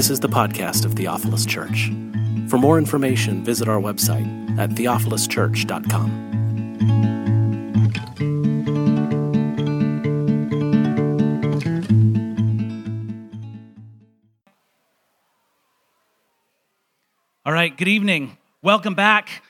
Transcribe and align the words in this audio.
This 0.00 0.08
is 0.08 0.18
the 0.18 0.30
podcast 0.30 0.86
of 0.86 0.94
Theophilus 0.94 1.44
Church. 1.44 1.92
For 2.48 2.56
more 2.56 2.78
information, 2.78 3.44
visit 3.44 3.68
our 3.68 3.78
website 3.78 4.58
at 4.58 4.70
theophiluschurch.com. 4.70 6.08
All 17.44 17.52
right, 17.52 17.76
good 17.76 17.88
evening. 17.88 18.38
Welcome 18.62 18.94
back. 18.94 19.42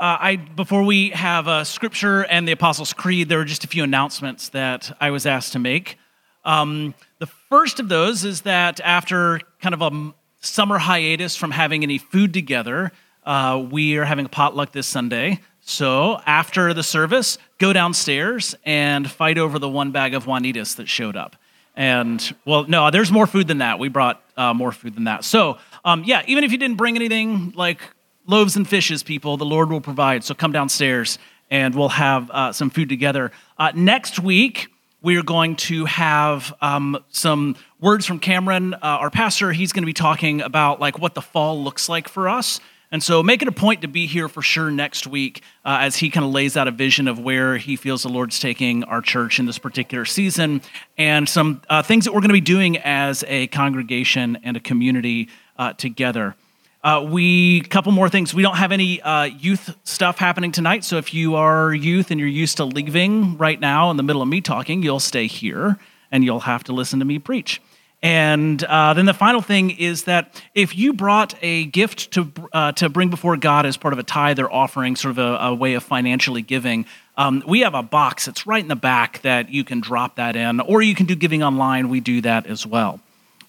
Uh, 0.00 0.16
I, 0.18 0.36
before 0.36 0.82
we 0.82 1.10
have 1.10 1.46
a 1.46 1.66
scripture 1.66 2.24
and 2.24 2.48
the 2.48 2.52
Apostles' 2.52 2.94
Creed, 2.94 3.28
there 3.28 3.40
are 3.40 3.44
just 3.44 3.64
a 3.64 3.68
few 3.68 3.84
announcements 3.84 4.48
that 4.48 4.96
I 4.98 5.10
was 5.10 5.26
asked 5.26 5.52
to 5.52 5.58
make. 5.58 5.98
Um, 6.46 6.94
the 7.22 7.26
first 7.26 7.78
of 7.78 7.88
those 7.88 8.24
is 8.24 8.40
that 8.40 8.80
after 8.80 9.38
kind 9.60 9.74
of 9.74 9.80
a 9.80 10.12
summer 10.40 10.76
hiatus 10.76 11.36
from 11.36 11.52
having 11.52 11.84
any 11.84 11.96
food 11.96 12.34
together, 12.34 12.90
uh, 13.24 13.64
we 13.70 13.96
are 13.96 14.04
having 14.04 14.26
a 14.26 14.28
potluck 14.28 14.72
this 14.72 14.88
Sunday. 14.88 15.38
So 15.60 16.20
after 16.26 16.74
the 16.74 16.82
service, 16.82 17.38
go 17.58 17.72
downstairs 17.72 18.56
and 18.64 19.08
fight 19.08 19.38
over 19.38 19.60
the 19.60 19.68
one 19.68 19.92
bag 19.92 20.14
of 20.14 20.24
Juanitas 20.24 20.74
that 20.78 20.88
showed 20.88 21.14
up. 21.14 21.36
And 21.76 22.34
well, 22.44 22.64
no, 22.64 22.90
there's 22.90 23.12
more 23.12 23.28
food 23.28 23.46
than 23.46 23.58
that. 23.58 23.78
We 23.78 23.88
brought 23.88 24.20
uh, 24.36 24.52
more 24.52 24.72
food 24.72 24.96
than 24.96 25.04
that. 25.04 25.22
So 25.22 25.58
um, 25.84 26.02
yeah, 26.04 26.24
even 26.26 26.42
if 26.42 26.50
you 26.50 26.58
didn't 26.58 26.76
bring 26.76 26.96
anything 26.96 27.52
like 27.54 27.78
loaves 28.26 28.56
and 28.56 28.68
fishes, 28.68 29.04
people, 29.04 29.36
the 29.36 29.44
Lord 29.44 29.70
will 29.70 29.80
provide. 29.80 30.24
So 30.24 30.34
come 30.34 30.50
downstairs 30.50 31.20
and 31.52 31.72
we'll 31.76 31.90
have 31.90 32.28
uh, 32.32 32.52
some 32.52 32.68
food 32.68 32.88
together. 32.88 33.30
Uh, 33.58 33.70
next 33.76 34.18
week, 34.18 34.72
we 35.02 35.16
are 35.16 35.22
going 35.22 35.56
to 35.56 35.84
have 35.84 36.54
um, 36.60 37.02
some 37.10 37.56
words 37.80 38.06
from 38.06 38.20
Cameron, 38.20 38.74
uh, 38.74 38.78
our 38.82 39.10
pastor. 39.10 39.52
He's 39.52 39.72
going 39.72 39.82
to 39.82 39.86
be 39.86 39.92
talking 39.92 40.40
about 40.40 40.80
like 40.80 40.98
what 40.98 41.14
the 41.14 41.22
fall 41.22 41.62
looks 41.62 41.88
like 41.88 42.08
for 42.08 42.28
us. 42.28 42.60
And 42.92 43.02
so 43.02 43.22
make 43.22 43.40
it 43.40 43.48
a 43.48 43.52
point 43.52 43.80
to 43.82 43.88
be 43.88 44.06
here 44.06 44.28
for 44.28 44.42
sure 44.42 44.70
next 44.70 45.06
week 45.06 45.42
uh, 45.64 45.78
as 45.80 45.96
he 45.96 46.10
kind 46.10 46.26
of 46.26 46.32
lays 46.32 46.58
out 46.58 46.68
a 46.68 46.70
vision 46.70 47.08
of 47.08 47.18
where 47.18 47.56
he 47.56 47.74
feels 47.74 48.02
the 48.02 48.10
Lord's 48.10 48.38
taking 48.38 48.84
our 48.84 49.00
church 49.00 49.38
in 49.38 49.46
this 49.46 49.58
particular 49.58 50.04
season 50.04 50.60
and 50.98 51.26
some 51.26 51.62
uh, 51.70 51.82
things 51.82 52.04
that 52.04 52.12
we're 52.12 52.20
going 52.20 52.28
to 52.28 52.34
be 52.34 52.40
doing 52.40 52.76
as 52.78 53.24
a 53.28 53.46
congregation 53.48 54.38
and 54.44 54.58
a 54.58 54.60
community 54.60 55.30
uh, 55.58 55.72
together. 55.72 56.36
Uh, 56.82 57.06
we 57.08 57.60
couple 57.60 57.92
more 57.92 58.08
things. 58.08 58.34
We 58.34 58.42
don't 58.42 58.56
have 58.56 58.72
any 58.72 59.00
uh, 59.00 59.24
youth 59.24 59.76
stuff 59.84 60.18
happening 60.18 60.50
tonight, 60.50 60.82
so 60.82 60.96
if 60.96 61.14
you 61.14 61.36
are 61.36 61.72
youth 61.72 62.10
and 62.10 62.18
you're 62.18 62.28
used 62.28 62.56
to 62.56 62.64
leaving 62.64 63.38
right 63.38 63.60
now 63.60 63.90
in 63.90 63.96
the 63.96 64.02
middle 64.02 64.20
of 64.20 64.26
me 64.26 64.40
talking, 64.40 64.82
you'll 64.82 64.98
stay 64.98 65.28
here 65.28 65.78
and 66.10 66.24
you'll 66.24 66.40
have 66.40 66.64
to 66.64 66.72
listen 66.72 66.98
to 66.98 67.04
me 67.04 67.20
preach. 67.20 67.60
And 68.02 68.62
uh, 68.64 68.94
then 68.94 69.06
the 69.06 69.14
final 69.14 69.40
thing 69.40 69.70
is 69.70 70.04
that 70.04 70.42
if 70.54 70.76
you 70.76 70.92
brought 70.92 71.36
a 71.40 71.66
gift 71.66 72.10
to, 72.12 72.32
uh, 72.52 72.72
to 72.72 72.88
bring 72.88 73.10
before 73.10 73.36
God 73.36 73.64
as 73.64 73.76
part 73.76 73.92
of 73.92 74.00
a 74.00 74.02
tithe 74.02 74.40
or 74.40 74.52
offering, 74.52 74.96
sort 74.96 75.12
of 75.12 75.18
a, 75.18 75.36
a 75.36 75.54
way 75.54 75.74
of 75.74 75.84
financially 75.84 76.42
giving, 76.42 76.84
um, 77.16 77.44
we 77.46 77.60
have 77.60 77.74
a 77.74 77.82
box 77.82 78.24
that's 78.24 78.44
right 78.44 78.60
in 78.60 78.66
the 78.66 78.74
back 78.74 79.22
that 79.22 79.50
you 79.50 79.62
can 79.62 79.80
drop 79.80 80.16
that 80.16 80.34
in, 80.34 80.58
or 80.60 80.82
you 80.82 80.96
can 80.96 81.06
do 81.06 81.14
giving 81.14 81.44
online. 81.44 81.90
We 81.90 82.00
do 82.00 82.22
that 82.22 82.48
as 82.48 82.66
well. 82.66 83.00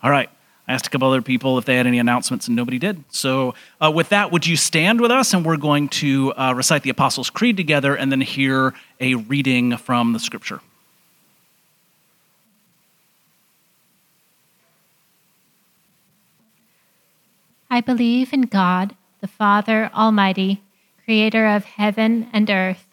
All 0.04 0.12
right. 0.12 0.30
I 0.68 0.74
asked 0.74 0.88
a 0.88 0.90
couple 0.90 1.10
other 1.10 1.22
people 1.22 1.58
if 1.58 1.66
they 1.66 1.76
had 1.76 1.88
any 1.88 2.00
announcements, 2.00 2.48
and 2.48 2.56
nobody 2.56 2.80
did. 2.80 3.04
So, 3.10 3.54
uh, 3.82 3.92
with 3.92 4.10
that, 4.10 4.32
would 4.32 4.48
you 4.48 4.56
stand 4.56 5.02
with 5.02 5.12
us? 5.12 5.34
And 5.34 5.46
we're 5.46 5.58
going 5.58 5.90
to 5.90 6.34
uh, 6.34 6.54
recite 6.56 6.84
the 6.84 6.90
Apostles' 6.90 7.30
Creed 7.30 7.58
together 7.58 7.96
and 7.96 8.12
then 8.12 8.22
hear 8.22 8.74
a 9.00 9.16
reading 9.16 9.76
from 9.76 10.14
the 10.14 10.20
scripture. 10.20 10.62
I 17.70 17.82
believe 17.82 18.32
in 18.32 18.44
God, 18.44 18.96
the 19.20 19.28
Father 19.28 19.90
Almighty, 19.94 20.62
creator 21.04 21.48
of 21.48 21.66
heaven 21.66 22.30
and 22.32 22.50
earth. 22.50 22.86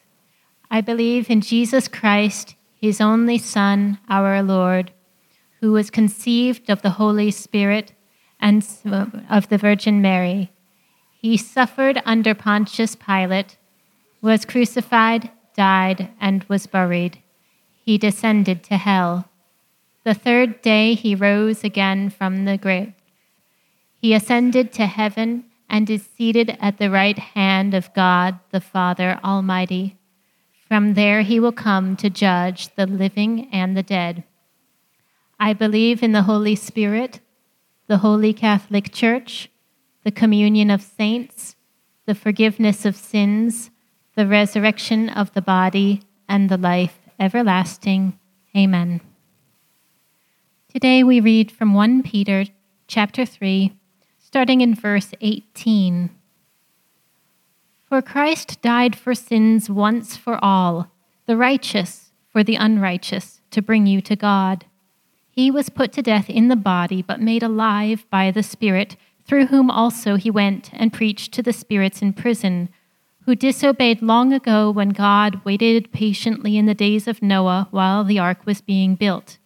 I 0.71 0.81
believe 0.81 1.29
in 1.29 1.41
Jesus 1.41 1.87
Christ, 1.87 2.55
his 2.81 3.01
only 3.01 3.37
Son, 3.37 3.99
our 4.09 4.43
Lord, 4.43 4.91
who 5.61 5.73
was 5.73 5.91
conceived 5.91 6.71
of 6.71 6.83
the 6.83 6.91
Holy 6.91 7.31
Spirit 7.31 7.93
and 8.41 8.67
of 9.29 9.49
the 9.49 9.59
Virgin 9.59 10.01
Mary. 10.01 10.51
He 11.21 11.37
suffered 11.37 12.01
under 12.07 12.35
Pontius 12.35 12.97
Pilate, 12.97 13.59
was 14.23 14.45
crucified, 14.45 15.31
died, 15.55 16.11
and 16.21 16.45
was 16.45 16.67
buried. 16.67 17.19
He 17.85 17.99
descended 17.99 18.63
to 18.65 18.77
hell. 18.77 19.29
The 20.05 20.15
third 20.15 20.63
day 20.63 20.95
he 20.95 21.15
rose 21.15 21.63
again 21.63 22.09
from 22.09 22.47
the 22.47 22.57
grave. 22.57 22.95
He 24.01 24.15
ascended 24.15 24.73
to 24.73 24.87
heaven 24.87 25.45
and 25.69 25.91
is 25.91 26.09
seated 26.17 26.57
at 26.59 26.79
the 26.79 26.91
right 26.91 27.19
hand 27.19 27.75
of 27.75 27.93
God 27.93 28.39
the 28.51 28.61
Father 28.61 29.21
Almighty. 29.23 29.99
From 30.67 30.95
there 30.95 31.21
he 31.23 31.39
will 31.39 31.53
come 31.53 31.97
to 31.97 32.09
judge 32.09 32.75
the 32.77 32.87
living 32.87 33.49
and 33.53 33.77
the 33.77 33.83
dead. 33.83 34.25
I 35.43 35.55
believe 35.55 36.03
in 36.03 36.13
the 36.13 36.25
Holy 36.25 36.55
Spirit, 36.55 37.21
the 37.87 37.97
Holy 37.97 38.35
Catholic 38.35 38.93
Church, 38.93 39.49
the 40.05 40.11
communion 40.11 40.71
of 40.71 40.83
saints, 40.83 41.57
the 42.05 42.15
forgiveness 42.15 42.85
of 42.85 42.95
sins, 42.95 43.71
the 44.17 44.27
resurrection 44.27 45.09
of 45.09 45.33
the 45.33 45.41
body, 45.41 46.03
and 46.29 46.51
the 46.51 46.59
life 46.59 46.99
everlasting. 47.19 48.19
Amen. 48.55 49.01
Today 50.69 51.03
we 51.03 51.21
read 51.21 51.51
from 51.51 51.73
1 51.73 52.03
Peter 52.03 52.45
chapter 52.87 53.25
3 53.25 53.73
starting 54.19 54.61
in 54.61 54.75
verse 54.75 55.13
18. 55.23 56.11
For 57.89 58.03
Christ 58.03 58.61
died 58.61 58.95
for 58.95 59.15
sins 59.15 59.71
once 59.71 60.19
for 60.19 60.39
all, 60.45 60.91
the 61.25 61.39
righteous 61.39 62.13
for 62.29 62.45
the 62.45 62.57
unrighteous, 62.57 63.41
to 63.51 63.63
bring 63.63 63.87
you 63.87 64.03
to 64.03 64.15
God. 64.15 64.67
He 65.31 65.51
was 65.51 65.69
put 65.69 65.93
to 65.93 66.03
death 66.03 66.29
in 66.29 66.49
the 66.49 66.57
body, 66.57 67.03
but 67.03 67.21
made 67.21 67.43
alive 67.43 68.05
by 68.11 68.31
the 68.31 68.43
Spirit, 68.43 68.97
through 69.25 69.47
whom 69.47 69.71
also 69.71 70.17
he 70.17 70.31
went 70.31 70.71
and 70.73 70.93
preached 70.93 71.33
to 71.33 71.43
the 71.43 71.53
spirits 71.53 72.03
in 72.03 72.13
prison, 72.13 72.69
who 73.27 73.35
disobeyed 73.35 74.03
long 74.03 74.33
ago 74.33 74.71
when 74.71 74.91
God 74.91 75.45
waited 75.45 75.93
patiently 75.93 76.57
in 76.57 76.67
the 76.67 76.75
days 76.75 77.07
of 77.07 77.23
Noah 77.23 77.69
while 77.71 78.03
the 78.03 78.19
ark 78.19 78.45
was 78.45 78.61
being 78.61 78.97
built. 78.97 79.39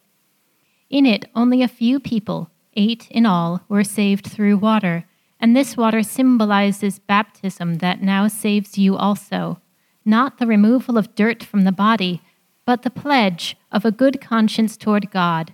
In 0.89 1.05
it, 1.05 1.29
only 1.35 1.61
a 1.61 1.67
few 1.67 1.99
people 1.99 2.49
eight 2.75 3.07
in 3.09 3.25
all, 3.25 3.61
were 3.67 3.83
saved 3.83 4.27
through 4.27 4.57
water, 4.57 5.05
and 5.39 5.55
this 5.55 5.77
water 5.77 6.03
symbolizes 6.03 6.99
baptism 6.99 7.75
that 7.75 8.01
now 8.01 8.27
saves 8.27 8.77
you 8.77 8.95
also, 8.95 9.59
not 10.03 10.37
the 10.37 10.47
removal 10.47 10.97
of 10.97 11.15
dirt 11.15 11.43
from 11.43 11.63
the 11.63 11.71
body, 11.71 12.21
but 12.65 12.83
the 12.83 12.89
pledge 12.89 13.55
of 13.71 13.85
a 13.85 13.91
good 13.91 14.21
conscience 14.21 14.77
toward 14.77 15.11
God. 15.11 15.53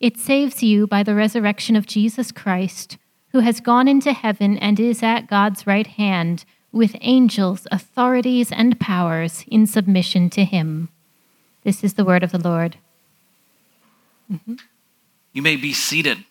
It 0.00 0.16
saves 0.16 0.62
you 0.62 0.86
by 0.86 1.02
the 1.02 1.14
resurrection 1.14 1.76
of 1.76 1.86
Jesus 1.86 2.32
Christ, 2.32 2.96
who 3.32 3.40
has 3.40 3.60
gone 3.60 3.86
into 3.86 4.14
heaven 4.14 4.56
and 4.56 4.80
is 4.80 5.02
at 5.02 5.28
God's 5.28 5.66
right 5.66 5.86
hand, 5.86 6.46
with 6.72 6.96
angels, 7.02 7.66
authorities, 7.70 8.50
and 8.50 8.80
powers 8.80 9.44
in 9.48 9.66
submission 9.66 10.30
to 10.30 10.44
him. 10.44 10.88
This 11.64 11.84
is 11.84 11.94
the 11.94 12.04
word 12.04 12.22
of 12.22 12.32
the 12.32 12.38
Lord. 12.38 12.76
Mm-hmm. 14.32 14.54
You 15.32 15.42
may 15.42 15.56
be 15.56 15.74
seated. 15.74 16.24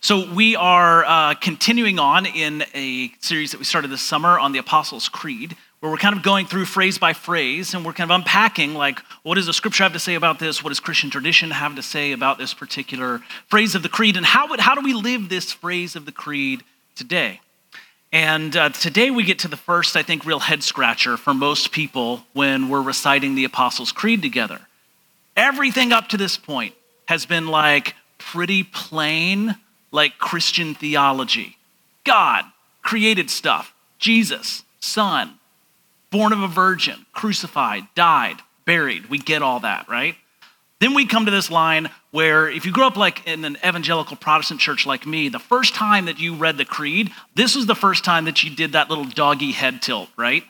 So, 0.00 0.32
we 0.32 0.56
are 0.56 1.04
uh, 1.04 1.34
continuing 1.34 1.98
on 1.98 2.24
in 2.26 2.64
a 2.74 3.12
series 3.20 3.50
that 3.52 3.58
we 3.58 3.64
started 3.64 3.90
this 3.90 4.02
summer 4.02 4.38
on 4.38 4.52
the 4.52 4.58
Apostles' 4.58 5.08
Creed, 5.08 5.56
where 5.80 5.92
we're 5.92 5.98
kind 5.98 6.16
of 6.16 6.22
going 6.22 6.46
through 6.46 6.64
phrase 6.64 6.98
by 6.98 7.12
phrase 7.12 7.72
and 7.72 7.84
we're 7.84 7.92
kind 7.92 8.10
of 8.10 8.14
unpacking, 8.14 8.74
like, 8.74 8.98
what 9.22 9.36
does 9.36 9.46
the 9.46 9.52
scripture 9.52 9.84
have 9.84 9.92
to 9.92 9.98
say 9.98 10.14
about 10.14 10.38
this? 10.38 10.62
What 10.62 10.70
does 10.70 10.80
Christian 10.80 11.08
tradition 11.08 11.50
have 11.50 11.76
to 11.76 11.82
say 11.82 12.12
about 12.12 12.38
this 12.38 12.52
particular 12.52 13.20
phrase 13.46 13.74
of 13.74 13.82
the 13.82 13.88
creed? 13.88 14.16
And 14.16 14.26
how, 14.26 14.48
would, 14.48 14.60
how 14.60 14.74
do 14.74 14.80
we 14.80 14.92
live 14.92 15.28
this 15.28 15.52
phrase 15.52 15.94
of 15.94 16.04
the 16.04 16.12
creed 16.12 16.64
today? 16.96 17.40
And 18.10 18.56
uh, 18.56 18.70
today 18.70 19.10
we 19.10 19.22
get 19.22 19.40
to 19.40 19.48
the 19.48 19.56
first, 19.56 19.94
I 19.94 20.02
think, 20.02 20.24
real 20.24 20.40
head 20.40 20.62
scratcher 20.62 21.16
for 21.16 21.34
most 21.34 21.72
people 21.72 22.24
when 22.32 22.68
we're 22.68 22.82
reciting 22.82 23.34
the 23.34 23.44
Apostles' 23.44 23.92
Creed 23.92 24.22
together. 24.22 24.60
Everything 25.36 25.92
up 25.92 26.08
to 26.08 26.16
this 26.16 26.36
point 26.36 26.74
has 27.06 27.26
been 27.26 27.48
like 27.48 27.94
pretty 28.16 28.64
plain 28.64 29.56
like 29.92 30.18
Christian 30.18 30.74
theology. 30.74 31.56
God 32.04 32.44
created 32.82 33.30
stuff, 33.30 33.74
Jesus, 33.98 34.64
Son, 34.80 35.37
born 36.10 36.32
of 36.32 36.40
a 36.40 36.48
virgin, 36.48 37.06
crucified, 37.12 37.84
died, 37.94 38.36
buried. 38.64 39.10
We 39.10 39.18
get 39.18 39.42
all 39.42 39.60
that, 39.60 39.88
right? 39.88 40.16
Then 40.80 40.94
we 40.94 41.06
come 41.06 41.24
to 41.24 41.30
this 41.30 41.50
line 41.50 41.90
where 42.12 42.48
if 42.48 42.64
you 42.64 42.72
grew 42.72 42.86
up 42.86 42.96
like 42.96 43.26
in 43.26 43.44
an 43.44 43.56
evangelical 43.66 44.16
Protestant 44.16 44.60
church 44.60 44.86
like 44.86 45.06
me, 45.06 45.28
the 45.28 45.38
first 45.38 45.74
time 45.74 46.06
that 46.06 46.20
you 46.20 46.34
read 46.34 46.56
the 46.56 46.64
creed, 46.64 47.10
this 47.34 47.56
was 47.56 47.66
the 47.66 47.74
first 47.74 48.04
time 48.04 48.26
that 48.26 48.44
you 48.44 48.54
did 48.54 48.72
that 48.72 48.88
little 48.88 49.04
doggy 49.04 49.52
head 49.52 49.82
tilt, 49.82 50.08
right? 50.16 50.44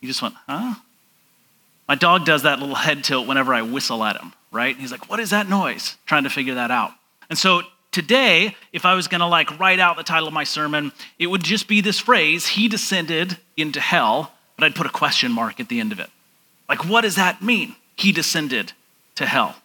You 0.00 0.08
just 0.08 0.22
went, 0.22 0.34
huh? 0.48 0.74
My 1.88 1.94
dog 1.94 2.24
does 2.24 2.42
that 2.42 2.58
little 2.58 2.74
head 2.74 3.04
tilt 3.04 3.28
whenever 3.28 3.54
I 3.54 3.62
whistle 3.62 4.02
at 4.02 4.20
him, 4.20 4.32
right? 4.50 4.76
He's 4.76 4.90
like, 4.90 5.10
what 5.10 5.20
is 5.20 5.30
that 5.30 5.48
noise? 5.48 5.96
Trying 6.06 6.24
to 6.24 6.30
figure 6.30 6.54
that 6.54 6.70
out. 6.70 6.92
And 7.28 7.38
so 7.38 7.62
today, 7.92 8.56
if 8.72 8.84
I 8.84 8.94
was 8.94 9.08
to 9.08 9.26
like 9.26 9.58
write 9.58 9.78
out 9.78 9.96
the 9.96 10.02
title 10.02 10.26
of 10.26 10.34
my 10.34 10.44
sermon, 10.44 10.90
it 11.18 11.26
would 11.26 11.44
just 11.44 11.68
be 11.68 11.80
this 11.80 11.98
phrase, 11.98 12.46
He 12.46 12.68
descended 12.68 13.38
into 13.56 13.80
hell, 13.80 14.32
but 14.56 14.64
I'd 14.64 14.74
put 14.74 14.86
a 14.86 14.90
question 14.90 15.32
mark 15.32 15.60
at 15.60 15.68
the 15.68 15.80
end 15.80 15.92
of 15.92 16.00
it. 16.00 16.10
Like, 16.68 16.84
what 16.84 17.02
does 17.02 17.16
that 17.16 17.42
mean? 17.42 17.76
He 17.96 18.12
descended 18.12 18.72
to 19.14 19.26
hell. 19.26 19.56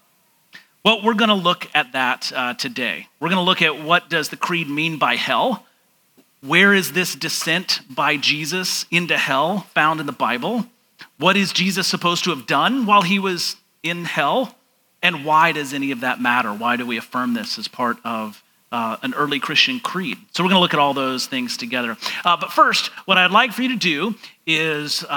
Well, 0.83 1.03
we're 1.03 1.13
going 1.13 1.29
to 1.29 1.35
look 1.35 1.67
at 1.75 1.91
that 1.93 2.31
uh, 2.35 2.53
today. 2.55 3.07
We're 3.19 3.29
going 3.29 3.37
to 3.37 3.43
look 3.43 3.61
at 3.61 3.83
what 3.83 4.09
does 4.09 4.29
the 4.29 4.37
creed 4.37 4.69
mean 4.69 4.97
by 4.97 5.15
hell? 5.15 5.65
Where 6.41 6.73
is 6.73 6.93
this 6.93 7.13
descent 7.13 7.81
by 7.89 8.17
Jesus 8.17 8.85
into 8.89 9.17
hell 9.17 9.67
found 9.75 9.99
in 9.99 10.07
the 10.07 10.11
Bible? 10.11 10.65
What 11.17 11.37
is 11.37 11.53
Jesus 11.53 11.85
supposed 11.85 12.23
to 12.23 12.31
have 12.31 12.47
done 12.47 12.87
while 12.87 13.03
he 13.03 13.19
was 13.19 13.57
in 13.83 14.05
hell? 14.05 14.55
And 15.03 15.23
why 15.23 15.51
does 15.51 15.73
any 15.73 15.91
of 15.91 16.01
that 16.01 16.19
matter? 16.19 16.51
Why 16.51 16.77
do 16.77 16.85
we 16.85 16.97
affirm 16.97 17.35
this 17.35 17.59
as 17.59 17.67
part 17.67 17.97
of 18.03 18.41
uh, 18.71 18.97
an 19.03 19.13
early 19.13 19.39
Christian 19.39 19.79
creed? 19.79 20.17
So 20.31 20.43
we're 20.43 20.49
going 20.49 20.57
to 20.57 20.61
look 20.61 20.73
at 20.73 20.79
all 20.79 20.93
those 20.93 21.27
things 21.27 21.57
together. 21.57 21.97
Uh, 22.23 22.37
but 22.37 22.51
first, 22.51 22.87
what 23.05 23.17
I'd 23.17 23.31
like 23.31 23.51
for 23.51 23.61
you 23.61 23.69
to 23.69 23.77
do 23.77 24.15
is 24.45 25.03
uh, 25.03 25.07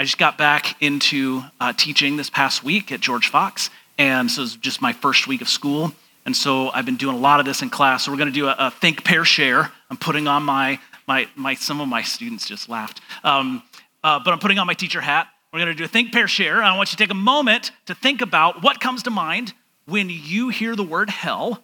I 0.00 0.04
just 0.04 0.18
got 0.18 0.38
back 0.38 0.80
into 0.80 1.42
uh, 1.60 1.72
teaching 1.76 2.16
this 2.16 2.30
past 2.30 2.64
week 2.64 2.90
at 2.90 3.00
George 3.00 3.28
Fox. 3.28 3.70
And 3.98 4.30
so 4.30 4.42
it's 4.42 4.56
just 4.56 4.80
my 4.80 4.94
first 4.94 5.26
week 5.26 5.42
of 5.42 5.48
school. 5.48 5.92
And 6.24 6.36
so 6.36 6.70
I've 6.70 6.86
been 6.86 6.96
doing 6.96 7.16
a 7.16 7.18
lot 7.18 7.40
of 7.40 7.46
this 7.46 7.62
in 7.62 7.70
class. 7.70 8.04
So 8.04 8.10
we're 8.10 8.18
going 8.18 8.32
to 8.32 8.34
do 8.34 8.46
a, 8.46 8.56
a, 8.58 8.70
think, 8.70 9.04
pair, 9.04 9.24
share. 9.24 9.70
I'm 9.90 9.96
putting 9.96 10.26
on 10.26 10.42
my, 10.42 10.78
my, 11.06 11.28
my 11.36 11.54
some 11.54 11.80
of 11.80 11.88
my 11.88 12.02
students 12.02 12.46
just 12.46 12.68
laughed. 12.68 13.00
Um, 13.24 13.62
uh, 14.02 14.20
but 14.24 14.32
I'm 14.32 14.38
putting 14.38 14.58
on 14.58 14.66
my 14.66 14.74
teacher 14.74 15.00
hat. 15.00 15.28
We're 15.52 15.58
going 15.58 15.72
to 15.72 15.74
do 15.74 15.84
a 15.84 15.88
think, 15.88 16.12
pair, 16.12 16.28
share. 16.28 16.62
I 16.62 16.76
want 16.76 16.92
you 16.92 16.96
to 16.96 17.02
take 17.02 17.10
a 17.10 17.14
moment 17.14 17.72
to 17.86 17.94
think 17.94 18.22
about 18.22 18.62
what 18.62 18.80
comes 18.80 19.02
to 19.02 19.10
mind 19.10 19.52
when 19.86 20.08
you 20.08 20.48
hear 20.48 20.76
the 20.76 20.84
word 20.84 21.10
hell. 21.10 21.62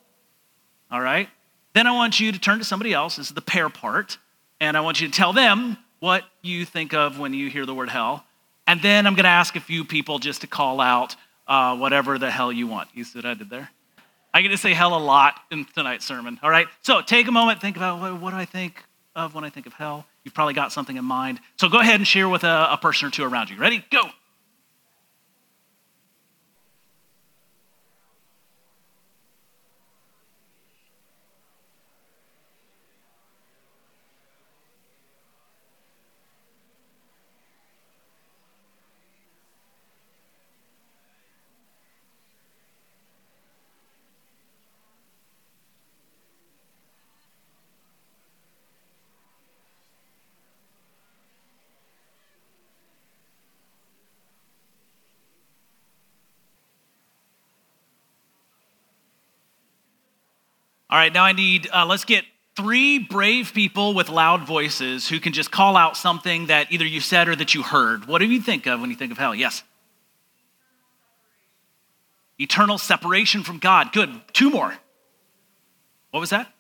All 0.90 1.00
right? 1.00 1.28
Then 1.74 1.86
I 1.86 1.92
want 1.92 2.20
you 2.20 2.32
to 2.32 2.38
turn 2.38 2.58
to 2.58 2.64
somebody 2.64 2.92
else. 2.92 3.16
This 3.16 3.28
is 3.28 3.34
the 3.34 3.42
pair 3.42 3.68
part. 3.68 4.18
And 4.60 4.76
I 4.76 4.80
want 4.80 5.00
you 5.00 5.08
to 5.08 5.12
tell 5.12 5.32
them 5.32 5.76
what 6.00 6.24
you 6.42 6.64
think 6.64 6.94
of 6.94 7.18
when 7.18 7.34
you 7.34 7.50
hear 7.50 7.66
the 7.66 7.74
word 7.74 7.90
hell. 7.90 8.24
And 8.66 8.80
then 8.82 9.06
I'm 9.06 9.14
going 9.14 9.24
to 9.24 9.30
ask 9.30 9.56
a 9.56 9.60
few 9.60 9.84
people 9.84 10.18
just 10.18 10.40
to 10.40 10.46
call 10.46 10.80
out 10.80 11.16
uh, 11.46 11.76
whatever 11.76 12.18
the 12.18 12.30
hell 12.30 12.50
you 12.50 12.66
want. 12.66 12.88
You 12.94 13.04
see 13.04 13.18
what 13.18 13.26
I 13.26 13.34
did 13.34 13.50
there? 13.50 13.70
I 14.34 14.42
get 14.42 14.48
to 14.48 14.58
say 14.58 14.74
hell 14.74 14.96
a 14.96 14.98
lot 14.98 15.40
in 15.50 15.64
tonight's 15.64 16.04
sermon. 16.04 16.38
All 16.42 16.50
right? 16.50 16.66
So 16.82 17.00
take 17.00 17.28
a 17.28 17.32
moment, 17.32 17.60
think 17.60 17.76
about 17.76 18.00
what, 18.00 18.20
what 18.20 18.30
do 18.30 18.36
I 18.36 18.44
think 18.44 18.82
of 19.14 19.34
when 19.34 19.44
I 19.44 19.50
think 19.50 19.66
of 19.66 19.72
hell? 19.72 20.04
You've 20.24 20.34
probably 20.34 20.54
got 20.54 20.72
something 20.72 20.96
in 20.96 21.04
mind. 21.04 21.40
So 21.56 21.68
go 21.68 21.80
ahead 21.80 21.94
and 21.94 22.06
share 22.06 22.28
with 22.28 22.44
a, 22.44 22.68
a 22.72 22.76
person 22.76 23.08
or 23.08 23.10
two 23.10 23.24
around 23.24 23.48
you. 23.48 23.56
Ready? 23.56 23.84
Go. 23.90 24.02
All 60.96 61.02
right, 61.02 61.12
now 61.12 61.24
I 61.24 61.32
need, 61.32 61.68
uh, 61.74 61.84
let's 61.84 62.06
get 62.06 62.24
three 62.54 62.98
brave 62.98 63.52
people 63.52 63.92
with 63.92 64.08
loud 64.08 64.46
voices 64.46 65.06
who 65.06 65.20
can 65.20 65.34
just 65.34 65.50
call 65.50 65.76
out 65.76 65.94
something 65.94 66.46
that 66.46 66.72
either 66.72 66.86
you 66.86 67.02
said 67.02 67.28
or 67.28 67.36
that 67.36 67.54
you 67.54 67.62
heard. 67.62 68.06
What 68.06 68.20
do 68.20 68.24
you 68.24 68.40
think 68.40 68.64
of 68.66 68.80
when 68.80 68.88
you 68.88 68.96
think 68.96 69.12
of 69.12 69.18
hell? 69.18 69.34
Yes. 69.34 69.62
Eternal 72.38 72.78
separation 72.78 73.42
from 73.42 73.58
God. 73.58 73.92
Good. 73.92 74.08
Two 74.32 74.48
more. 74.48 74.72
What 76.12 76.20
was 76.20 76.30
that? 76.30 76.50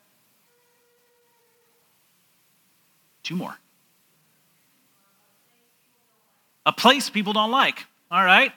Two 3.22 3.36
more. 3.36 3.56
A 6.66 6.74
place 6.74 7.08
people 7.08 7.32
don't 7.32 7.50
like. 7.50 7.86
All 8.10 8.22
right. 8.22 8.52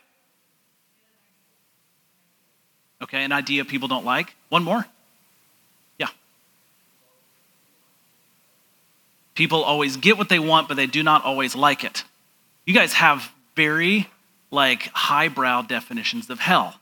Okay, 3.02 3.24
an 3.24 3.32
idea 3.32 3.64
people 3.64 3.88
don't 3.88 4.04
like. 4.04 4.36
One 4.50 4.66
more. 4.66 4.86
People 9.40 9.64
always 9.64 9.96
get 9.96 10.18
what 10.18 10.28
they 10.28 10.38
want, 10.38 10.68
but 10.68 10.76
they 10.76 10.86
do 10.86 11.02
not 11.02 11.24
always 11.24 11.56
like 11.56 11.86
it. 11.86 12.04
You 12.66 12.74
guys 12.74 12.92
have 12.92 13.32
very 13.56 14.10
like 14.52 14.90
highbrow 14.94 15.62
definitions 15.62 16.30
of 16.30 16.42
hell. 16.42 16.76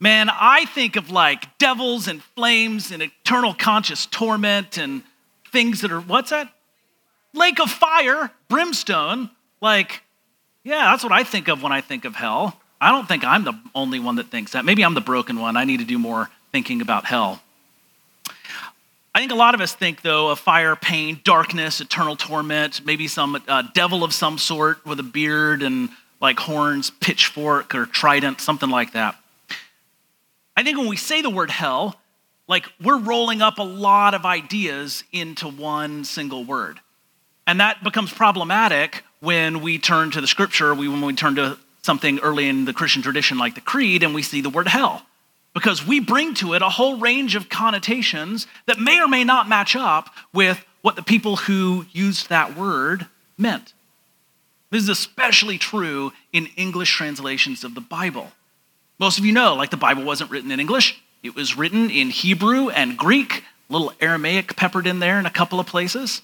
Man, 0.00 0.30
I 0.32 0.64
think 0.64 0.96
of 0.96 1.10
like 1.10 1.56
devils 1.58 2.08
and 2.08 2.20
flames 2.20 2.90
and 2.90 3.00
eternal 3.00 3.54
conscious 3.54 4.06
torment 4.06 4.78
and 4.78 5.04
things 5.52 5.82
that 5.82 5.92
are 5.92 6.00
what's 6.00 6.30
that? 6.30 6.52
Lake 7.34 7.60
of 7.60 7.70
fire, 7.70 8.32
brimstone. 8.48 9.30
Like, 9.60 10.02
yeah, 10.64 10.90
that's 10.90 11.04
what 11.04 11.12
I 11.12 11.22
think 11.22 11.46
of 11.46 11.62
when 11.62 11.70
I 11.70 11.82
think 11.82 12.04
of 12.04 12.16
hell. 12.16 12.60
I 12.80 12.90
don't 12.90 13.06
think 13.06 13.22
I'm 13.22 13.44
the 13.44 13.56
only 13.76 14.00
one 14.00 14.16
that 14.16 14.26
thinks 14.26 14.50
that. 14.54 14.64
Maybe 14.64 14.84
I'm 14.84 14.94
the 14.94 15.00
broken 15.00 15.38
one. 15.38 15.56
I 15.56 15.62
need 15.62 15.78
to 15.78 15.86
do 15.86 16.00
more 16.00 16.30
thinking 16.50 16.80
about 16.80 17.04
hell. 17.04 17.43
I 19.14 19.20
think 19.20 19.30
a 19.30 19.36
lot 19.36 19.54
of 19.54 19.60
us 19.60 19.72
think, 19.72 20.02
though, 20.02 20.30
of 20.30 20.40
fire, 20.40 20.74
pain, 20.74 21.20
darkness, 21.22 21.80
eternal 21.80 22.16
torment, 22.16 22.84
maybe 22.84 23.06
some 23.06 23.40
uh, 23.46 23.62
devil 23.72 24.02
of 24.02 24.12
some 24.12 24.38
sort 24.38 24.84
with 24.84 24.98
a 24.98 25.04
beard 25.04 25.62
and 25.62 25.88
like 26.20 26.40
horns, 26.40 26.90
pitchfork, 26.90 27.76
or 27.76 27.86
trident, 27.86 28.40
something 28.40 28.70
like 28.70 28.92
that. 28.92 29.14
I 30.56 30.64
think 30.64 30.78
when 30.78 30.88
we 30.88 30.96
say 30.96 31.22
the 31.22 31.30
word 31.30 31.50
hell, 31.50 32.00
like 32.48 32.66
we're 32.82 32.98
rolling 32.98 33.40
up 33.40 33.58
a 33.58 33.62
lot 33.62 34.14
of 34.14 34.24
ideas 34.24 35.04
into 35.12 35.46
one 35.46 36.04
single 36.04 36.44
word. 36.44 36.80
And 37.46 37.60
that 37.60 37.84
becomes 37.84 38.12
problematic 38.12 39.04
when 39.20 39.60
we 39.60 39.78
turn 39.78 40.10
to 40.12 40.20
the 40.20 40.26
scripture, 40.26 40.74
when 40.74 41.02
we 41.02 41.14
turn 41.14 41.36
to 41.36 41.58
something 41.82 42.18
early 42.18 42.48
in 42.48 42.64
the 42.64 42.72
Christian 42.72 43.02
tradition 43.02 43.38
like 43.38 43.54
the 43.54 43.60
creed, 43.60 44.02
and 44.02 44.14
we 44.14 44.22
see 44.22 44.40
the 44.40 44.50
word 44.50 44.66
hell 44.66 45.06
because 45.54 45.86
we 45.86 46.00
bring 46.00 46.34
to 46.34 46.52
it 46.52 46.62
a 46.62 46.68
whole 46.68 46.98
range 46.98 47.36
of 47.36 47.48
connotations 47.48 48.46
that 48.66 48.78
may 48.78 49.00
or 49.00 49.08
may 49.08 49.24
not 49.24 49.48
match 49.48 49.74
up 49.74 50.10
with 50.32 50.64
what 50.82 50.96
the 50.96 51.02
people 51.02 51.36
who 51.36 51.86
used 51.92 52.28
that 52.28 52.56
word 52.56 53.06
meant. 53.38 53.72
This 54.70 54.82
is 54.82 54.88
especially 54.88 55.56
true 55.56 56.12
in 56.32 56.48
English 56.56 56.94
translations 56.94 57.64
of 57.64 57.74
the 57.74 57.80
Bible. 57.80 58.32
Most 58.98 59.18
of 59.18 59.24
you 59.24 59.32
know, 59.32 59.54
like 59.54 59.70
the 59.70 59.76
Bible 59.76 60.02
wasn't 60.02 60.30
written 60.30 60.50
in 60.50 60.60
English, 60.60 61.00
it 61.22 61.34
was 61.34 61.56
written 61.56 61.90
in 61.90 62.10
Hebrew 62.10 62.68
and 62.68 62.98
Greek, 62.98 63.44
a 63.70 63.72
little 63.72 63.92
Aramaic 64.00 64.56
peppered 64.56 64.86
in 64.86 64.98
there 64.98 65.18
in 65.18 65.26
a 65.26 65.30
couple 65.30 65.58
of 65.58 65.66
places. 65.66 66.20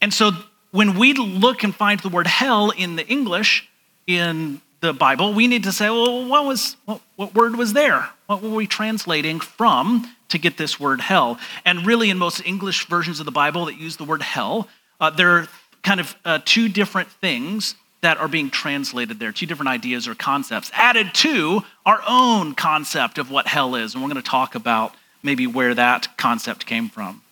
And 0.00 0.12
so 0.12 0.32
when 0.72 0.98
we 0.98 1.14
look 1.14 1.64
and 1.64 1.74
find 1.74 2.00
the 2.00 2.08
word 2.10 2.26
hell 2.26 2.70
in 2.70 2.96
the 2.96 3.06
English, 3.06 3.68
in 4.06 4.60
the 4.86 4.92
Bible, 4.92 5.32
we 5.32 5.46
need 5.46 5.64
to 5.64 5.72
say, 5.72 5.88
well, 5.90 6.28
what 6.28 6.44
was 6.44 6.76
what, 6.84 7.00
what, 7.16 7.34
word 7.34 7.56
was 7.56 7.72
there? 7.72 8.08
What 8.26 8.42
were 8.42 8.50
we 8.50 8.66
translating 8.66 9.40
from 9.40 10.10
to 10.28 10.38
get 10.38 10.56
this 10.56 10.80
word 10.80 11.00
hell? 11.00 11.38
And 11.64 11.86
really, 11.86 12.10
in 12.10 12.18
most 12.18 12.44
English 12.44 12.86
versions 12.86 13.20
of 13.20 13.26
the 13.26 13.32
Bible 13.32 13.66
that 13.66 13.78
use 13.78 13.96
the 13.96 14.04
word 14.04 14.22
hell, 14.22 14.68
uh, 15.00 15.10
there 15.10 15.30
are 15.30 15.48
kind 15.82 16.00
of 16.00 16.16
uh, 16.24 16.40
two 16.44 16.68
different 16.68 17.08
things 17.08 17.74
that 18.00 18.18
are 18.18 18.28
being 18.28 18.50
translated 18.50 19.18
there, 19.18 19.32
two 19.32 19.46
different 19.46 19.68
ideas 19.68 20.06
or 20.06 20.14
concepts 20.14 20.70
added 20.74 21.12
to 21.14 21.62
our 21.84 22.02
own 22.06 22.54
concept 22.54 23.18
of 23.18 23.30
what 23.30 23.46
hell 23.46 23.74
is. 23.74 23.94
And 23.94 24.02
we're 24.02 24.10
going 24.10 24.22
to 24.22 24.30
talk 24.30 24.54
about 24.54 24.94
maybe 25.22 25.46
where 25.46 25.74
that 25.74 26.16
concept 26.16 26.66
came 26.66 26.88
from. 26.88 27.22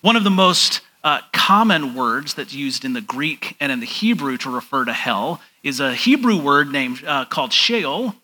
One 0.00 0.16
of 0.16 0.24
the 0.24 0.30
most 0.30 0.80
uh, 1.02 1.20
common 1.32 1.94
words 1.94 2.34
that's 2.34 2.54
used 2.54 2.84
in 2.84 2.92
the 2.92 3.00
Greek 3.00 3.56
and 3.58 3.72
in 3.72 3.80
the 3.80 3.86
Hebrew 3.86 4.36
to 4.38 4.50
refer 4.50 4.84
to 4.84 4.92
hell 4.92 5.40
is 5.62 5.80
a 5.80 5.94
Hebrew 5.94 6.40
word 6.40 6.70
named 6.70 7.04
uh, 7.04 7.24
called 7.26 7.52
Sheol 7.52 8.14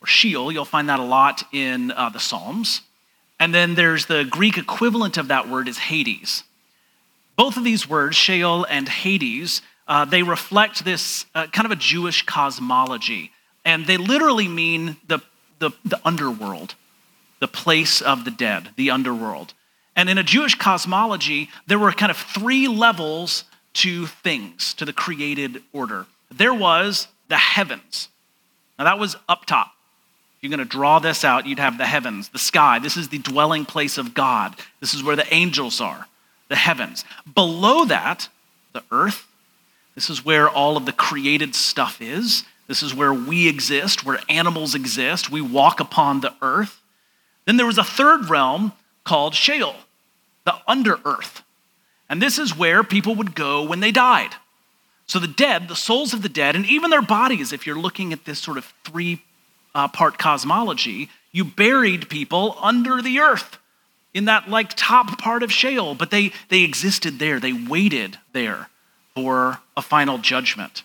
or 0.00 0.06
Sheol. 0.06 0.52
You'll 0.52 0.64
find 0.64 0.88
that 0.88 1.00
a 1.00 1.04
lot 1.04 1.44
in 1.52 1.90
uh, 1.90 2.08
the 2.08 2.20
Psalms. 2.20 2.82
And 3.38 3.54
then 3.54 3.74
there's 3.74 4.06
the 4.06 4.24
Greek 4.24 4.58
equivalent 4.58 5.16
of 5.16 5.28
that 5.28 5.48
word 5.48 5.68
is 5.68 5.78
Hades. 5.78 6.44
Both 7.36 7.56
of 7.56 7.64
these 7.64 7.88
words, 7.88 8.16
Sheol 8.16 8.64
and 8.68 8.88
Hades, 8.88 9.60
uh, 9.88 10.04
they 10.04 10.22
reflect 10.22 10.84
this 10.84 11.26
uh, 11.34 11.46
kind 11.48 11.66
of 11.66 11.72
a 11.72 11.76
Jewish 11.76 12.22
cosmology. 12.22 13.32
And 13.64 13.86
they 13.86 13.96
literally 13.96 14.48
mean 14.48 14.96
the, 15.08 15.20
the, 15.58 15.70
the 15.84 16.00
underworld, 16.04 16.74
the 17.40 17.48
place 17.48 18.00
of 18.00 18.24
the 18.24 18.30
dead, 18.30 18.70
the 18.76 18.90
underworld. 18.90 19.54
And 19.96 20.08
in 20.08 20.18
a 20.18 20.22
Jewish 20.22 20.54
cosmology, 20.54 21.50
there 21.66 21.78
were 21.78 21.92
kind 21.92 22.10
of 22.10 22.16
three 22.16 22.68
levels 22.68 23.44
to 23.74 24.06
things, 24.06 24.74
to 24.74 24.84
the 24.84 24.92
created 24.92 25.62
order. 25.72 26.06
There 26.36 26.54
was 26.54 27.08
the 27.28 27.36
heavens. 27.36 28.08
Now, 28.78 28.84
that 28.86 28.98
was 28.98 29.16
up 29.28 29.46
top. 29.46 29.72
you're 30.40 30.50
going 30.50 30.58
to 30.58 30.64
draw 30.64 30.98
this 30.98 31.24
out, 31.24 31.46
you'd 31.46 31.58
have 31.58 31.78
the 31.78 31.86
heavens, 31.86 32.28
the 32.28 32.38
sky. 32.38 32.78
This 32.78 32.96
is 32.96 33.08
the 33.08 33.18
dwelling 33.18 33.64
place 33.64 33.98
of 33.98 34.14
God. 34.14 34.56
This 34.80 34.94
is 34.94 35.02
where 35.02 35.16
the 35.16 35.32
angels 35.32 35.80
are, 35.80 36.06
the 36.48 36.56
heavens. 36.56 37.04
Below 37.34 37.84
that, 37.86 38.28
the 38.72 38.82
earth. 38.90 39.26
This 39.94 40.10
is 40.10 40.24
where 40.24 40.48
all 40.48 40.76
of 40.76 40.86
the 40.86 40.92
created 40.92 41.54
stuff 41.54 42.02
is. 42.02 42.44
This 42.66 42.82
is 42.82 42.94
where 42.94 43.14
we 43.14 43.48
exist, 43.48 44.04
where 44.04 44.18
animals 44.28 44.74
exist. 44.74 45.30
We 45.30 45.40
walk 45.40 45.80
upon 45.80 46.20
the 46.20 46.34
earth. 46.42 46.80
Then 47.44 47.56
there 47.56 47.66
was 47.66 47.78
a 47.78 47.84
third 47.84 48.28
realm 48.28 48.72
called 49.04 49.34
Sheol, 49.34 49.76
the 50.44 50.56
under 50.66 50.98
earth. 51.04 51.42
And 52.08 52.20
this 52.20 52.38
is 52.38 52.56
where 52.56 52.82
people 52.82 53.14
would 53.14 53.34
go 53.34 53.62
when 53.62 53.80
they 53.80 53.92
died. 53.92 54.34
So 55.06 55.18
the 55.18 55.28
dead, 55.28 55.68
the 55.68 55.76
souls 55.76 56.14
of 56.14 56.22
the 56.22 56.28
dead, 56.28 56.56
and 56.56 56.64
even 56.66 56.90
their 56.90 57.02
bodies, 57.02 57.52
if 57.52 57.66
you're 57.66 57.78
looking 57.78 58.12
at 58.12 58.24
this 58.24 58.38
sort 58.38 58.58
of 58.58 58.72
three 58.84 59.22
uh, 59.74 59.88
part 59.88 60.18
cosmology, 60.18 61.10
you 61.32 61.44
buried 61.44 62.08
people 62.08 62.56
under 62.60 63.02
the 63.02 63.18
earth 63.18 63.58
in 64.14 64.26
that 64.26 64.48
like 64.48 64.70
top 64.76 65.18
part 65.18 65.42
of 65.42 65.52
Sheol, 65.52 65.94
but 65.94 66.10
they, 66.10 66.32
they 66.48 66.60
existed 66.60 67.18
there. 67.18 67.40
They 67.40 67.52
waited 67.52 68.18
there 68.32 68.68
for 69.14 69.58
a 69.76 69.82
final 69.82 70.18
judgment. 70.18 70.84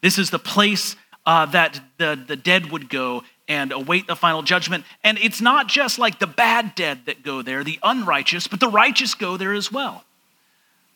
This 0.00 0.18
is 0.18 0.30
the 0.30 0.38
place 0.38 0.96
uh, 1.24 1.46
that 1.46 1.80
the, 1.98 2.18
the 2.26 2.36
dead 2.36 2.72
would 2.72 2.88
go 2.88 3.22
and 3.46 3.70
await 3.70 4.06
the 4.06 4.16
final 4.16 4.42
judgment. 4.42 4.84
And 5.04 5.18
it's 5.18 5.40
not 5.40 5.68
just 5.68 5.98
like 5.98 6.18
the 6.18 6.26
bad 6.26 6.74
dead 6.74 7.06
that 7.06 7.22
go 7.22 7.42
there, 7.42 7.62
the 7.62 7.78
unrighteous, 7.82 8.46
but 8.46 8.60
the 8.60 8.68
righteous 8.68 9.14
go 9.14 9.36
there 9.36 9.52
as 9.52 9.70
well. 9.70 10.04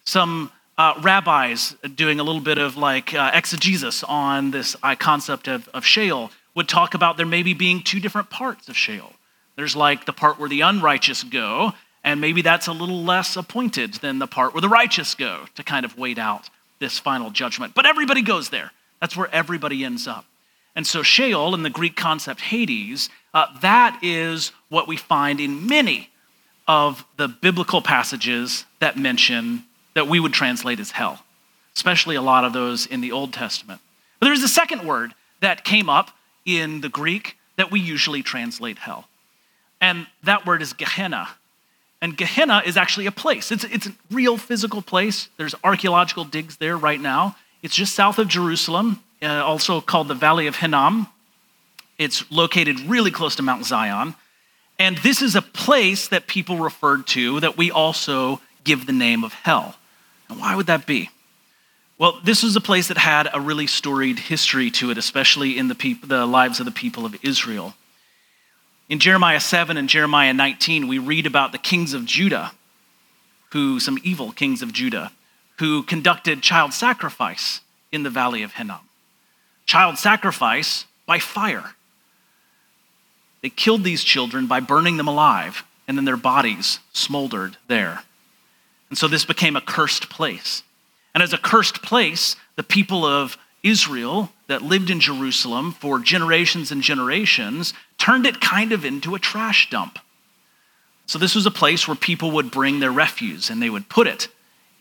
Some 0.05 0.51
uh, 0.79 0.95
rabbis 1.01 1.75
doing 1.95 2.21
a 2.21 2.23
little 2.23 2.41
bit 2.41 2.59
of 2.59 2.77
like 2.77 3.15
uh, 3.15 3.31
exegesis 3.33 4.03
on 4.05 4.51
this 4.51 4.77
uh, 4.83 4.95
concept 4.95 5.49
of, 5.49 5.69
of 5.69 5.85
Sheol 5.85 6.31
would 6.55 6.69
talk 6.69 6.95
about 6.95 7.17
there 7.17 7.27
maybe 7.27 7.55
being 7.55 7.83
two 7.83 8.01
different 8.01 8.31
parts 8.31 8.69
of 8.69 8.77
Sheol. 8.77 9.13
There's 9.57 9.77
like 9.77 10.05
the 10.05 10.13
part 10.13 10.39
where 10.39 10.49
the 10.49 10.61
unrighteous 10.61 11.25
go, 11.25 11.73
and 12.05 12.21
maybe 12.21 12.43
that's 12.43 12.67
a 12.67 12.73
little 12.73 13.03
less 13.03 13.37
appointed 13.37 13.95
than 13.95 14.19
the 14.19 14.27
part 14.27 14.53
where 14.53 14.61
the 14.61 14.69
righteous 14.69 15.15
go 15.15 15.47
to 15.55 15.63
kind 15.63 15.85
of 15.85 15.97
wait 15.97 16.19
out 16.19 16.51
this 16.79 16.99
final 16.99 17.31
judgment. 17.31 17.75
But 17.75 17.87
everybody 17.87 18.23
goes 18.23 18.51
there. 18.51 18.73
That's 19.01 19.17
where 19.17 19.35
everybody 19.35 19.85
ends 19.85 20.07
up. 20.07 20.27
And 20.75 20.87
so 20.87 21.03
Sheol, 21.03 21.55
in 21.55 21.63
the 21.63 21.71
Greek 21.71 21.97
concept 21.97 22.41
Hades, 22.43 23.09
uh, 23.33 23.47
that 23.61 23.99
is 24.03 24.53
what 24.69 24.87
we 24.87 24.97
find 24.97 25.41
in 25.41 25.67
many 25.67 26.11
of 26.69 27.05
the 27.17 27.29
biblical 27.29 27.81
passages 27.81 28.67
that 28.81 28.99
mention 28.99 29.65
that 29.97 30.09
we 30.09 30.21
would 30.21 30.35
translate 30.35 30.79
as 30.79 30.91
hell, 30.91 31.25
especially 31.75 32.17
a 32.17 32.23
lot 32.23 32.45
of 32.45 32.53
those 32.53 32.85
in 32.85 33.01
the 33.01 33.13
Old 33.13 33.33
Testament. 33.33 33.81
But 34.21 34.27
there's 34.27 34.43
a 34.43 34.49
second 34.49 34.87
word 34.87 35.15
that 35.41 35.65
came 35.65 35.89
up 35.89 36.11
in 36.45 36.83
the 36.83 36.91
Greek 36.91 37.39
that 37.57 37.71
we 37.71 37.81
usually 37.81 38.23
translate 38.23 38.77
hell. 38.77 39.09
And 39.81 40.07
that 40.23 40.45
word 40.45 40.61
is 40.61 40.75
Gehenna. 40.75 41.29
And 42.03 42.15
Gehenna 42.15 42.63
is 42.67 42.77
actually 42.77 43.07
a 43.07 43.11
place. 43.11 43.51
It's, 43.51 43.65
it's 43.65 43.87
a 43.87 43.93
real 44.11 44.37
physical 44.37 44.83
place. 44.83 45.31
There's 45.39 45.55
archaeological 45.65 46.25
digs 46.25 46.59
there 46.59 46.77
right 46.77 47.01
now. 47.01 47.37
It's 47.63 47.75
just 47.75 47.95
south 47.95 48.19
of 48.19 48.29
Jerusalem, 48.29 49.01
uh, 49.23 49.43
also 49.43 49.81
called 49.81 50.09
the 50.09 50.15
Valley 50.15 50.47
of 50.47 50.57
Hinnom. 50.57 51.07
It's 51.97 52.31
located 52.31 52.81
really 52.81 53.11
close 53.11 53.35
to 53.37 53.43
Mount 53.43 53.65
Zion. 53.65 54.15
And 54.79 54.99
this 54.99 55.23
is 55.23 55.35
a 55.35 55.43
place 55.43 56.09
that 56.09 56.27
people 56.27 56.59
referred 56.59 57.07
to 57.09 57.41
that 57.41 57.57
we 57.57 57.71
also 57.71 58.43
give 58.63 58.85
the 58.85 58.93
name 58.93 59.25
of 59.25 59.33
hell. 59.33 59.77
And 60.29 60.41
why 60.41 60.55
would 60.55 60.67
that 60.67 60.87
be? 60.87 61.11
Well, 61.99 62.21
this 62.23 62.43
was 62.43 62.57
a 62.57 62.61
place 62.61 62.89
that 62.89 62.99
had 62.99 63.29
a 63.33 63.41
really 63.41 63.67
storied 63.67 64.19
history 64.19 64.71
to 64.73 64.91
it, 64.91 64.99
especially 64.99 65.57
in 65.57 65.69
the, 65.69 65.75
peop- 65.75 66.09
the 66.09 66.27
lives 66.27 66.61
of 66.61 66.67
the 66.67 66.73
people 66.73 67.07
of 67.07 67.17
Israel. 67.25 67.75
In 68.89 68.99
Jeremiah 68.99 69.41
7 69.41 69.77
and 69.77 69.89
Jeremiah 69.89 70.35
19, 70.35 70.89
we 70.89 70.99
read 70.99 71.27
about 71.27 71.53
the 71.53 71.59
kings 71.59 71.95
of 71.95 72.05
Judah, 72.05 72.53
who, 73.53 73.81
some 73.81 73.99
evil 74.03 74.31
kings 74.33 74.61
of 74.63 74.73
Judah, 74.73 75.11
who 75.59 75.83
conducted 75.83 76.43
child 76.43 76.75
sacrifice 76.75 77.63
in 77.91 78.03
the 78.03 78.11
valley 78.11 78.43
of 78.43 78.53
Hinnom. 78.53 78.81
Child 79.65 79.99
sacrifice 79.99 80.85
by 81.07 81.19
fire. 81.19 81.75
They 83.43 83.49
killed 83.49 83.85
these 83.85 84.05
children 84.05 84.47
by 84.47 84.61
burning 84.61 84.99
them 84.99 85.09
alive, 85.09 85.65
and 85.89 85.97
then 85.97 86.05
their 86.05 86.17
bodies 86.17 86.81
smoldered 86.93 87.57
there. 87.69 88.03
And 88.89 88.99
so 88.99 89.09
this 89.09 89.25
became 89.25 89.57
a 89.57 89.61
cursed 89.61 90.09
place. 90.09 90.63
And 91.15 91.23
as 91.23 91.33
a 91.33 91.39
cursed 91.39 91.83
place, 91.83 92.37
the 92.57 92.63
people 92.63 93.05
of 93.05 93.37
Israel 93.63 94.33
that 94.47 94.63
lived 94.63 94.91
in 94.91 95.01
Jerusalem 95.01 95.73
for 95.73 95.99
generations 95.99 96.71
and 96.71 96.83
generations 96.83 97.75
turned 97.99 98.27
it 98.27 98.41
kind 98.41 98.73
of 98.73 98.85
into 98.85 99.15
a 99.15 99.19
trash 99.19 99.69
dump. 99.71 99.99
So 101.07 101.19
this 101.19 101.35
was 101.35 101.47
a 101.47 101.51
place 101.51 101.87
where 101.87 101.97
people 101.97 102.31
would 102.33 102.51
bring 102.51 102.81
their 102.81 102.93
refuse 102.93 103.51
and 103.51 103.63
they 103.63 103.71
would 103.71 103.89
put 103.89 104.07
it 104.07 104.29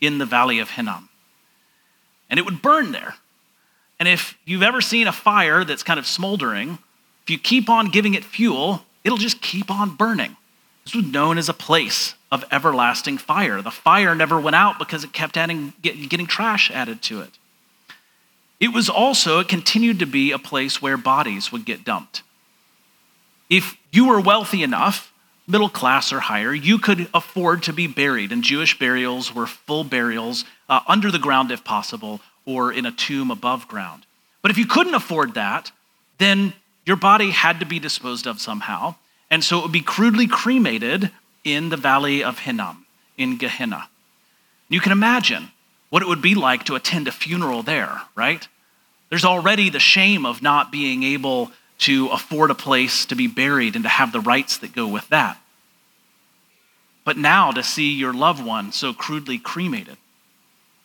in 0.00 0.18
the 0.18 0.26
valley 0.26 0.58
of 0.58 0.70
Hinnom. 0.70 1.08
And 2.28 2.38
it 2.38 2.44
would 2.44 2.62
burn 2.62 2.92
there. 2.92 3.14
And 3.98 4.08
if 4.08 4.36
you've 4.44 4.62
ever 4.62 4.80
seen 4.80 5.06
a 5.06 5.12
fire 5.12 5.64
that's 5.64 5.82
kind 5.82 5.98
of 5.98 6.06
smoldering, 6.06 6.78
if 7.22 7.30
you 7.30 7.38
keep 7.38 7.68
on 7.68 7.88
giving 7.88 8.14
it 8.14 8.24
fuel, 8.24 8.84
it'll 9.04 9.18
just 9.18 9.40
keep 9.40 9.70
on 9.70 9.96
burning. 9.96 10.36
This 10.86 10.94
was 10.94 11.06
known 11.06 11.36
as 11.36 11.48
a 11.48 11.54
place 11.54 12.14
of 12.30 12.44
everlasting 12.52 13.18
fire. 13.18 13.60
The 13.60 13.72
fire 13.72 14.14
never 14.14 14.40
went 14.40 14.54
out 14.54 14.78
because 14.78 15.02
it 15.02 15.12
kept 15.12 15.36
adding, 15.36 15.72
getting 15.82 16.28
trash 16.28 16.70
added 16.70 17.02
to 17.02 17.22
it. 17.22 17.30
It 18.60 18.68
was 18.68 18.88
also, 18.88 19.40
it 19.40 19.48
continued 19.48 19.98
to 19.98 20.06
be 20.06 20.30
a 20.30 20.38
place 20.38 20.80
where 20.80 20.96
bodies 20.96 21.50
would 21.50 21.64
get 21.64 21.84
dumped. 21.84 22.22
If 23.50 23.76
you 23.90 24.06
were 24.06 24.20
wealthy 24.20 24.62
enough, 24.62 25.12
middle 25.48 25.68
class 25.68 26.12
or 26.12 26.20
higher, 26.20 26.54
you 26.54 26.78
could 26.78 27.08
afford 27.12 27.64
to 27.64 27.72
be 27.72 27.88
buried, 27.88 28.30
and 28.30 28.44
Jewish 28.44 28.78
burials 28.78 29.34
were 29.34 29.48
full 29.48 29.82
burials 29.82 30.44
uh, 30.68 30.80
under 30.86 31.10
the 31.10 31.18
ground 31.18 31.50
if 31.50 31.64
possible, 31.64 32.20
or 32.44 32.72
in 32.72 32.86
a 32.86 32.92
tomb 32.92 33.32
above 33.32 33.66
ground. 33.66 34.06
But 34.40 34.52
if 34.52 34.58
you 34.58 34.66
couldn't 34.66 34.94
afford 34.94 35.34
that, 35.34 35.72
then 36.18 36.54
your 36.84 36.96
body 36.96 37.32
had 37.32 37.58
to 37.58 37.66
be 37.66 37.80
disposed 37.80 38.28
of 38.28 38.40
somehow, 38.40 38.94
and 39.30 39.42
so 39.42 39.58
it 39.58 39.62
would 39.62 39.72
be 39.72 39.80
crudely 39.80 40.26
cremated 40.26 41.10
in 41.44 41.68
the 41.68 41.76
valley 41.76 42.22
of 42.22 42.40
Hinnom, 42.40 42.86
in 43.16 43.36
Gehenna. 43.36 43.88
You 44.68 44.80
can 44.80 44.92
imagine 44.92 45.50
what 45.90 46.02
it 46.02 46.08
would 46.08 46.22
be 46.22 46.34
like 46.34 46.64
to 46.64 46.74
attend 46.74 47.08
a 47.08 47.12
funeral 47.12 47.62
there, 47.62 48.02
right? 48.14 48.46
There's 49.08 49.24
already 49.24 49.70
the 49.70 49.80
shame 49.80 50.26
of 50.26 50.42
not 50.42 50.72
being 50.72 51.02
able 51.02 51.52
to 51.78 52.08
afford 52.08 52.50
a 52.50 52.54
place 52.54 53.06
to 53.06 53.14
be 53.14 53.26
buried 53.26 53.74
and 53.74 53.84
to 53.84 53.88
have 53.88 54.12
the 54.12 54.20
rites 54.20 54.58
that 54.58 54.74
go 54.74 54.86
with 54.86 55.08
that. 55.08 55.38
But 57.04 57.16
now 57.16 57.52
to 57.52 57.62
see 57.62 57.94
your 57.94 58.12
loved 58.12 58.44
one 58.44 58.72
so 58.72 58.92
crudely 58.92 59.38
cremated, 59.38 59.96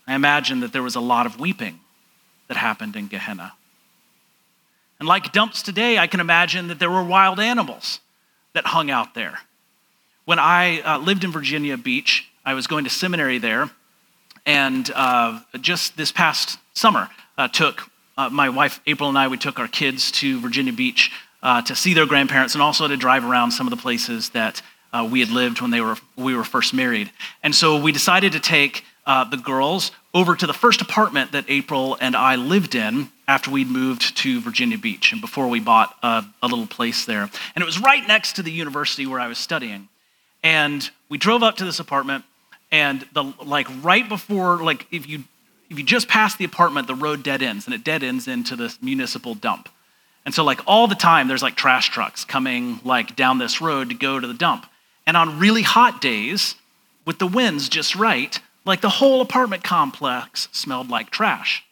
I 0.05 0.13
imagine 0.13 0.59
that 0.59 0.73
there 0.73 0.83
was 0.83 0.95
a 0.95 1.01
lot 1.01 1.25
of 1.25 1.39
weeping 1.39 1.79
that 2.47 2.57
happened 2.57 2.95
in 2.95 3.07
Gehenna. 3.07 3.53
And 4.99 5.07
like 5.07 5.31
dumps 5.31 5.63
today, 5.63 5.97
I 5.97 6.05
can 6.05 6.19
imagine 6.19 6.67
that 6.67 6.77
there 6.77 6.91
were 6.91 7.03
wild 7.03 7.39
animals 7.39 8.01
that 8.53 8.65
hung 8.65 8.91
out 8.91 9.13
there 9.13 9.39
when 10.25 10.39
I 10.39 10.81
uh, 10.81 10.97
lived 10.99 11.23
in 11.23 11.31
Virginia 11.31 11.77
Beach, 11.77 12.29
I 12.45 12.53
was 12.53 12.67
going 12.67 12.83
to 12.83 12.89
seminary 12.89 13.37
there, 13.37 13.69
and 14.45 14.89
uh, 14.95 15.39
just 15.59 15.97
this 15.97 16.11
past 16.11 16.57
summer, 16.73 17.09
uh, 17.37 17.47
took 17.47 17.89
uh, 18.17 18.29
my 18.29 18.49
wife 18.49 18.79
April 18.85 19.09
and 19.09 19.17
I. 19.17 19.27
We 19.27 19.37
took 19.37 19.59
our 19.59 19.67
kids 19.67 20.11
to 20.13 20.39
Virginia 20.39 20.73
Beach 20.73 21.11
uh, 21.43 21.61
to 21.63 21.75
see 21.75 21.93
their 21.93 22.05
grandparents, 22.05 22.55
and 22.55 22.61
also 22.61 22.87
to 22.87 22.97
drive 22.97 23.25
around 23.25 23.51
some 23.51 23.67
of 23.67 23.71
the 23.71 23.81
places 23.81 24.29
that 24.29 24.61
uh, 24.93 25.07
we 25.09 25.19
had 25.19 25.29
lived 25.29 25.61
when 25.61 25.71
they 25.71 25.81
were 25.81 25.97
we 26.15 26.35
were 26.35 26.43
first 26.43 26.73
married. 26.73 27.11
And 27.43 27.53
so 27.53 27.81
we 27.81 27.91
decided 27.91 28.31
to 28.33 28.39
take 28.39 28.85
the 29.05 29.41
girls 29.43 29.91
over 30.13 30.35
to 30.37 30.47
the 30.47 30.53
first 30.53 30.81
apartment 30.81 31.33
that 31.33 31.43
April 31.49 31.97
and 31.99 32.15
I 32.15 32.35
lived 32.35 32.75
in 32.75 33.09
after 33.31 33.49
we'd 33.49 33.69
moved 33.69 34.17
to 34.17 34.41
Virginia 34.41 34.77
Beach 34.77 35.13
and 35.13 35.21
before 35.21 35.47
we 35.47 35.61
bought 35.61 35.95
a, 36.03 36.25
a 36.43 36.47
little 36.47 36.67
place 36.67 37.05
there. 37.05 37.29
And 37.55 37.61
it 37.61 37.65
was 37.65 37.79
right 37.79 38.05
next 38.05 38.33
to 38.33 38.43
the 38.43 38.51
university 38.51 39.07
where 39.07 39.21
I 39.21 39.27
was 39.27 39.37
studying. 39.37 39.87
And 40.43 40.89
we 41.07 41.17
drove 41.17 41.41
up 41.41 41.55
to 41.57 41.65
this 41.65 41.79
apartment, 41.79 42.25
and 42.71 43.07
the 43.13 43.23
like 43.43 43.67
right 43.81 44.07
before 44.07 44.57
like 44.57 44.85
if 44.91 45.07
you 45.07 45.23
if 45.69 45.79
you 45.79 45.85
just 45.85 46.09
pass 46.09 46.35
the 46.35 46.43
apartment, 46.43 46.87
the 46.87 46.95
road 46.95 47.23
dead 47.23 47.41
ends, 47.41 47.65
and 47.65 47.73
it 47.73 47.85
dead 47.85 48.03
ends 48.03 48.27
into 48.27 48.57
this 48.57 48.81
municipal 48.81 49.33
dump. 49.33 49.69
And 50.25 50.33
so 50.35 50.43
like 50.43 50.59
all 50.67 50.87
the 50.87 50.95
time, 50.95 51.29
there's 51.29 51.41
like 51.41 51.55
trash 51.55 51.89
trucks 51.89 52.25
coming 52.25 52.81
like 52.83 53.15
down 53.15 53.37
this 53.37 53.61
road 53.61 53.89
to 53.89 53.95
go 53.95 54.19
to 54.19 54.27
the 54.27 54.33
dump. 54.33 54.65
And 55.07 55.15
on 55.15 55.39
really 55.39 55.61
hot 55.61 56.01
days, 56.01 56.55
with 57.05 57.17
the 57.17 57.27
winds 57.27 57.69
just 57.69 57.95
right, 57.95 58.37
like 58.65 58.81
the 58.81 58.89
whole 58.89 59.21
apartment 59.21 59.63
complex 59.63 60.49
smelled 60.51 60.89
like 60.89 61.11
trash. 61.11 61.63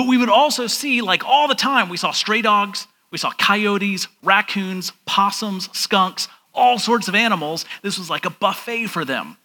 But 0.00 0.06
we 0.06 0.16
would 0.16 0.30
also 0.30 0.66
see, 0.66 1.02
like 1.02 1.26
all 1.26 1.46
the 1.46 1.54
time, 1.54 1.90
we 1.90 1.98
saw 1.98 2.10
stray 2.10 2.40
dogs, 2.40 2.86
we 3.10 3.18
saw 3.18 3.32
coyotes, 3.32 4.08
raccoons, 4.22 4.92
possums, 5.04 5.68
skunks, 5.76 6.26
all 6.54 6.78
sorts 6.78 7.06
of 7.06 7.14
animals. 7.14 7.66
This 7.82 7.98
was 7.98 8.08
like 8.08 8.24
a 8.24 8.30
buffet 8.30 8.86
for 8.86 9.04
them. 9.04 9.36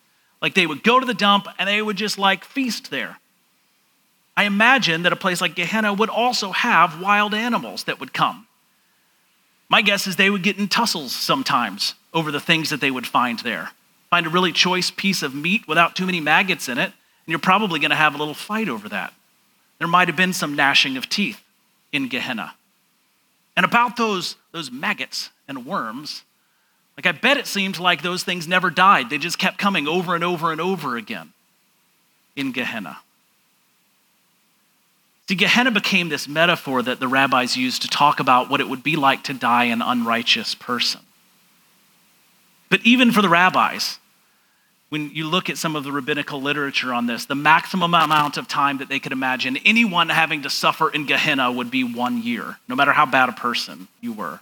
Like 0.41 0.53
they 0.53 0.65
would 0.65 0.81
go 0.81 0.97
to 0.97 1.05
the 1.05 1.13
dump 1.13 1.47
and 1.59 1.67
they 1.67 1.81
would 1.81 1.97
just 1.97 2.17
like 2.17 2.45
feast 2.45 2.89
there. 2.89 3.17
I 4.37 4.45
imagine 4.45 5.03
that 5.03 5.11
a 5.11 5.17
place 5.17 5.41
like 5.41 5.55
Gehenna 5.55 5.93
would 5.93 6.09
also 6.09 6.53
have 6.53 7.01
wild 7.01 7.33
animals 7.33 7.83
that 7.83 7.99
would 7.99 8.13
come. 8.13 8.47
My 9.67 9.81
guess 9.81 10.07
is 10.07 10.15
they 10.15 10.29
would 10.29 10.41
get 10.41 10.57
in 10.57 10.69
tussles 10.69 11.11
sometimes 11.13 11.95
over 12.13 12.31
the 12.31 12.39
things 12.39 12.69
that 12.69 12.79
they 12.79 12.91
would 12.91 13.07
find 13.07 13.39
there. 13.39 13.71
Find 14.09 14.25
a 14.25 14.29
really 14.29 14.53
choice 14.53 14.89
piece 14.89 15.21
of 15.21 15.35
meat 15.35 15.67
without 15.67 15.97
too 15.97 16.05
many 16.05 16.21
maggots 16.21 16.69
in 16.69 16.77
it, 16.77 16.85
and 16.85 16.93
you're 17.27 17.39
probably 17.39 17.81
going 17.81 17.89
to 17.89 17.97
have 17.97 18.15
a 18.15 18.17
little 18.17 18.33
fight 18.33 18.69
over 18.69 18.87
that. 18.87 19.13
There 19.79 19.87
might 19.87 20.07
have 20.07 20.17
been 20.17 20.33
some 20.33 20.55
gnashing 20.55 20.97
of 20.97 21.09
teeth 21.09 21.41
in 21.91 22.07
Gehenna. 22.07 22.53
And 23.55 23.65
about 23.65 23.97
those, 23.97 24.35
those 24.51 24.71
maggots 24.71 25.29
and 25.47 25.65
worms, 25.65 26.23
like 26.97 27.05
I 27.05 27.11
bet 27.11 27.37
it 27.37 27.47
seemed 27.47 27.79
like 27.79 28.01
those 28.01 28.23
things 28.23 28.47
never 28.47 28.69
died. 28.69 29.09
They 29.09 29.17
just 29.17 29.37
kept 29.37 29.57
coming 29.57 29.87
over 29.87 30.15
and 30.15 30.23
over 30.23 30.51
and 30.51 30.61
over 30.61 30.97
again 30.97 31.33
in 32.35 32.51
Gehenna. 32.51 32.97
See, 35.27 35.35
Gehenna 35.35 35.71
became 35.71 36.09
this 36.09 36.27
metaphor 36.27 36.83
that 36.83 36.99
the 36.99 37.07
rabbis 37.07 37.57
used 37.57 37.81
to 37.81 37.87
talk 37.87 38.19
about 38.19 38.49
what 38.49 38.61
it 38.61 38.69
would 38.69 38.83
be 38.83 38.95
like 38.95 39.23
to 39.23 39.33
die 39.33 39.65
an 39.65 39.81
unrighteous 39.81 40.53
person. 40.55 41.01
But 42.69 42.81
even 42.83 43.11
for 43.11 43.21
the 43.21 43.29
rabbis, 43.29 43.99
when 44.95 45.11
you 45.13 45.27
look 45.27 45.49
at 45.49 45.57
some 45.57 45.75
of 45.75 45.83
the 45.83 45.91
rabbinical 45.91 46.41
literature 46.41 46.93
on 46.93 47.05
this, 47.05 47.25
the 47.25 47.35
maximum 47.35 47.93
amount 47.93 48.37
of 48.37 48.47
time 48.47 48.77
that 48.77 48.87
they 48.87 48.97
could 48.97 49.11
imagine 49.11 49.57
anyone 49.65 50.07
having 50.07 50.43
to 50.43 50.49
suffer 50.49 50.89
in 50.89 51.05
Gehenna 51.05 51.51
would 51.51 51.69
be 51.69 51.83
one 51.83 52.23
year, 52.23 52.55
no 52.69 52.77
matter 52.77 52.93
how 52.93 53.05
bad 53.05 53.27
a 53.27 53.33
person 53.33 53.89
you 53.99 54.13
were. 54.13 54.39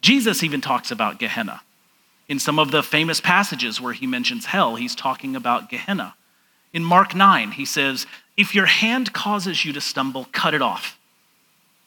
Jesus 0.00 0.44
even 0.44 0.60
talks 0.60 0.92
about 0.92 1.18
Gehenna. 1.18 1.60
In 2.28 2.38
some 2.38 2.60
of 2.60 2.70
the 2.70 2.84
famous 2.84 3.20
passages 3.20 3.80
where 3.80 3.94
he 3.94 4.06
mentions 4.06 4.44
hell, 4.44 4.76
he's 4.76 4.94
talking 4.94 5.34
about 5.34 5.68
Gehenna. 5.68 6.14
In 6.72 6.84
Mark 6.84 7.12
9, 7.12 7.50
he 7.50 7.64
says, 7.64 8.06
If 8.36 8.54
your 8.54 8.66
hand 8.66 9.12
causes 9.12 9.64
you 9.64 9.72
to 9.72 9.80
stumble, 9.80 10.28
cut 10.30 10.54
it 10.54 10.62
off. 10.62 11.00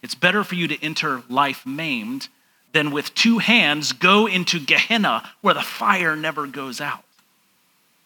It's 0.01 0.13
better 0.13 0.43
for 0.43 0.55
you 0.55 0.67
to 0.67 0.83
enter 0.83 1.23
life 1.29 1.65
maimed 1.65 2.27
than 2.73 2.91
with 2.91 3.15
two 3.15 3.37
hands 3.37 3.93
go 3.93 4.27
into 4.27 4.59
Gehenna 4.59 5.23
where 5.39 5.53
the 5.53 5.61
fire 5.61 6.17
never 6.17 6.45
goes 6.47 6.81
out. 6.81 7.05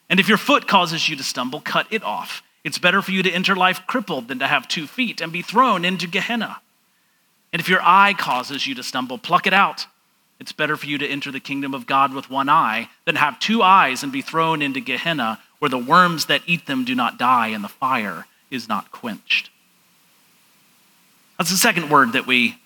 And 0.10 0.20
if 0.20 0.28
your 0.28 0.38
foot 0.38 0.68
causes 0.68 1.10
you 1.10 1.16
to 1.16 1.24
stumble, 1.24 1.60
cut 1.60 1.88
it 1.92 2.04
off. 2.04 2.42
It's 2.64 2.78
better 2.78 3.02
for 3.02 3.12
you 3.12 3.24
to 3.24 3.32
enter 3.32 3.56
life 3.56 3.86
crippled 3.88 4.28
than 4.28 4.40
to 4.40 4.48
have 4.48 4.68
two 4.68 4.88
feet 4.88 5.22
and 5.22 5.32
be 5.32 5.42
thrown 5.42 5.86
into 5.86 6.08
Gehenna. 6.08 6.62
And 7.54 7.60
if 7.60 7.70
your 7.70 7.82
eye 7.82 8.14
causes 8.18 8.68
you 8.68 8.76
to 8.76 8.84
stumble, 8.84 9.18
pluck 9.18 9.48
it 9.48 9.54
out. 9.54 9.88
It's 10.40 10.52
better 10.52 10.78
for 10.78 10.86
you 10.86 10.98
to 10.98 11.08
enter 11.08 11.32
the 11.32 11.40
kingdom 11.40 11.74
of 11.74 11.88
God 11.88 12.14
with 12.14 12.30
one 12.30 12.50
eye 12.50 12.90
than 13.06 13.16
have 13.16 13.40
two 13.40 13.64
eyes 13.64 14.04
and 14.04 14.12
be 14.12 14.22
thrown 14.22 14.62
into 14.62 14.80
Gehenna 14.80 15.40
where 15.60 15.70
the 15.70 15.78
worms 15.78 16.28
that 16.28 16.44
eat 16.46 16.68
them 16.68 16.86
do 16.86 16.94
not 16.94 17.18
die 17.18 17.48
and 17.48 17.64
the 17.64 17.70
fire 17.70 18.28
is 18.52 18.68
not 18.68 18.92
quenched. 18.92 19.50
That's 21.38 21.50
the 21.50 21.58
second 21.58 21.90
word 21.90 22.14
that 22.14 22.28
we 22.28 22.58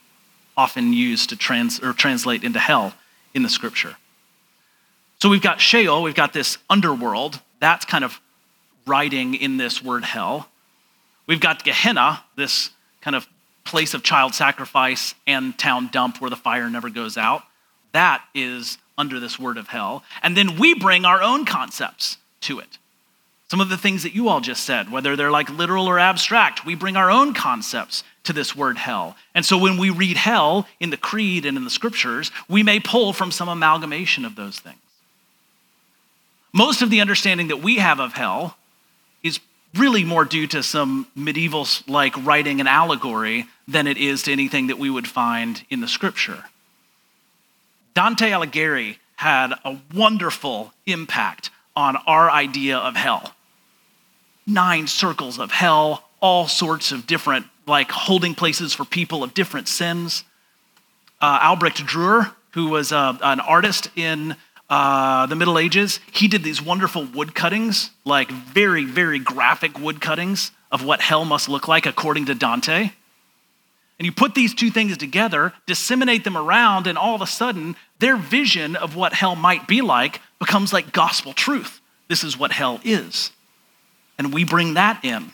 often 0.57 0.93
use 0.93 1.27
to 1.27 1.35
trans, 1.35 1.79
or 1.79 1.93
translate 1.93 2.43
into 2.43 2.59
hell 2.59 2.93
in 3.33 3.43
the 3.43 3.49
scripture. 3.49 3.95
So 5.21 5.29
we've 5.29 5.39
got 5.39 5.61
Sheol, 5.61 6.01
we've 6.01 6.15
got 6.15 6.33
this 6.33 6.57
underworld. 6.67 7.39
That's 7.59 7.85
kind 7.85 8.03
of 8.03 8.19
writing 8.87 9.35
in 9.35 9.57
this 9.57 9.83
word 9.83 10.03
hell. 10.03 10.49
We've 11.27 11.39
got 11.39 11.63
Gehenna, 11.63 12.23
this 12.35 12.71
kind 13.01 13.15
of 13.15 13.27
place 13.63 13.93
of 13.93 14.01
child 14.01 14.33
sacrifice 14.33 15.13
and 15.27 15.55
town 15.59 15.89
dump 15.91 16.19
where 16.21 16.31
the 16.31 16.35
fire 16.35 16.71
never 16.71 16.89
goes 16.89 17.17
out. 17.17 17.43
That 17.91 18.23
is 18.33 18.79
under 18.97 19.19
this 19.19 19.37
word 19.37 19.57
of 19.57 19.67
hell. 19.67 20.03
And 20.23 20.35
then 20.35 20.57
we 20.57 20.73
bring 20.73 21.05
our 21.05 21.21
own 21.21 21.45
concepts 21.45 22.17
to 22.41 22.57
it. 22.57 22.79
Some 23.47 23.61
of 23.61 23.69
the 23.69 23.77
things 23.77 24.01
that 24.01 24.15
you 24.15 24.27
all 24.27 24.41
just 24.41 24.63
said, 24.63 24.91
whether 24.91 25.15
they're 25.15 25.29
like 25.29 25.51
literal 25.51 25.85
or 25.85 25.99
abstract, 25.99 26.65
we 26.65 26.73
bring 26.73 26.97
our 26.97 27.11
own 27.11 27.35
concepts 27.35 28.03
to 28.23 28.33
this 28.33 28.55
word 28.55 28.79
hell. 28.79 29.15
And 29.35 29.45
so 29.45 29.55
when 29.59 29.77
we 29.77 29.91
read 29.91 30.17
hell 30.17 30.67
in 30.79 30.89
the 30.89 30.97
creed 30.97 31.45
and 31.45 31.57
in 31.57 31.63
the 31.63 31.69
scriptures, 31.69 32.31
we 32.49 32.63
may 32.63 32.79
pull 32.79 33.13
from 33.13 33.29
some 33.29 33.49
amalgamation 33.49 34.25
of 34.25 34.35
those 34.35 34.57
things. 34.59 34.79
Most 36.53 36.81
of 36.81 36.89
the 36.89 37.01
understanding 37.01 37.47
that 37.47 37.61
we 37.61 37.77
have 37.77 37.99
of 37.99 38.13
hell 38.13 38.57
is 39.23 39.39
really 39.75 40.03
more 40.03 40.25
due 40.25 40.47
to 40.47 40.61
some 40.63 41.07
medieval 41.15 41.67
like 41.87 42.13
writing 42.25 42.59
and 42.59 42.67
allegory 42.67 43.47
than 43.67 43.87
it 43.87 43.97
is 43.97 44.23
to 44.23 44.31
anything 44.31 44.67
that 44.67 44.79
we 44.79 44.89
would 44.89 45.07
find 45.07 45.63
in 45.69 45.79
the 45.79 45.87
scripture. 45.87 46.45
Dante 47.93 48.31
Alighieri 48.31 48.97
had 49.15 49.53
a 49.63 49.77
wonderful 49.93 50.73
impact 50.85 51.49
on 51.75 51.95
our 52.07 52.29
idea 52.29 52.77
of 52.77 52.95
hell 52.95 53.33
nine 54.47 54.87
circles 54.87 55.39
of 55.39 55.51
hell, 55.51 56.03
all 56.19 56.47
sorts 56.47 56.91
of 56.91 57.07
different, 57.07 57.45
like 57.67 57.91
holding 57.91 58.35
places 58.35 58.73
for 58.73 58.85
people 58.85 59.23
of 59.23 59.33
different 59.33 59.67
sins. 59.67 60.23
Uh, 61.21 61.39
Albrecht 61.41 61.85
Dürer, 61.85 62.33
who 62.51 62.67
was 62.67 62.91
uh, 62.91 63.17
an 63.21 63.39
artist 63.39 63.89
in 63.95 64.35
uh, 64.71 65.25
the 65.25 65.35
Middle 65.35 65.59
Ages, 65.59 65.99
he 66.13 66.29
did 66.29 66.43
these 66.43 66.61
wonderful 66.61 67.03
wood 67.03 67.35
cuttings, 67.35 67.91
like 68.05 68.31
very, 68.31 68.85
very 68.85 69.19
graphic 69.19 69.77
wood 69.77 69.99
cuttings 69.99 70.51
of 70.71 70.85
what 70.85 71.01
hell 71.01 71.25
must 71.25 71.49
look 71.49 71.67
like 71.67 71.85
according 71.85 72.25
to 72.27 72.33
Dante. 72.33 72.91
And 73.99 74.05
you 74.05 74.13
put 74.13 74.33
these 74.33 74.53
two 74.55 74.71
things 74.71 74.95
together, 74.95 75.51
disseminate 75.67 76.23
them 76.23 76.37
around, 76.37 76.87
and 76.87 76.97
all 76.97 77.13
of 77.13 77.21
a 77.21 77.27
sudden, 77.27 77.75
their 77.99 78.15
vision 78.15 78.77
of 78.77 78.95
what 78.95 79.11
hell 79.11 79.35
might 79.35 79.67
be 79.67 79.81
like 79.81 80.21
becomes 80.39 80.71
like 80.71 80.93
gospel 80.93 81.33
truth. 81.33 81.81
This 82.07 82.23
is 82.23 82.39
what 82.39 82.53
hell 82.53 82.79
is. 82.85 83.31
And 84.17 84.33
we 84.33 84.45
bring 84.45 84.75
that 84.75 85.03
in 85.03 85.31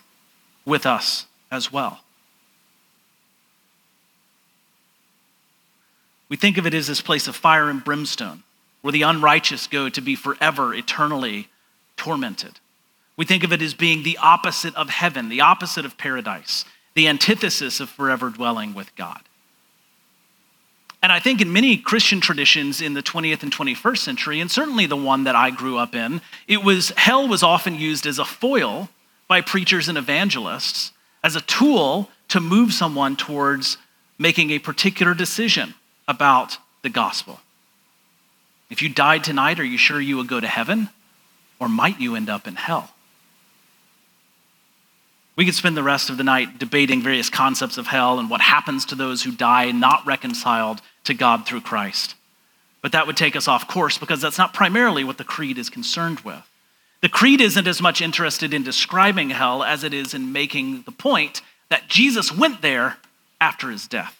with 0.65 0.87
us 0.87 1.27
as 1.51 1.71
well. 1.71 1.99
We 6.27 6.37
think 6.37 6.57
of 6.57 6.65
it 6.65 6.73
as 6.73 6.87
this 6.87 7.01
place 7.01 7.27
of 7.27 7.35
fire 7.35 7.69
and 7.69 7.83
brimstone, 7.83 8.41
where 8.81 8.91
the 8.91 9.01
unrighteous 9.01 9.67
go 9.67 9.89
to 9.89 10.01
be 10.01 10.15
forever, 10.15 10.73
eternally 10.73 11.47
tormented. 11.95 12.59
We 13.15 13.25
think 13.25 13.43
of 13.43 13.51
it 13.51 13.61
as 13.61 13.73
being 13.73 14.03
the 14.03 14.17
opposite 14.21 14.75
of 14.75 14.89
heaven, 14.89 15.29
the 15.29 15.41
opposite 15.41 15.85
of 15.85 15.97
paradise, 15.97 16.65
the 16.93 17.07
antithesis 17.07 17.79
of 17.79 17.89
forever 17.89 18.29
dwelling 18.29 18.73
with 18.73 18.95
God. 18.95 19.21
And 21.01 21.11
I 21.11 21.19
think 21.19 21.41
in 21.41 21.53
many 21.53 21.77
Christian 21.77 22.19
traditions 22.19 22.81
in 22.81 22.93
the 22.93 23.03
20th 23.03 23.43
and 23.43 23.51
21st 23.51 23.97
century, 23.97 24.39
and 24.39 24.49
certainly 24.49 24.85
the 24.85 24.95
one 24.95 25.25
that 25.25 25.35
I 25.35 25.51
grew 25.51 25.77
up 25.77 25.95
in, 25.95 26.21
it 26.47 26.63
was 26.63 26.89
hell 26.97 27.27
was 27.27 27.43
often 27.43 27.75
used 27.75 28.05
as 28.07 28.19
a 28.19 28.25
foil 28.25 28.89
by 29.27 29.41
preachers 29.41 29.87
and 29.87 29.97
evangelists 29.97 30.91
as 31.23 31.35
a 31.35 31.41
tool 31.41 32.09
to 32.29 32.39
move 32.39 32.73
someone 32.73 33.15
towards 33.15 33.77
making 34.17 34.49
a 34.51 34.59
particular 34.59 35.13
decision 35.13 35.75
about 36.07 36.57
the 36.81 36.89
gospel. 36.89 37.41
If 38.69 38.81
you 38.81 38.89
died 38.89 39.23
tonight, 39.23 39.59
are 39.59 39.65
you 39.65 39.77
sure 39.77 39.99
you 39.99 40.17
would 40.17 40.27
go 40.27 40.39
to 40.39 40.47
heaven? 40.47 40.89
Or 41.59 41.69
might 41.69 41.99
you 41.99 42.15
end 42.15 42.29
up 42.29 42.47
in 42.47 42.55
hell? 42.55 42.91
We 45.35 45.45
could 45.45 45.55
spend 45.55 45.77
the 45.77 45.83
rest 45.83 46.09
of 46.09 46.17
the 46.17 46.23
night 46.23 46.57
debating 46.57 47.01
various 47.01 47.29
concepts 47.29 47.77
of 47.77 47.87
hell 47.87 48.19
and 48.19 48.29
what 48.29 48.41
happens 48.41 48.85
to 48.85 48.95
those 48.95 49.23
who 49.23 49.31
die 49.31 49.71
not 49.71 50.05
reconciled 50.05 50.81
to 51.03 51.13
God 51.13 51.45
through 51.45 51.61
Christ. 51.61 52.15
But 52.81 52.91
that 52.91 53.05
would 53.05 53.17
take 53.17 53.35
us 53.35 53.47
off 53.47 53.67
course 53.67 53.97
because 53.97 54.19
that's 54.19 54.37
not 54.37 54.53
primarily 54.53 55.03
what 55.03 55.17
the 55.17 55.23
creed 55.23 55.57
is 55.57 55.69
concerned 55.69 56.21
with. 56.21 56.41
The 57.01 57.09
creed 57.09 57.41
isn't 57.41 57.67
as 57.67 57.81
much 57.81 58.01
interested 58.01 58.53
in 58.53 58.63
describing 58.63 59.29
hell 59.29 59.63
as 59.63 59.83
it 59.83 59.93
is 59.93 60.15
in 60.15 60.31
making 60.31 60.81
the 60.83 60.91
point 60.91 61.41
that 61.69 61.87
Jesus 61.87 62.31
went 62.31 62.61
there 62.61 62.97
after 63.39 63.69
his 63.69 63.87
death. 63.87 64.19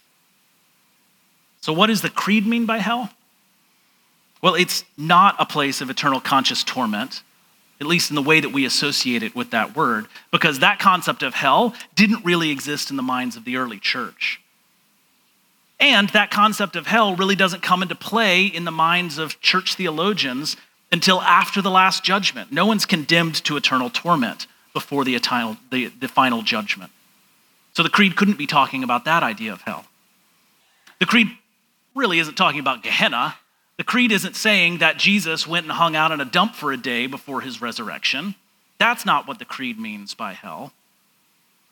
So, 1.62 1.74
what 1.74 1.88
does 1.88 2.04
the 2.04 2.10
creed 2.10 2.46
mean 2.46 2.68
by 2.68 2.78
hell? 2.78 3.10
Well, 4.42 4.56
it's 4.56 4.84
not 4.98 5.36
a 5.40 5.46
place 5.46 5.82
of 5.82 5.90
eternal 5.90 6.20
conscious 6.20 6.64
torment 6.64 7.24
at 7.80 7.88
least 7.88 8.10
in 8.10 8.16
the 8.16 8.22
way 8.22 8.40
that 8.40 8.50
we 8.50 8.66
associate 8.66 9.24
it 9.24 9.36
with 9.36 9.52
that 9.52 9.76
word, 9.76 10.08
because 10.32 10.60
that 10.60 10.80
concept 10.80 11.22
of 11.22 11.36
hell 11.36 11.76
didn't 11.96 12.26
really 12.26 12.50
exist 12.50 12.90
in 12.90 12.98
the 12.98 13.04
minds 13.04 13.36
of 13.36 13.46
the 13.46 13.58
early 13.58 13.80
church. 13.80 14.42
And 15.80 16.10
that 16.10 16.32
concept 16.32 16.76
of 16.76 16.88
hell 16.88 17.16
really 17.16 17.36
doesn't 17.36 17.62
come 17.62 17.84
into 17.84 17.94
play 17.94 18.46
in 18.46 18.66
the 18.66 18.72
minds 18.72 19.20
of 19.20 19.40
church 19.42 19.76
theologians 19.76 20.58
until 20.92 21.22
after 21.22 21.62
the 21.62 21.70
last 21.70 22.04
judgment. 22.04 22.52
No 22.52 22.66
one's 22.66 22.86
condemned 22.88 23.36
to 23.44 23.58
eternal 23.58 23.92
torment 23.92 24.48
before 24.74 25.06
the, 25.06 25.14
eternal, 25.14 25.58
the, 25.70 25.88
the 25.88 26.08
final 26.08 26.42
judgment. 26.42 26.92
So 27.74 27.84
the 27.84 27.90
creed 27.90 28.16
couldn't 28.16 28.40
be 28.40 28.48
talking 28.48 28.84
about 28.84 29.06
that 29.06 29.22
idea 29.22 29.54
of 29.54 29.62
hell. 29.62 29.86
The 31.00 31.06
creed 31.06 31.28
really 31.94 32.18
isn't 32.18 32.36
talking 32.36 32.60
about 32.60 32.82
Gehenna, 32.82 33.36
the 33.78 33.84
creed 33.84 34.12
isn't 34.12 34.36
saying 34.36 34.80
that 34.80 34.98
Jesus 34.98 35.48
went 35.48 35.66
and 35.66 35.74
hung 35.74 35.96
out 35.96 36.12
in 36.12 36.20
a 36.20 36.26
dump 36.26 36.56
for 36.56 36.72
a 36.72 36.78
day 36.78 37.08
before 37.08 37.42
his 37.42 37.62
resurrection. 37.62 38.36
That's 38.80 39.06
not 39.06 39.28
what 39.28 39.40
the 39.40 39.46
creed 39.46 39.80
means 39.80 40.14
by 40.14 40.34
hell. 40.34 40.74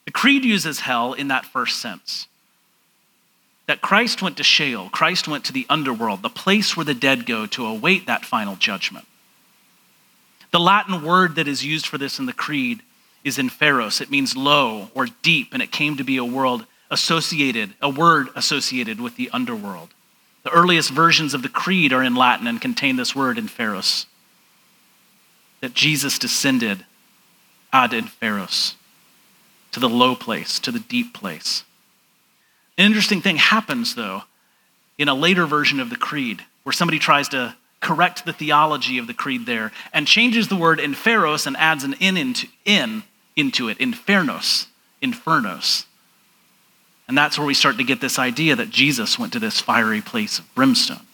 The 0.05 0.11
creed 0.11 0.45
uses 0.45 0.81
hell 0.81 1.13
in 1.13 1.27
that 1.29 1.45
first 1.45 1.79
sense 1.79 2.27
that 3.67 3.81
Christ 3.81 4.21
went 4.21 4.37
to 4.37 4.43
Sheol, 4.43 4.89
Christ 4.89 5.27
went 5.27 5.43
to 5.45 5.53
the 5.53 5.65
underworld, 5.69 6.21
the 6.21 6.29
place 6.29 6.77
where 6.77 6.85
the 6.85 6.93
dead 6.93 7.25
go 7.25 7.47
to 7.47 7.65
await 7.65 8.05
that 8.05 8.23
final 8.23 8.55
judgment. 8.55 9.07
The 10.51 10.59
Latin 10.59 11.03
word 11.03 11.35
that 11.35 11.47
is 11.47 11.65
used 11.65 11.87
for 11.87 11.97
this 11.97 12.19
in 12.19 12.27
the 12.27 12.33
creed 12.33 12.81
is 13.23 13.37
inferos. 13.39 14.01
It 14.01 14.11
means 14.11 14.37
low 14.37 14.89
or 14.93 15.07
deep, 15.23 15.49
and 15.51 15.61
it 15.61 15.71
came 15.71 15.97
to 15.97 16.03
be 16.03 16.17
a 16.17 16.23
world 16.23 16.65
associated, 16.91 17.73
a 17.81 17.89
word 17.89 18.29
associated 18.35 19.01
with 19.01 19.15
the 19.15 19.31
underworld. 19.31 19.89
The 20.45 20.51
earliest 20.51 20.91
versions 20.91 21.33
of 21.33 21.41
the 21.41 21.49
creed 21.49 21.91
are 21.91 22.03
in 22.03 22.13
Latin 22.13 22.45
and 22.45 22.61
contain 22.61 22.97
this 22.97 23.15
word 23.15 23.37
inferos. 23.37 24.05
That 25.59 25.73
Jesus 25.73 26.19
descended 26.19 26.85
ad 27.73 27.91
inferos, 27.91 28.75
to 29.71 29.79
the 29.79 29.89
low 29.89 30.15
place, 30.15 30.59
to 30.59 30.71
the 30.71 30.79
deep 30.79 31.15
place. 31.15 31.63
An 32.77 32.85
interesting 32.85 33.21
thing 33.21 33.37
happens, 33.37 33.95
though, 33.95 34.23
in 34.99 35.09
a 35.09 35.15
later 35.15 35.47
version 35.47 35.79
of 35.79 35.89
the 35.89 35.95
creed, 35.95 36.45
where 36.61 36.73
somebody 36.73 36.99
tries 36.99 37.27
to 37.29 37.55
correct 37.81 38.23
the 38.23 38.33
theology 38.33 38.99
of 38.99 39.07
the 39.07 39.13
creed 39.15 39.47
there 39.47 39.71
and 39.93 40.05
changes 40.05 40.47
the 40.47 40.55
word 40.55 40.77
inferos 40.77 41.47
and 41.47 41.57
adds 41.57 41.83
an 41.83 41.93
in 41.99 42.17
into, 42.17 42.47
in 42.65 43.01
into 43.35 43.67
it, 43.67 43.79
infernos, 43.79 44.67
infernos. 45.01 45.85
And 47.07 47.17
that's 47.17 47.37
where 47.37 47.45
we 47.45 47.53
start 47.53 47.77
to 47.77 47.83
get 47.83 48.01
this 48.01 48.17
idea 48.17 48.55
that 48.55 48.71
Jesus 48.71 49.19
went 49.19 49.33
to 49.33 49.39
this 49.39 49.61
fiery 49.61 50.01
place 50.01 50.39
of 50.39 50.55
brimstone, 50.55 51.05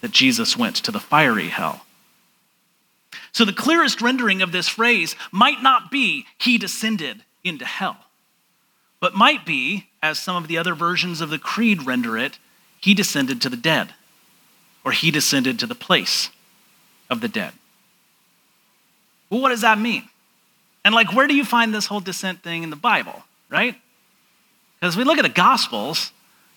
that 0.00 0.10
Jesus 0.10 0.56
went 0.56 0.76
to 0.76 0.90
the 0.90 1.00
fiery 1.00 1.48
hell. 1.48 1.86
So 3.32 3.44
the 3.44 3.52
clearest 3.52 4.02
rendering 4.02 4.42
of 4.42 4.52
this 4.52 4.68
phrase 4.68 5.16
might 5.30 5.62
not 5.62 5.90
be 5.90 6.26
he 6.38 6.58
descended 6.58 7.24
into 7.42 7.64
hell, 7.64 7.96
but 9.00 9.14
might 9.14 9.46
be, 9.46 9.88
as 10.02 10.18
some 10.18 10.36
of 10.36 10.48
the 10.48 10.58
other 10.58 10.74
versions 10.74 11.20
of 11.20 11.30
the 11.30 11.38
creed 11.38 11.82
render 11.84 12.18
it, 12.18 12.38
he 12.78 12.92
descended 12.92 13.40
to 13.40 13.48
the 13.48 13.56
dead, 13.56 13.94
or 14.84 14.92
he 14.92 15.10
descended 15.10 15.58
to 15.58 15.66
the 15.66 15.74
place 15.74 16.28
of 17.08 17.20
the 17.20 17.28
dead. 17.28 17.52
Well, 19.30 19.40
what 19.40 19.48
does 19.48 19.62
that 19.62 19.78
mean? 19.78 20.08
And 20.84 20.94
like, 20.94 21.14
where 21.14 21.26
do 21.26 21.34
you 21.34 21.44
find 21.44 21.72
this 21.72 21.86
whole 21.86 22.00
descent 22.00 22.42
thing 22.42 22.64
in 22.64 22.70
the 22.70 22.76
Bible, 22.76 23.22
right? 23.48 23.76
Because 24.82 24.96
we 24.96 25.04
look 25.04 25.18
at 25.18 25.22
the 25.22 25.28
Gospels, 25.28 26.10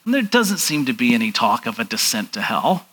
there 0.03 0.23
doesn't 0.23 0.57
seem 0.57 0.87
to 0.87 0.93
be 0.93 1.13
any 1.13 1.31
talk 1.31 1.67
of 1.67 1.77
a 1.77 1.83
descent 1.83 2.33
to 2.33 2.41
hell. 2.41 2.87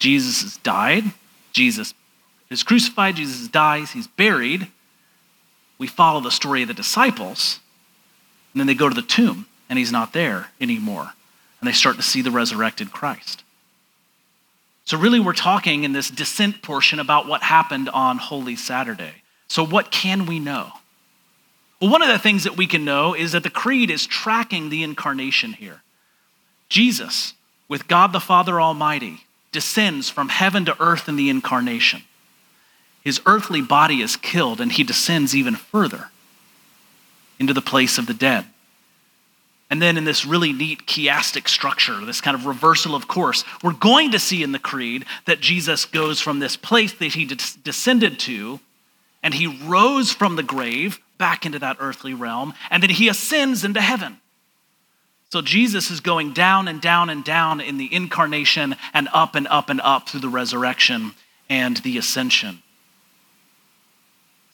Jesus 0.00 0.42
has 0.42 0.56
died, 0.56 1.04
Jesus 1.52 1.94
is 2.50 2.64
crucified, 2.64 3.14
Jesus 3.14 3.46
dies, 3.46 3.92
he's 3.92 4.08
buried. 4.08 4.66
We 5.78 5.86
follow 5.86 6.20
the 6.20 6.32
story 6.32 6.62
of 6.62 6.68
the 6.68 6.74
disciples, 6.74 7.60
and 8.52 8.58
then 8.60 8.66
they 8.66 8.74
go 8.74 8.88
to 8.88 8.94
the 8.94 9.06
tomb, 9.06 9.46
and 9.70 9.78
he's 9.78 9.92
not 9.92 10.12
there 10.12 10.48
anymore. 10.60 11.12
And 11.60 11.68
they 11.68 11.72
start 11.72 11.94
to 11.98 12.02
see 12.02 12.20
the 12.20 12.32
resurrected 12.32 12.90
Christ. 12.90 13.44
So, 14.84 14.98
really, 14.98 15.20
we're 15.20 15.32
talking 15.32 15.84
in 15.84 15.92
this 15.92 16.10
descent 16.10 16.62
portion 16.62 16.98
about 16.98 17.28
what 17.28 17.44
happened 17.44 17.88
on 17.90 18.18
Holy 18.18 18.56
Saturday. 18.56 19.22
So, 19.46 19.64
what 19.64 19.92
can 19.92 20.26
we 20.26 20.40
know? 20.40 20.72
Well, 21.80 21.90
one 21.90 22.02
of 22.02 22.08
the 22.08 22.18
things 22.18 22.44
that 22.44 22.56
we 22.56 22.66
can 22.66 22.84
know 22.84 23.14
is 23.14 23.32
that 23.32 23.42
the 23.42 23.50
Creed 23.50 23.90
is 23.90 24.06
tracking 24.06 24.70
the 24.70 24.82
incarnation 24.82 25.52
here. 25.52 25.82
Jesus, 26.68 27.34
with 27.68 27.88
God 27.88 28.12
the 28.12 28.20
Father 28.20 28.60
Almighty, 28.60 29.24
descends 29.52 30.08
from 30.08 30.28
heaven 30.28 30.64
to 30.64 30.76
earth 30.80 31.08
in 31.08 31.16
the 31.16 31.28
incarnation. 31.28 32.02
His 33.02 33.20
earthly 33.26 33.60
body 33.60 34.00
is 34.00 34.16
killed, 34.16 34.60
and 34.60 34.72
he 34.72 34.82
descends 34.82 35.34
even 35.34 35.54
further 35.54 36.10
into 37.38 37.52
the 37.52 37.62
place 37.62 37.98
of 37.98 38.06
the 38.06 38.14
dead. 38.14 38.46
And 39.68 39.82
then 39.82 39.96
in 39.96 40.04
this 40.04 40.24
really 40.24 40.52
neat 40.52 40.86
chiastic 40.86 41.48
structure, 41.48 42.04
this 42.04 42.20
kind 42.20 42.36
of 42.36 42.46
reversal 42.46 42.94
of 42.94 43.08
course, 43.08 43.44
we're 43.62 43.72
going 43.72 44.12
to 44.12 44.18
see 44.18 44.42
in 44.42 44.52
the 44.52 44.58
creed 44.58 45.04
that 45.26 45.40
Jesus 45.40 45.84
goes 45.84 46.20
from 46.20 46.38
this 46.38 46.56
place 46.56 46.92
that 46.94 47.14
he 47.14 47.24
descended 47.24 48.18
to 48.20 48.60
and 49.22 49.34
he 49.34 49.46
rose 49.46 50.12
from 50.12 50.36
the 50.36 50.42
grave 50.42 51.00
back 51.18 51.46
into 51.46 51.58
that 51.58 51.76
earthly 51.80 52.14
realm, 52.14 52.54
and 52.70 52.82
then 52.82 52.90
he 52.90 53.08
ascends 53.08 53.64
into 53.64 53.80
heaven. 53.80 54.20
So 55.30 55.42
Jesus 55.42 55.90
is 55.90 56.00
going 56.00 56.32
down 56.32 56.68
and 56.68 56.80
down 56.80 57.10
and 57.10 57.24
down 57.24 57.60
in 57.60 57.78
the 57.78 57.92
incarnation 57.92 58.76
and 58.94 59.08
up 59.12 59.34
and 59.34 59.48
up 59.48 59.68
and 59.68 59.80
up 59.80 60.08
through 60.08 60.20
the 60.20 60.28
resurrection 60.28 61.12
and 61.48 61.76
the 61.78 61.98
ascension. 61.98 62.62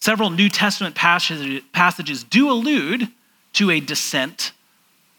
Several 0.01 0.31
New 0.31 0.48
Testament 0.48 0.96
passages 0.96 2.25
do 2.25 2.51
allude 2.51 3.09
to 3.53 3.70
a 3.70 3.81
descent 3.81 4.53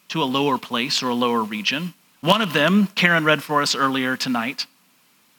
to 0.09 0.21
a 0.21 0.25
lower 0.25 0.57
place 0.57 1.01
or 1.01 1.09
a 1.09 1.15
lower 1.15 1.41
region. 1.41 1.93
One 2.21 2.41
of 2.41 2.53
them, 2.53 2.87
Karen 2.95 3.23
read 3.23 3.43
for 3.43 3.61
us 3.61 3.75
earlier 3.75 4.17
tonight, 4.17 4.65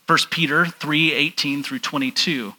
1 0.07 0.19
Peter 0.31 0.67
3 0.67 1.13
18 1.13 1.63
through 1.63 1.79
22. 1.81 2.55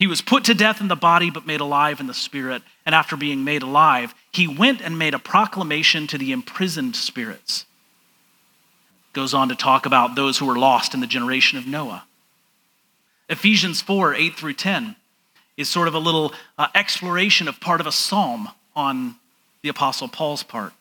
He 0.00 0.06
was 0.06 0.22
put 0.22 0.44
to 0.44 0.54
death 0.54 0.80
in 0.80 0.88
the 0.88 0.96
body, 0.96 1.30
but 1.30 1.46
made 1.46 1.60
alive 1.60 2.00
in 2.00 2.06
the 2.06 2.14
spirit. 2.14 2.62
And 2.86 2.94
after 2.94 3.18
being 3.18 3.44
made 3.44 3.62
alive, 3.62 4.14
he 4.32 4.48
went 4.48 4.80
and 4.80 4.98
made 4.98 5.12
a 5.12 5.18
proclamation 5.18 6.06
to 6.06 6.16
the 6.16 6.32
imprisoned 6.32 6.96
spirits. 6.96 7.66
Goes 9.12 9.34
on 9.34 9.50
to 9.50 9.54
talk 9.54 9.84
about 9.84 10.14
those 10.14 10.38
who 10.38 10.46
were 10.46 10.58
lost 10.58 10.94
in 10.94 11.00
the 11.00 11.06
generation 11.06 11.58
of 11.58 11.66
Noah. 11.66 12.04
Ephesians 13.28 13.82
4 13.82 14.14
8 14.14 14.34
through 14.36 14.54
10 14.54 14.96
is 15.58 15.68
sort 15.68 15.86
of 15.86 15.92
a 15.92 15.98
little 15.98 16.32
uh, 16.56 16.68
exploration 16.74 17.46
of 17.46 17.60
part 17.60 17.82
of 17.82 17.86
a 17.86 17.92
psalm 17.92 18.48
on 18.74 19.16
the 19.60 19.68
Apostle 19.68 20.08
Paul's 20.08 20.42
part. 20.42 20.72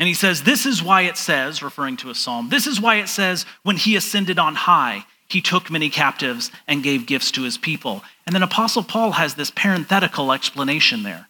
And 0.00 0.08
he 0.08 0.14
says, 0.14 0.42
This 0.42 0.66
is 0.66 0.82
why 0.82 1.02
it 1.02 1.16
says, 1.16 1.62
referring 1.62 1.96
to 1.98 2.10
a 2.10 2.14
psalm, 2.16 2.48
this 2.48 2.66
is 2.66 2.80
why 2.80 2.96
it 2.96 3.08
says, 3.08 3.46
when 3.62 3.76
he 3.76 3.94
ascended 3.94 4.40
on 4.40 4.56
high, 4.56 5.06
he 5.28 5.40
took 5.40 5.70
many 5.70 5.90
captives 5.90 6.50
and 6.66 6.82
gave 6.82 7.06
gifts 7.06 7.30
to 7.32 7.42
his 7.42 7.58
people. 7.58 8.02
And 8.26 8.34
then 8.34 8.42
Apostle 8.42 8.82
Paul 8.82 9.12
has 9.12 9.34
this 9.34 9.50
parenthetical 9.50 10.32
explanation 10.32 11.02
there. 11.02 11.28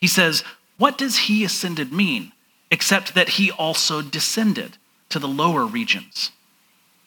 He 0.00 0.06
says, 0.06 0.42
What 0.78 0.98
does 0.98 1.18
he 1.18 1.44
ascended 1.44 1.92
mean? 1.92 2.32
Except 2.70 3.14
that 3.14 3.30
he 3.30 3.50
also 3.50 4.02
descended 4.02 4.76
to 5.10 5.18
the 5.18 5.28
lower 5.28 5.64
regions. 5.64 6.32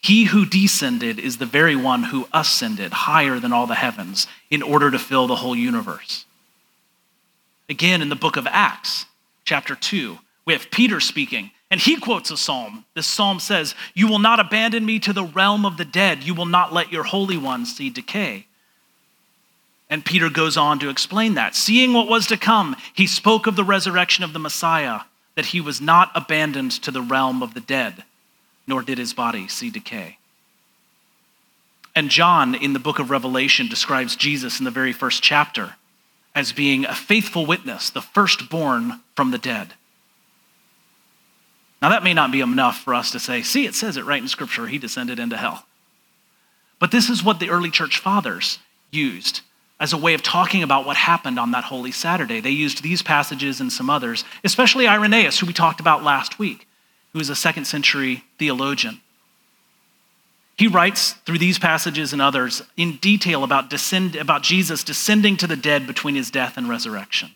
He 0.01 0.25
who 0.25 0.45
descended 0.45 1.19
is 1.19 1.37
the 1.37 1.45
very 1.45 1.75
one 1.75 2.03
who 2.03 2.27
ascended 2.33 2.93
higher 2.93 3.39
than 3.39 3.51
all 3.51 3.67
the 3.67 3.75
heavens 3.75 4.27
in 4.49 4.61
order 4.61 4.91
to 4.91 4.99
fill 4.99 5.27
the 5.27 5.37
whole 5.37 5.55
universe. 5.55 6.25
Again, 7.67 8.01
in 8.01 8.09
the 8.09 8.15
book 8.15 8.37
of 8.37 8.47
Acts, 8.47 9.05
chapter 9.43 9.75
2, 9.75 10.17
we 10.45 10.53
have 10.53 10.71
Peter 10.71 11.01
speaking, 11.01 11.51
and 11.69 11.81
he 11.81 11.97
quotes 11.97 12.31
a 12.31 12.37
psalm. 12.37 12.85
This 12.93 13.07
psalm 13.07 13.39
says, 13.39 13.75
You 13.93 14.07
will 14.07 14.19
not 14.19 14.39
abandon 14.39 14.85
me 14.85 14.99
to 14.99 15.13
the 15.13 15.23
realm 15.23 15.65
of 15.65 15.77
the 15.77 15.85
dead. 15.85 16.23
You 16.23 16.33
will 16.33 16.45
not 16.45 16.73
let 16.73 16.91
your 16.91 17.03
Holy 17.03 17.37
One 17.37 17.65
see 17.65 17.89
decay. 17.89 18.45
And 19.89 20.05
Peter 20.05 20.29
goes 20.29 20.57
on 20.57 20.79
to 20.79 20.89
explain 20.89 21.35
that. 21.35 21.55
Seeing 21.55 21.93
what 21.93 22.09
was 22.09 22.27
to 22.27 22.37
come, 22.37 22.75
he 22.93 23.07
spoke 23.07 23.47
of 23.47 23.55
the 23.55 23.63
resurrection 23.63 24.23
of 24.23 24.33
the 24.33 24.39
Messiah, 24.39 25.01
that 25.35 25.47
he 25.47 25.61
was 25.61 25.79
not 25.79 26.11
abandoned 26.15 26.71
to 26.71 26.91
the 26.91 27.01
realm 27.01 27.41
of 27.41 27.53
the 27.53 27.61
dead, 27.61 28.03
nor 28.65 28.81
did 28.81 28.97
his 28.97 29.13
body 29.13 29.47
see 29.47 29.69
decay. 29.69 30.17
And 31.95 32.09
John, 32.09 32.53
in 32.53 32.73
the 32.73 32.79
book 32.79 32.99
of 32.99 33.09
Revelation, 33.09 33.67
describes 33.67 34.15
Jesus 34.15 34.59
in 34.59 34.65
the 34.65 34.71
very 34.71 34.93
first 34.93 35.23
chapter 35.23 35.75
as 36.35 36.51
being 36.51 36.85
a 36.85 36.93
faithful 36.93 37.45
witness, 37.45 37.89
the 37.89 38.01
firstborn 38.01 39.01
from 39.15 39.31
the 39.31 39.39
dead. 39.39 39.73
Now, 41.81 41.89
that 41.89 42.03
may 42.03 42.13
not 42.13 42.31
be 42.31 42.41
enough 42.41 42.79
for 42.79 42.93
us 42.93 43.11
to 43.11 43.19
say, 43.19 43.43
see, 43.43 43.65
it 43.65 43.75
says 43.75 43.97
it 43.97 44.05
right 44.05 44.21
in 44.21 44.27
Scripture, 44.27 44.67
he 44.67 44.77
descended 44.77 45.19
into 45.19 45.37
hell. 45.37 45.65
But 46.79 46.91
this 46.91 47.09
is 47.09 47.23
what 47.23 47.39
the 47.39 47.49
early 47.49 47.71
church 47.71 47.99
fathers 47.99 48.59
used 48.91 49.41
as 49.79 49.93
a 49.93 49.97
way 49.97 50.13
of 50.15 50.23
talking 50.23 50.63
about 50.63 50.85
what 50.85 50.97
happened 50.97 51.37
on 51.37 51.51
that 51.51 51.65
Holy 51.65 51.91
Saturday. 51.91 52.39
They 52.39 52.49
used 52.49 52.81
these 52.81 53.03
passages 53.03 53.61
and 53.61 53.71
some 53.71 53.89
others, 53.89 54.23
especially 54.43 54.87
Irenaeus, 54.87 55.39
who 55.39 55.45
we 55.45 55.53
talked 55.53 55.79
about 55.79 56.03
last 56.03 56.39
week, 56.39 56.67
who 57.13 57.19
is 57.19 57.29
a 57.29 57.35
second 57.35 57.65
century 57.65 58.23
theologian. 58.39 59.01
He 60.57 60.67
writes 60.67 61.11
through 61.25 61.37
these 61.37 61.59
passages 61.59 62.13
and 62.13 62.21
others 62.21 62.63
in 62.75 62.97
detail 62.97 63.43
about, 63.43 63.69
descend, 63.69 64.15
about 64.15 64.41
Jesus 64.41 64.83
descending 64.83 65.37
to 65.37 65.45
the 65.45 65.55
dead 65.55 65.85
between 65.85 66.15
his 66.15 66.31
death 66.31 66.57
and 66.57 66.67
resurrection. 66.67 67.29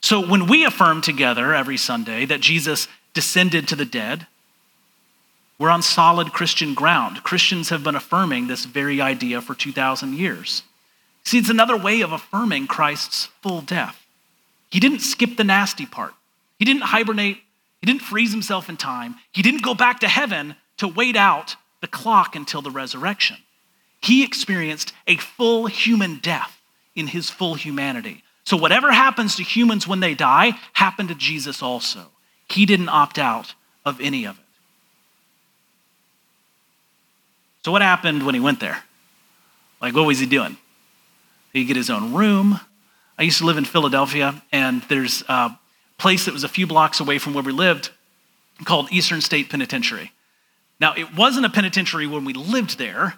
So 0.00 0.26
when 0.26 0.46
we 0.46 0.64
affirm 0.64 1.02
together 1.02 1.54
every 1.54 1.76
Sunday 1.76 2.24
that 2.24 2.40
Jesus 2.40 2.88
descended 3.14 3.68
to 3.68 3.76
the 3.76 3.84
dead. 3.84 4.26
We're 5.58 5.70
on 5.70 5.82
solid 5.82 6.32
Christian 6.32 6.74
ground. 6.74 7.22
Christians 7.22 7.68
have 7.68 7.84
been 7.84 7.94
affirming 7.94 8.46
this 8.46 8.64
very 8.64 9.00
idea 9.00 9.40
for 9.40 9.54
2,000 9.54 10.14
years. 10.14 10.62
See, 11.24 11.38
it's 11.38 11.50
another 11.50 11.76
way 11.76 12.00
of 12.00 12.12
affirming 12.12 12.66
Christ's 12.66 13.26
full 13.42 13.60
death. 13.60 14.04
He 14.70 14.80
didn't 14.80 15.00
skip 15.00 15.36
the 15.36 15.44
nasty 15.44 15.86
part, 15.86 16.14
he 16.58 16.64
didn't 16.64 16.82
hibernate, 16.82 17.38
he 17.80 17.86
didn't 17.86 18.02
freeze 18.02 18.30
himself 18.30 18.68
in 18.68 18.76
time, 18.76 19.16
he 19.32 19.42
didn't 19.42 19.62
go 19.62 19.74
back 19.74 20.00
to 20.00 20.08
heaven 20.08 20.56
to 20.78 20.88
wait 20.88 21.16
out 21.16 21.56
the 21.80 21.86
clock 21.86 22.34
until 22.36 22.62
the 22.62 22.70
resurrection. 22.70 23.36
He 24.02 24.24
experienced 24.24 24.92
a 25.06 25.16
full 25.16 25.66
human 25.66 26.18
death 26.18 26.58
in 26.94 27.08
his 27.08 27.28
full 27.28 27.54
humanity. 27.54 28.22
So, 28.44 28.56
whatever 28.56 28.90
happens 28.90 29.36
to 29.36 29.42
humans 29.42 29.86
when 29.86 30.00
they 30.00 30.14
die 30.14 30.52
happened 30.72 31.10
to 31.10 31.14
Jesus 31.14 31.62
also. 31.62 32.06
He 32.50 32.66
didn't 32.66 32.88
opt 32.88 33.18
out 33.18 33.54
of 33.84 34.00
any 34.00 34.24
of 34.24 34.38
it. 34.38 34.44
So, 37.64 37.72
what 37.72 37.82
happened 37.82 38.24
when 38.24 38.34
he 38.34 38.40
went 38.40 38.60
there? 38.60 38.82
Like, 39.80 39.94
what 39.94 40.06
was 40.06 40.18
he 40.18 40.26
doing? 40.26 40.56
He 41.52 41.64
get 41.64 41.76
his 41.76 41.90
own 41.90 42.14
room? 42.14 42.60
I 43.18 43.22
used 43.22 43.38
to 43.38 43.44
live 43.44 43.58
in 43.58 43.64
Philadelphia, 43.64 44.42
and 44.50 44.82
there's 44.82 45.22
a 45.28 45.58
place 45.98 46.24
that 46.24 46.32
was 46.32 46.44
a 46.44 46.48
few 46.48 46.66
blocks 46.66 47.00
away 47.00 47.18
from 47.18 47.34
where 47.34 47.44
we 47.44 47.52
lived 47.52 47.90
called 48.64 48.90
Eastern 48.90 49.20
State 49.20 49.50
Penitentiary. 49.50 50.12
Now, 50.80 50.94
it 50.94 51.14
wasn't 51.14 51.46
a 51.46 51.50
penitentiary 51.50 52.06
when 52.06 52.24
we 52.24 52.32
lived 52.32 52.78
there, 52.78 53.14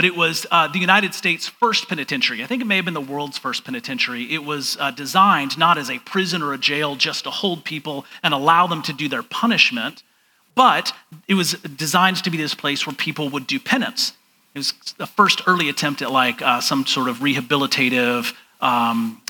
but 0.00 0.06
it 0.06 0.16
was 0.16 0.46
uh, 0.50 0.66
the 0.66 0.78
United 0.78 1.12
States' 1.12 1.46
first 1.46 1.86
penitentiary. 1.86 2.42
I 2.42 2.46
think 2.46 2.62
it 2.62 2.64
may 2.64 2.76
have 2.76 2.86
been 2.86 2.94
the 2.94 3.02
world's 3.02 3.36
first 3.36 3.66
penitentiary. 3.66 4.32
It 4.32 4.42
was 4.42 4.78
uh, 4.80 4.90
designed 4.92 5.58
not 5.58 5.76
as 5.76 5.90
a 5.90 5.98
prison 5.98 6.40
or 6.40 6.54
a 6.54 6.56
jail 6.56 6.96
just 6.96 7.24
to 7.24 7.30
hold 7.30 7.66
people 7.66 8.06
and 8.22 8.32
allow 8.32 8.66
them 8.66 8.80
to 8.84 8.94
do 8.94 9.10
their 9.10 9.22
punishment, 9.22 10.02
but 10.54 10.94
it 11.28 11.34
was 11.34 11.52
designed 11.52 12.16
to 12.24 12.30
be 12.30 12.38
this 12.38 12.54
place 12.54 12.86
where 12.86 12.96
people 12.96 13.28
would 13.28 13.46
do 13.46 13.60
penance. 13.60 14.14
It 14.54 14.60
was 14.60 14.72
the 14.96 15.06
first 15.06 15.42
early 15.46 15.68
attempt 15.68 16.00
at 16.00 16.10
like 16.10 16.40
uh, 16.40 16.62
some 16.62 16.86
sort 16.86 17.10
of 17.10 17.18
rehabilitative 17.18 18.32
um, 18.62 19.20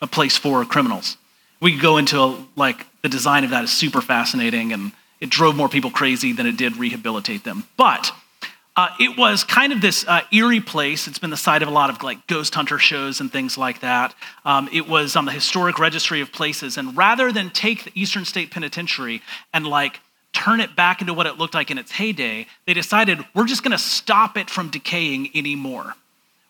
a 0.00 0.06
place 0.06 0.38
for 0.38 0.64
criminals. 0.64 1.18
We 1.60 1.72
could 1.72 1.82
go 1.82 1.98
into 1.98 2.18
a, 2.20 2.42
like 2.56 2.86
the 3.02 3.10
design 3.10 3.44
of 3.44 3.50
that 3.50 3.64
is 3.64 3.70
super 3.70 4.00
fascinating, 4.00 4.72
and 4.72 4.92
it 5.20 5.28
drove 5.28 5.54
more 5.56 5.68
people 5.68 5.90
crazy 5.90 6.32
than 6.32 6.46
it 6.46 6.56
did 6.56 6.78
rehabilitate 6.78 7.44
them. 7.44 7.64
But 7.76 8.12
uh, 8.76 8.88
it 8.98 9.16
was 9.16 9.44
kind 9.44 9.72
of 9.72 9.80
this 9.80 10.04
uh, 10.08 10.22
eerie 10.32 10.60
place. 10.60 11.06
It's 11.06 11.18
been 11.18 11.30
the 11.30 11.36
site 11.36 11.62
of 11.62 11.68
a 11.68 11.70
lot 11.70 11.90
of 11.90 12.02
like 12.02 12.26
ghost 12.26 12.54
hunter 12.54 12.78
shows 12.78 13.20
and 13.20 13.30
things 13.32 13.56
like 13.56 13.80
that. 13.80 14.14
Um, 14.44 14.68
it 14.72 14.88
was 14.88 15.14
on 15.14 15.26
the 15.26 15.32
historic 15.32 15.78
registry 15.78 16.20
of 16.20 16.32
places, 16.32 16.76
and 16.76 16.96
rather 16.96 17.30
than 17.30 17.50
take 17.50 17.84
the 17.84 17.92
Eastern 17.94 18.24
State 18.24 18.50
Penitentiary 18.50 19.22
and 19.52 19.66
like 19.66 20.00
turn 20.32 20.60
it 20.60 20.74
back 20.74 21.00
into 21.00 21.14
what 21.14 21.26
it 21.26 21.38
looked 21.38 21.54
like 21.54 21.70
in 21.70 21.78
its 21.78 21.92
heyday, 21.92 22.46
they 22.66 22.74
decided 22.74 23.24
we're 23.34 23.46
just 23.46 23.62
going 23.62 23.70
to 23.70 23.78
stop 23.78 24.36
it 24.36 24.50
from 24.50 24.68
decaying 24.68 25.30
anymore. 25.36 25.94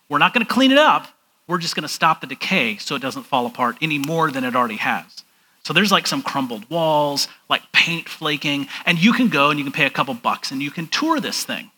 We're 0.09 0.17
not 0.17 0.33
going 0.33 0.45
to 0.45 0.51
clean 0.51 0.71
it 0.71 0.79
up. 0.79 1.07
We're 1.47 1.59
just 1.59 1.75
going 1.75 1.83
to 1.83 1.93
stop 1.93 2.21
the 2.21 2.27
decay 2.27 2.77
so 2.77 2.95
it 2.95 3.03
doesn't 3.03 3.23
fall 3.23 3.45
apart 3.45 3.77
any 3.81 3.99
more 3.99 4.31
than 4.31 4.43
it 4.43 4.55
already 4.55 4.77
has. 4.77 5.23
So 5.61 5.73
there's 5.73 5.91
like 5.91 6.07
some 6.07 6.23
crumbled 6.23 6.67
walls, 6.71 7.27
like 7.49 7.71
paint 7.71 8.09
flaking, 8.09 8.67
and 8.87 8.97
you 8.97 9.13
can 9.13 9.29
go 9.29 9.51
and 9.51 9.59
you 9.59 9.65
can 9.65 9.73
pay 9.73 9.85
a 9.85 9.91
couple 9.91 10.15
bucks 10.15 10.51
and 10.51 10.61
you 10.61 10.71
can 10.71 10.87
tour 10.87 11.19
this 11.19 11.43
thing. 11.43 11.69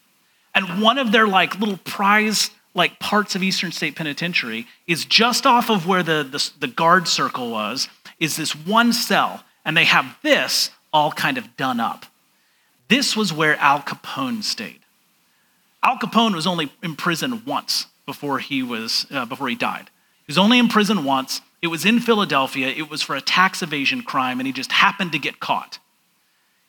And 0.57 0.81
one 0.81 0.97
of 0.97 1.11
their 1.11 1.27
like 1.27 1.59
little 1.59 1.77
prize 1.77 2.49
like 2.73 2.97
parts 2.97 3.35
of 3.35 3.43
Eastern 3.43 3.71
State 3.71 3.95
Penitentiary 3.95 4.65
is 4.87 5.05
just 5.05 5.45
off 5.45 5.69
of 5.69 5.85
where 5.85 6.01
the, 6.01 6.23
the, 6.23 6.51
the 6.59 6.67
guard 6.67 7.07
circle 7.07 7.51
was, 7.51 7.87
is 8.19 8.37
this 8.37 8.55
one 8.55 8.91
cell, 8.91 9.43
and 9.63 9.77
they 9.77 9.83
have 9.83 10.17
this 10.23 10.71
all 10.91 11.11
kind 11.11 11.37
of 11.37 11.55
done 11.57 11.79
up. 11.79 12.07
This 12.87 13.15
was 13.15 13.31
where 13.31 13.55
Al 13.57 13.81
Capone 13.81 14.43
stayed. 14.43 14.79
Al 15.83 15.99
Capone 15.99 16.33
was 16.33 16.47
only 16.47 16.71
in 16.81 16.95
prison 16.95 17.43
once 17.45 17.85
before 18.07 18.39
he 18.39 18.63
was 18.63 19.05
uh, 19.11 19.25
before 19.27 19.49
he 19.49 19.55
died. 19.55 19.91
He 20.25 20.31
was 20.31 20.39
only 20.39 20.57
in 20.57 20.69
prison 20.69 21.03
once. 21.03 21.41
It 21.61 21.67
was 21.67 21.85
in 21.85 21.99
Philadelphia. 21.99 22.69
It 22.69 22.89
was 22.89 23.03
for 23.03 23.15
a 23.15 23.21
tax 23.21 23.61
evasion 23.61 24.01
crime, 24.01 24.39
and 24.39 24.47
he 24.47 24.53
just 24.53 24.71
happened 24.71 25.11
to 25.11 25.19
get 25.19 25.39
caught. 25.39 25.77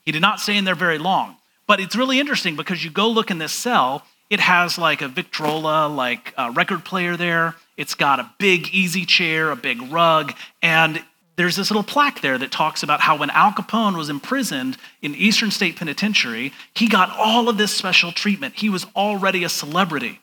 He 0.04 0.12
did 0.12 0.20
not 0.20 0.40
stay 0.40 0.58
in 0.58 0.66
there 0.66 0.74
very 0.74 0.98
long. 0.98 1.37
But 1.68 1.78
it's 1.78 1.94
really 1.94 2.18
interesting 2.18 2.56
because 2.56 2.82
you 2.82 2.90
go 2.90 3.08
look 3.08 3.30
in 3.30 3.38
this 3.38 3.52
cell, 3.52 4.04
it 4.30 4.40
has 4.40 4.78
like 4.78 5.02
a 5.02 5.06
Victrola, 5.06 5.86
like 5.86 6.34
a 6.36 6.50
record 6.50 6.84
player 6.84 7.16
there. 7.16 7.54
It's 7.76 7.94
got 7.94 8.18
a 8.18 8.30
big 8.38 8.68
easy 8.74 9.04
chair, 9.04 9.52
a 9.52 9.56
big 9.56 9.80
rug, 9.92 10.34
and 10.60 11.00
there's 11.36 11.54
this 11.54 11.70
little 11.70 11.84
plaque 11.84 12.20
there 12.20 12.36
that 12.36 12.50
talks 12.50 12.82
about 12.82 13.00
how 13.00 13.16
when 13.16 13.30
Al 13.30 13.52
Capone 13.52 13.96
was 13.96 14.10
imprisoned 14.10 14.76
in 15.02 15.14
Eastern 15.14 15.52
State 15.52 15.76
Penitentiary, 15.76 16.52
he 16.74 16.88
got 16.88 17.16
all 17.16 17.48
of 17.48 17.58
this 17.58 17.70
special 17.70 18.10
treatment. 18.10 18.56
He 18.56 18.68
was 18.68 18.86
already 18.96 19.44
a 19.44 19.48
celebrity. 19.48 20.18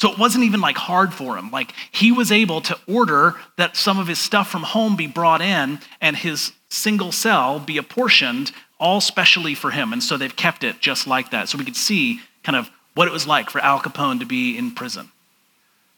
So 0.00 0.12
it 0.12 0.18
wasn't 0.18 0.44
even 0.44 0.60
like 0.60 0.76
hard 0.76 1.12
for 1.12 1.36
him. 1.36 1.50
Like 1.50 1.74
he 1.90 2.12
was 2.12 2.30
able 2.30 2.60
to 2.62 2.78
order 2.86 3.34
that 3.56 3.76
some 3.76 3.98
of 3.98 4.06
his 4.06 4.20
stuff 4.20 4.48
from 4.48 4.62
home 4.62 4.94
be 4.94 5.08
brought 5.08 5.42
in 5.42 5.80
and 6.00 6.16
his 6.16 6.52
single 6.68 7.10
cell 7.10 7.58
be 7.58 7.76
apportioned 7.76 8.52
all 8.80 9.00
specially 9.00 9.54
for 9.54 9.70
him. 9.70 9.92
And 9.92 10.02
so 10.02 10.16
they've 10.16 10.34
kept 10.34 10.64
it 10.64 10.80
just 10.80 11.06
like 11.06 11.30
that. 11.30 11.48
So 11.48 11.58
we 11.58 11.64
could 11.64 11.76
see 11.76 12.20
kind 12.42 12.56
of 12.56 12.70
what 12.94 13.06
it 13.06 13.12
was 13.12 13.26
like 13.26 13.50
for 13.50 13.60
Al 13.60 13.78
Capone 13.78 14.18
to 14.18 14.26
be 14.26 14.58
in 14.58 14.72
prison. 14.74 15.10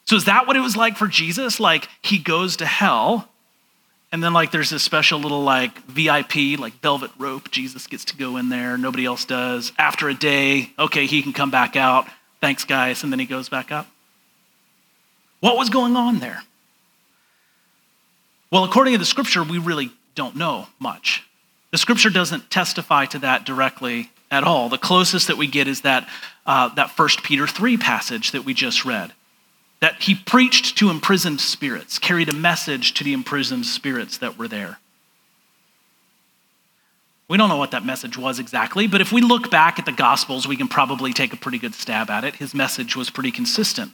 So 0.05 0.17
is 0.17 0.25
that 0.27 0.47
what 0.47 0.57
it 0.57 0.61
was 0.61 0.77
like 0.77 0.97
for 0.97 1.07
Jesus? 1.07 1.61
Like 1.61 1.89
he 2.03 2.19
goes 2.19 2.57
to 2.57 2.67
hell 2.67 3.29
and 4.13 4.23
then 4.23 4.35
like 4.35 4.51
there's 4.51 4.69
this 4.69 4.83
special 4.83 5.19
little 5.19 5.43
like 5.43 5.79
VIP, 5.87 6.59
like 6.59 6.75
velvet 6.81 7.11
rope. 7.19 7.51
Jesus 7.51 7.87
gets 7.87 8.05
to 8.07 8.17
go 8.17 8.37
in 8.37 8.51
there. 8.51 8.77
Nobody 8.77 9.07
else 9.07 9.25
does. 9.25 9.73
After 9.79 10.09
a 10.11 10.15
day, 10.15 10.71
okay, 10.79 11.07
he 11.07 11.23
can 11.23 11.33
come 11.33 11.51
back 11.51 11.77
out. 11.77 12.07
Thanks, 12.41 12.65
guys. 12.65 13.03
And 13.03 13.11
then 13.11 13.19
he 13.19 13.25
goes 13.25 13.49
back 13.49 13.73
up. 13.73 13.89
What 15.41 15.57
was 15.57 15.71
going 15.71 15.97
on 15.97 16.19
there? 16.19 16.43
Well, 18.51 18.65
according 18.65 18.93
to 18.93 18.99
the 18.99 19.07
scripture, 19.07 19.43
we 19.43 19.57
really 19.57 19.91
don't 20.15 20.37
know 20.37 20.69
much. 20.79 21.27
The 21.73 21.79
scripture 21.79 22.11
doesn't 22.11 22.51
testify 22.51 23.07
to 23.07 23.19
that 23.21 23.45
directly 23.45 24.11
at 24.31 24.45
all. 24.45 24.69
The 24.69 24.79
closest 24.79 25.27
that 25.27 25.37
we 25.37 25.49
get 25.49 25.67
is 25.67 25.81
that, 25.81 26.09
uh, 26.47 26.69
that 26.75 26.97
1 26.97 27.09
Peter 27.25 27.47
3 27.47 27.77
passage 27.77 28.31
that 28.31 28.45
we 28.45 28.55
just 28.55 28.85
read 28.85 29.13
that 29.83 30.01
he 30.01 30.15
preached 30.15 30.79
to 30.79 30.91
imprisoned 30.91 31.41
spirits, 31.41 31.99
carried 31.99 32.29
a 32.29 32.33
message 32.33 32.95
to 32.95 33.03
the 33.03 33.13
imprisoned 33.13 33.67
spirits 33.67 34.17
that 34.19 34.39
were 34.39 34.47
there. 34.47 34.79
We 37.27 37.37
don't 37.37 37.49
know 37.49 37.57
what 37.57 37.73
that 37.73 37.85
message 37.85 38.17
was 38.17 38.39
exactly, 38.39 38.87
but 38.87 39.01
if 39.01 39.11
we 39.11 39.21
look 39.21 39.51
back 39.51 39.81
at 39.81 39.85
the 39.85 39.91
Gospels, 39.91 40.47
we 40.47 40.57
can 40.57 40.69
probably 40.69 41.13
take 41.13 41.33
a 41.33 41.37
pretty 41.37 41.59
good 41.59 41.75
stab 41.75 42.11
at 42.11 42.23
it. 42.23 42.37
His 42.37 42.55
message 42.55 42.95
was 42.95 43.11
pretty 43.11 43.33
consistent 43.33 43.91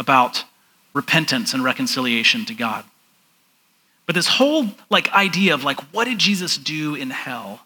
about 0.00 0.42
repentance 0.94 1.54
and 1.54 1.62
reconciliation 1.62 2.44
to 2.46 2.54
God. 2.54 2.84
But 4.06 4.14
this 4.14 4.26
whole 4.26 4.66
like 4.88 5.12
idea 5.12 5.54
of 5.54 5.64
like 5.64 5.80
what 5.92 6.06
did 6.06 6.18
Jesus 6.18 6.56
do 6.56 6.94
in 6.94 7.10
hell 7.10 7.60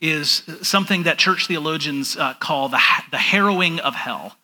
is 0.00 0.42
something 0.62 1.02
that 1.04 1.18
church 1.18 1.46
theologians 1.46 2.16
uh, 2.16 2.34
call 2.34 2.68
the, 2.68 2.80
the 3.10 3.18
harrowing 3.18 3.80
of 3.80 3.94
hell 3.94 4.36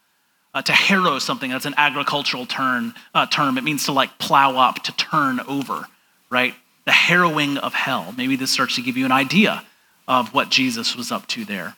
uh, 0.57 0.63
to 0.63 0.73
harrow 0.73 1.19
something. 1.19 1.51
That's 1.51 1.67
an 1.67 1.75
agricultural 1.77 2.47
term, 2.47 2.95
uh, 3.15 3.27
term. 3.27 3.59
It 3.59 3.65
means 3.65 3.85
to 3.85 3.93
like 3.93 4.19
plow 4.19 4.57
up, 4.57 4.83
to 4.85 4.93
turn 4.97 5.39
over, 5.41 5.85
right? 6.31 6.55
The 6.87 6.93
harrowing 6.93 7.59
of 7.59 7.75
hell. 7.75 8.15
Maybe 8.17 8.37
this 8.37 8.53
starts 8.53 8.77
to 8.77 8.83
give 8.83 8.97
you 8.97 9.05
an 9.05 9.13
idea 9.13 9.65
of 10.09 10.33
what 10.33 10.49
Jesus 10.49 10.97
was 10.97 11.13
up 11.13 11.27
to 11.29 11.45
there. 11.45 11.77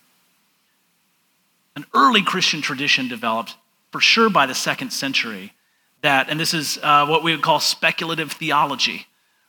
An 1.75 1.87
early 1.93 2.23
Christian 2.23 2.63
tradition 2.63 3.09
developed, 3.09 3.57
for 3.91 4.01
sure 4.01 4.31
by 4.31 4.47
the 4.47 4.55
second 4.55 4.91
century, 4.91 5.55
that, 6.03 6.29
and 6.29 6.39
this 6.39 6.55
is 6.55 6.79
uh, 6.81 7.05
what 7.05 7.25
we 7.25 7.33
would 7.33 7.43
call 7.43 7.59
speculative 7.59 8.31
theology, 8.31 9.08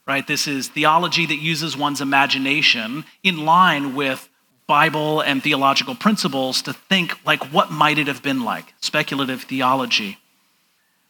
right? 0.10 0.26
This 0.26 0.48
is 0.48 0.70
theology 0.70 1.28
that 1.28 1.36
uses 1.36 1.78
one's 1.78 2.02
imagination 2.02 3.06
in 3.22 3.46
line 3.46 3.94
with 3.94 4.28
Bible 4.66 5.22
and 5.22 5.44
theological 5.44 5.94
principles 5.94 6.64
to 6.64 6.74
think 6.74 7.24
like 7.28 7.54
what 7.54 7.70
might 7.70 8.00
it 8.00 8.08
have 8.08 8.24
been 8.24 8.44
like, 8.44 8.74
speculative 8.82 9.44
theology. 9.44 10.18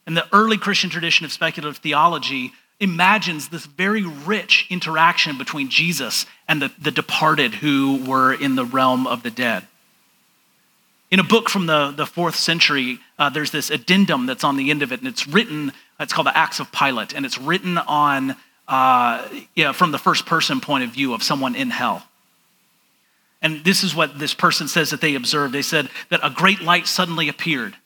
And 0.06 0.18
the 0.18 0.26
early 0.34 0.58
Christian 0.58 0.90
tradition 0.90 1.24
of 1.24 1.32
speculative 1.32 1.78
theology 1.78 2.52
imagines 2.78 3.48
this 3.48 3.64
very 3.64 4.04
rich 4.04 4.66
interaction 4.68 5.38
between 5.38 5.70
Jesus 5.70 6.26
and 6.46 6.60
the, 6.60 6.70
the 6.78 6.90
departed 6.90 7.54
who 7.54 8.04
were 8.06 8.34
in 8.34 8.54
the 8.54 8.66
realm 8.66 9.06
of 9.06 9.22
the 9.22 9.30
dead. 9.30 9.66
In 11.10 11.20
a 11.20 11.24
book 11.24 11.48
from 11.48 11.64
the, 11.64 11.90
the 11.90 12.04
fourth 12.04 12.36
century, 12.36 12.98
uh, 13.18 13.30
there's 13.30 13.50
this 13.50 13.70
addendum 13.70 14.26
that's 14.26 14.44
on 14.44 14.58
the 14.58 14.70
end 14.70 14.82
of 14.82 14.92
it, 14.92 15.00
and 15.00 15.08
it's 15.08 15.26
written, 15.26 15.72
it's 15.98 16.12
called 16.12 16.26
the 16.26 16.36
Acts 16.36 16.60
of 16.60 16.70
Pilate, 16.70 17.14
and 17.14 17.24
it's 17.24 17.38
written 17.38 17.78
on, 17.78 18.36
uh, 18.70 19.28
yeah, 19.56 19.72
from 19.72 19.90
the 19.90 19.98
first 19.98 20.26
person 20.26 20.60
point 20.60 20.84
of 20.84 20.90
view 20.90 21.12
of 21.12 21.24
someone 21.24 21.56
in 21.56 21.70
hell. 21.70 22.04
And 23.42 23.64
this 23.64 23.82
is 23.82 23.96
what 23.96 24.18
this 24.18 24.32
person 24.32 24.68
says 24.68 24.90
that 24.90 25.00
they 25.00 25.16
observed. 25.16 25.52
They 25.52 25.62
said 25.62 25.90
that 26.08 26.20
a 26.22 26.30
great 26.30 26.60
light 26.60 26.86
suddenly 26.86 27.28
appeared 27.28 27.76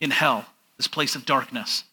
in 0.00 0.10
hell, 0.10 0.46
this 0.78 0.86
place 0.88 1.16
of 1.16 1.26
darkness. 1.26 1.84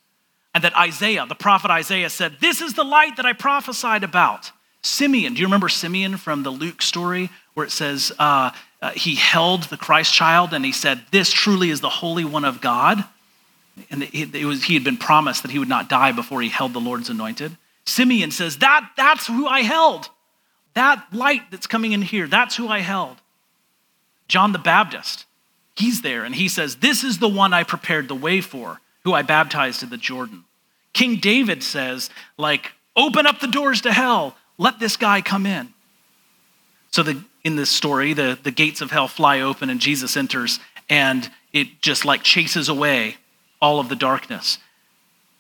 And 0.54 0.64
that 0.64 0.78
Isaiah, 0.78 1.26
the 1.26 1.36
prophet 1.36 1.70
Isaiah, 1.70 2.10
said, 2.10 2.38
This 2.40 2.62
is 2.62 2.76
the 2.76 2.84
light 2.84 3.18
that 3.18 3.26
I 3.26 3.34
prophesied 3.34 4.04
about. 4.04 4.52
Simeon, 4.84 5.34
do 5.34 5.42
you 5.42 5.48
remember 5.48 5.70
Simeon 5.70 6.16
from 6.16 6.44
the 6.44 6.50
Luke 6.50 6.82
story 6.82 7.30
where 7.56 7.66
it 7.66 7.72
says 7.72 8.14
uh, 8.20 8.52
uh, 8.82 8.92
he 8.92 9.16
held 9.16 9.64
the 9.64 9.78
Christ 9.78 10.14
child 10.14 10.54
and 10.54 10.64
he 10.64 10.72
said, 10.72 11.02
This 11.12 11.32
truly 11.32 11.72
is 11.72 11.82
the 11.82 11.90
Holy 11.90 12.24
One 12.24 12.46
of 12.46 12.62
God? 12.62 13.04
And 13.90 14.04
it, 14.04 14.34
it 14.36 14.46
was, 14.46 14.66
he 14.66 14.76
had 14.76 14.84
been 14.84 14.98
promised 14.98 15.42
that 15.42 15.52
he 15.52 15.60
would 15.60 15.70
not 15.70 15.90
die 15.90 16.14
before 16.14 16.42
he 16.42 16.50
held 16.50 16.74
the 16.74 16.80
Lord's 16.80 17.10
anointed. 17.10 17.58
Simeon 17.86 18.32
says, 18.32 18.58
that, 18.60 18.92
That's 18.98 19.28
who 19.28 19.48
I 19.48 19.62
held. 19.62 20.10
That 20.74 21.06
light 21.12 21.52
that's 21.52 21.68
coming 21.68 21.92
in 21.92 22.02
here, 22.02 22.28
that's 22.28 22.56
who 22.56 22.68
I 22.68 22.80
held. 22.80 23.18
John 24.28 24.54
the 24.54 24.60
Baptist, 24.60 25.26
he's 25.76 26.02
there 26.02 26.24
and 26.24 26.34
he 26.34 26.48
says, 26.48 26.78
This 26.78 27.04
is 27.04 27.20
the 27.20 27.30
one 27.30 27.54
I 27.54 27.64
prepared 27.64 28.08
the 28.08 28.16
way 28.16 28.42
for, 28.42 28.80
who 29.04 29.14
I 29.14 29.22
baptized 29.22 29.84
in 29.84 29.90
the 29.90 29.98
Jordan. 29.98 30.46
King 30.94 31.18
David 31.18 31.64
says, 31.64 32.10
like, 32.38 32.72
open 32.96 33.26
up 33.26 33.40
the 33.40 33.48
doors 33.48 33.82
to 33.82 33.92
hell, 33.92 34.36
let 34.58 34.80
this 34.80 34.96
guy 34.96 35.22
come 35.22 35.46
in. 35.46 35.74
So 36.92 37.02
the, 37.02 37.24
in 37.44 37.56
this 37.56 37.72
story, 37.72 38.14
the, 38.14 38.38
the 38.42 38.52
gates 38.52 38.82
of 38.82 38.92
hell 38.92 39.08
fly 39.08 39.42
open 39.42 39.70
and 39.70 39.80
Jesus 39.80 40.16
enters 40.16 40.60
and 40.90 41.30
it 41.52 41.82
just 41.82 42.06
like 42.06 42.24
chases 42.24 42.70
away 42.70 43.18
all 43.62 43.80
of 43.80 43.90
the 43.90 43.96
darkness. 43.96 44.60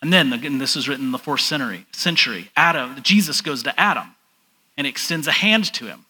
And 0.04 0.12
then, 0.12 0.34
again, 0.34 0.58
this 0.58 0.76
is 0.76 0.90
written 0.90 1.06
in 1.06 1.12
the 1.14 1.18
fourth 1.18 1.40
century, 1.40 1.86
century, 1.94 2.52
Adam, 2.58 3.02
Jesus 3.04 3.40
goes 3.40 3.64
to 3.64 3.80
Adam 3.80 4.16
and 4.76 4.86
extends 4.86 5.28
a 5.28 5.32
hand 5.32 5.64
to 5.76 5.86
him. 5.86 6.04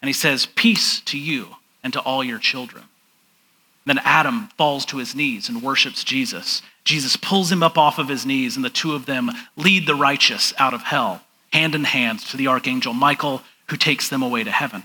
And 0.00 0.08
he 0.08 0.12
says, 0.12 0.46
Peace 0.46 1.00
to 1.00 1.18
you 1.18 1.56
and 1.82 1.92
to 1.92 2.00
all 2.00 2.22
your 2.22 2.38
children. 2.38 2.84
Then 3.84 3.98
Adam 4.04 4.50
falls 4.56 4.86
to 4.86 4.98
his 4.98 5.12
knees 5.16 5.48
and 5.48 5.60
worships 5.60 6.04
Jesus. 6.04 6.62
Jesus 6.84 7.16
pulls 7.16 7.50
him 7.50 7.64
up 7.64 7.76
off 7.76 7.98
of 7.98 8.08
his 8.08 8.24
knees, 8.24 8.54
and 8.54 8.64
the 8.64 8.70
two 8.70 8.94
of 8.94 9.06
them 9.06 9.32
lead 9.56 9.88
the 9.88 9.96
righteous 9.96 10.54
out 10.56 10.72
of 10.72 10.82
hell, 10.82 11.22
hand 11.52 11.74
in 11.74 11.82
hand 11.82 12.20
to 12.26 12.36
the 12.36 12.46
archangel 12.46 12.92
Michael, 12.92 13.42
who 13.70 13.76
takes 13.76 14.08
them 14.08 14.22
away 14.22 14.44
to 14.44 14.52
heaven. 14.52 14.84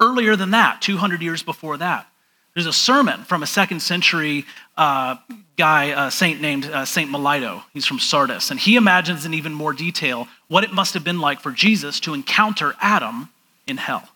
Earlier 0.00 0.34
than 0.34 0.50
that, 0.50 0.82
200 0.82 1.22
years 1.22 1.44
before 1.44 1.76
that, 1.76 2.08
there's 2.54 2.66
a 2.66 2.72
sermon 2.72 3.22
from 3.22 3.44
a 3.44 3.46
second 3.46 3.80
century 3.80 4.44
uh, 4.76 5.16
guy, 5.56 6.06
a 6.06 6.10
saint 6.10 6.40
named 6.40 6.66
uh, 6.66 6.84
Saint 6.84 7.10
Melito. 7.10 7.62
He's 7.72 7.86
from 7.86 7.98
Sardis, 7.98 8.50
and 8.50 8.58
he 8.58 8.76
imagines 8.76 9.24
in 9.24 9.34
even 9.34 9.54
more 9.54 9.72
detail 9.72 10.28
what 10.48 10.64
it 10.64 10.72
must 10.72 10.94
have 10.94 11.04
been 11.04 11.20
like 11.20 11.40
for 11.40 11.52
Jesus 11.52 12.00
to 12.00 12.14
encounter 12.14 12.74
Adam 12.80 13.28
in 13.66 13.76
hell. 13.76 14.08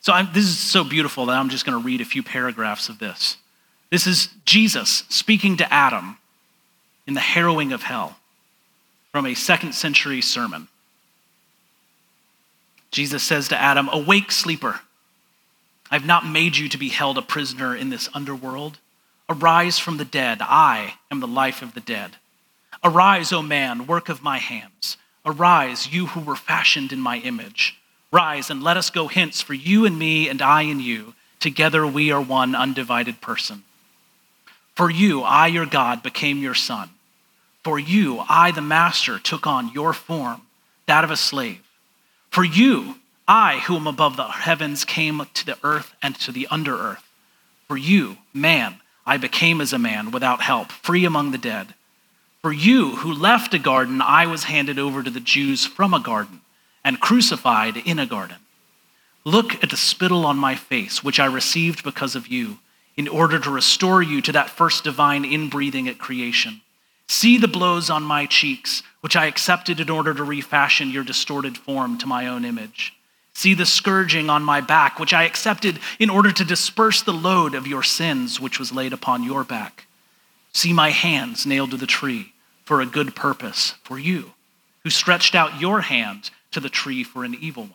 So 0.00 0.12
I'm, 0.12 0.28
this 0.32 0.44
is 0.44 0.58
so 0.58 0.84
beautiful 0.84 1.26
that 1.26 1.36
I'm 1.36 1.48
just 1.48 1.66
going 1.66 1.78
to 1.78 1.84
read 1.84 2.00
a 2.00 2.04
few 2.04 2.22
paragraphs 2.22 2.88
of 2.88 2.98
this. 2.98 3.36
This 3.90 4.06
is 4.06 4.28
Jesus 4.44 5.04
speaking 5.08 5.56
to 5.58 5.72
Adam 5.72 6.18
in 7.06 7.14
the 7.14 7.20
harrowing 7.20 7.72
of 7.72 7.82
hell 7.82 8.18
from 9.12 9.26
a 9.26 9.34
second 9.34 9.74
century 9.74 10.20
sermon. 10.20 10.68
Jesus 12.90 13.22
says 13.22 13.48
to 13.48 13.60
Adam, 13.60 13.88
Awake, 13.92 14.30
sleeper. 14.30 14.80
I've 15.90 16.06
not 16.06 16.26
made 16.26 16.56
you 16.56 16.68
to 16.68 16.78
be 16.78 16.88
held 16.88 17.18
a 17.18 17.22
prisoner 17.22 17.74
in 17.74 17.90
this 17.90 18.08
underworld. 18.14 18.78
Arise 19.28 19.78
from 19.78 19.98
the 19.98 20.04
dead. 20.04 20.38
I 20.40 20.94
am 21.10 21.20
the 21.20 21.26
life 21.26 21.62
of 21.62 21.74
the 21.74 21.80
dead. 21.80 22.16
Arise, 22.82 23.32
O 23.32 23.42
man, 23.42 23.86
work 23.86 24.08
of 24.08 24.22
my 24.22 24.38
hands. 24.38 24.96
Arise, 25.26 25.92
you 25.92 26.06
who 26.06 26.20
were 26.20 26.36
fashioned 26.36 26.92
in 26.92 27.00
my 27.00 27.18
image. 27.18 27.78
Rise 28.10 28.48
and 28.48 28.62
let 28.62 28.76
us 28.76 28.88
go 28.88 29.08
hence, 29.08 29.42
for 29.42 29.54
you 29.54 29.84
and 29.84 29.98
me 29.98 30.28
and 30.28 30.40
I 30.40 30.62
and 30.62 30.80
you, 30.80 31.14
together 31.40 31.86
we 31.86 32.10
are 32.10 32.22
one 32.22 32.54
undivided 32.54 33.20
person. 33.20 33.64
For 34.74 34.90
you, 34.90 35.22
I, 35.22 35.48
your 35.48 35.66
God, 35.66 36.02
became 36.02 36.38
your 36.38 36.54
son. 36.54 36.90
For 37.64 37.78
you, 37.78 38.24
I, 38.28 38.52
the 38.52 38.62
master, 38.62 39.18
took 39.18 39.46
on 39.46 39.72
your 39.72 39.92
form, 39.92 40.42
that 40.86 41.04
of 41.04 41.10
a 41.10 41.16
slave. 41.16 41.60
For 42.30 42.44
you, 42.44 42.94
I, 43.26 43.58
who 43.66 43.76
am 43.76 43.86
above 43.86 44.16
the 44.16 44.24
heavens, 44.24 44.84
came 44.84 45.26
to 45.34 45.44
the 45.44 45.58
earth 45.62 45.94
and 46.00 46.14
to 46.20 46.32
the 46.32 46.46
under 46.50 46.74
earth. 46.78 47.04
For 47.66 47.76
you, 47.76 48.18
man, 48.32 48.76
I 49.08 49.16
became 49.16 49.62
as 49.62 49.72
a 49.72 49.78
man 49.78 50.10
without 50.10 50.42
help, 50.42 50.70
free 50.70 51.06
among 51.06 51.30
the 51.30 51.38
dead. 51.38 51.72
For 52.42 52.52
you, 52.52 52.96
who 52.96 53.10
left 53.10 53.54
a 53.54 53.58
garden, 53.58 54.02
I 54.02 54.26
was 54.26 54.44
handed 54.44 54.78
over 54.78 55.02
to 55.02 55.08
the 55.08 55.18
Jews 55.18 55.64
from 55.64 55.94
a 55.94 55.98
garden 55.98 56.42
and 56.84 57.00
crucified 57.00 57.78
in 57.78 57.98
a 57.98 58.04
garden. 58.04 58.36
Look 59.24 59.64
at 59.64 59.70
the 59.70 59.78
spittle 59.78 60.26
on 60.26 60.36
my 60.36 60.54
face, 60.54 61.02
which 61.02 61.18
I 61.18 61.24
received 61.24 61.84
because 61.84 62.16
of 62.16 62.28
you, 62.28 62.58
in 62.98 63.08
order 63.08 63.38
to 63.38 63.50
restore 63.50 64.02
you 64.02 64.20
to 64.20 64.32
that 64.32 64.50
first 64.50 64.84
divine 64.84 65.24
inbreathing 65.24 65.88
at 65.88 65.96
creation. 65.96 66.60
See 67.08 67.38
the 67.38 67.48
blows 67.48 67.88
on 67.88 68.02
my 68.02 68.26
cheeks, 68.26 68.82
which 69.00 69.16
I 69.16 69.24
accepted 69.24 69.80
in 69.80 69.88
order 69.88 70.12
to 70.12 70.22
refashion 70.22 70.90
your 70.90 71.02
distorted 71.02 71.56
form 71.56 71.96
to 71.96 72.06
my 72.06 72.26
own 72.26 72.44
image. 72.44 72.92
See 73.38 73.54
the 73.54 73.66
scourging 73.66 74.30
on 74.30 74.42
my 74.42 74.60
back, 74.60 74.98
which 74.98 75.14
I 75.14 75.22
accepted 75.22 75.78
in 76.00 76.10
order 76.10 76.32
to 76.32 76.44
disperse 76.44 77.02
the 77.02 77.12
load 77.12 77.54
of 77.54 77.68
your 77.68 77.84
sins, 77.84 78.40
which 78.40 78.58
was 78.58 78.72
laid 78.72 78.92
upon 78.92 79.22
your 79.22 79.44
back. 79.44 79.86
See 80.52 80.72
my 80.72 80.90
hands 80.90 81.46
nailed 81.46 81.70
to 81.70 81.76
the 81.76 81.86
tree 81.86 82.32
for 82.64 82.80
a 82.80 82.86
good 82.86 83.14
purpose, 83.14 83.74
for 83.84 83.96
you, 83.96 84.32
who 84.82 84.90
stretched 84.90 85.36
out 85.36 85.60
your 85.60 85.82
hand 85.82 86.30
to 86.50 86.58
the 86.58 86.68
tree 86.68 87.04
for 87.04 87.22
an 87.22 87.36
evil 87.40 87.62
one. 87.62 87.74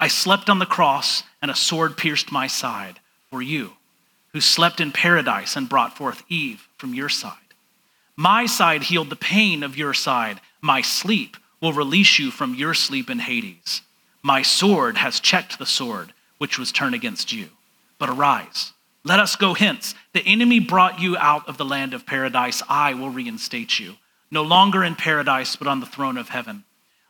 I 0.00 0.08
slept 0.08 0.48
on 0.48 0.58
the 0.58 0.64
cross, 0.64 1.22
and 1.42 1.50
a 1.50 1.54
sword 1.54 1.98
pierced 1.98 2.32
my 2.32 2.46
side, 2.46 2.98
for 3.28 3.42
you, 3.42 3.72
who 4.32 4.40
slept 4.40 4.80
in 4.80 4.90
paradise 4.90 5.54
and 5.54 5.68
brought 5.68 5.98
forth 5.98 6.22
Eve 6.30 6.66
from 6.78 6.94
your 6.94 7.10
side. 7.10 7.52
My 8.16 8.46
side 8.46 8.84
healed 8.84 9.10
the 9.10 9.16
pain 9.16 9.62
of 9.62 9.76
your 9.76 9.92
side. 9.92 10.40
My 10.62 10.80
sleep 10.80 11.36
will 11.60 11.74
release 11.74 12.18
you 12.18 12.30
from 12.30 12.54
your 12.54 12.72
sleep 12.72 13.10
in 13.10 13.18
Hades. 13.18 13.82
My 14.26 14.42
sword 14.42 14.96
has 14.96 15.20
checked 15.20 15.56
the 15.56 15.64
sword 15.66 16.12
which 16.38 16.58
was 16.58 16.72
turned 16.72 16.96
against 16.96 17.32
you. 17.32 17.48
But 17.96 18.08
arise, 18.08 18.72
let 19.04 19.20
us 19.20 19.36
go 19.36 19.54
hence. 19.54 19.94
The 20.14 20.26
enemy 20.26 20.58
brought 20.58 20.98
you 20.98 21.16
out 21.16 21.48
of 21.48 21.58
the 21.58 21.64
land 21.64 21.94
of 21.94 22.06
paradise. 22.06 22.60
I 22.68 22.94
will 22.94 23.10
reinstate 23.10 23.78
you, 23.78 23.94
no 24.28 24.42
longer 24.42 24.82
in 24.82 24.96
paradise, 24.96 25.54
but 25.54 25.68
on 25.68 25.78
the 25.78 25.86
throne 25.86 26.18
of 26.18 26.30
heaven. 26.30 26.64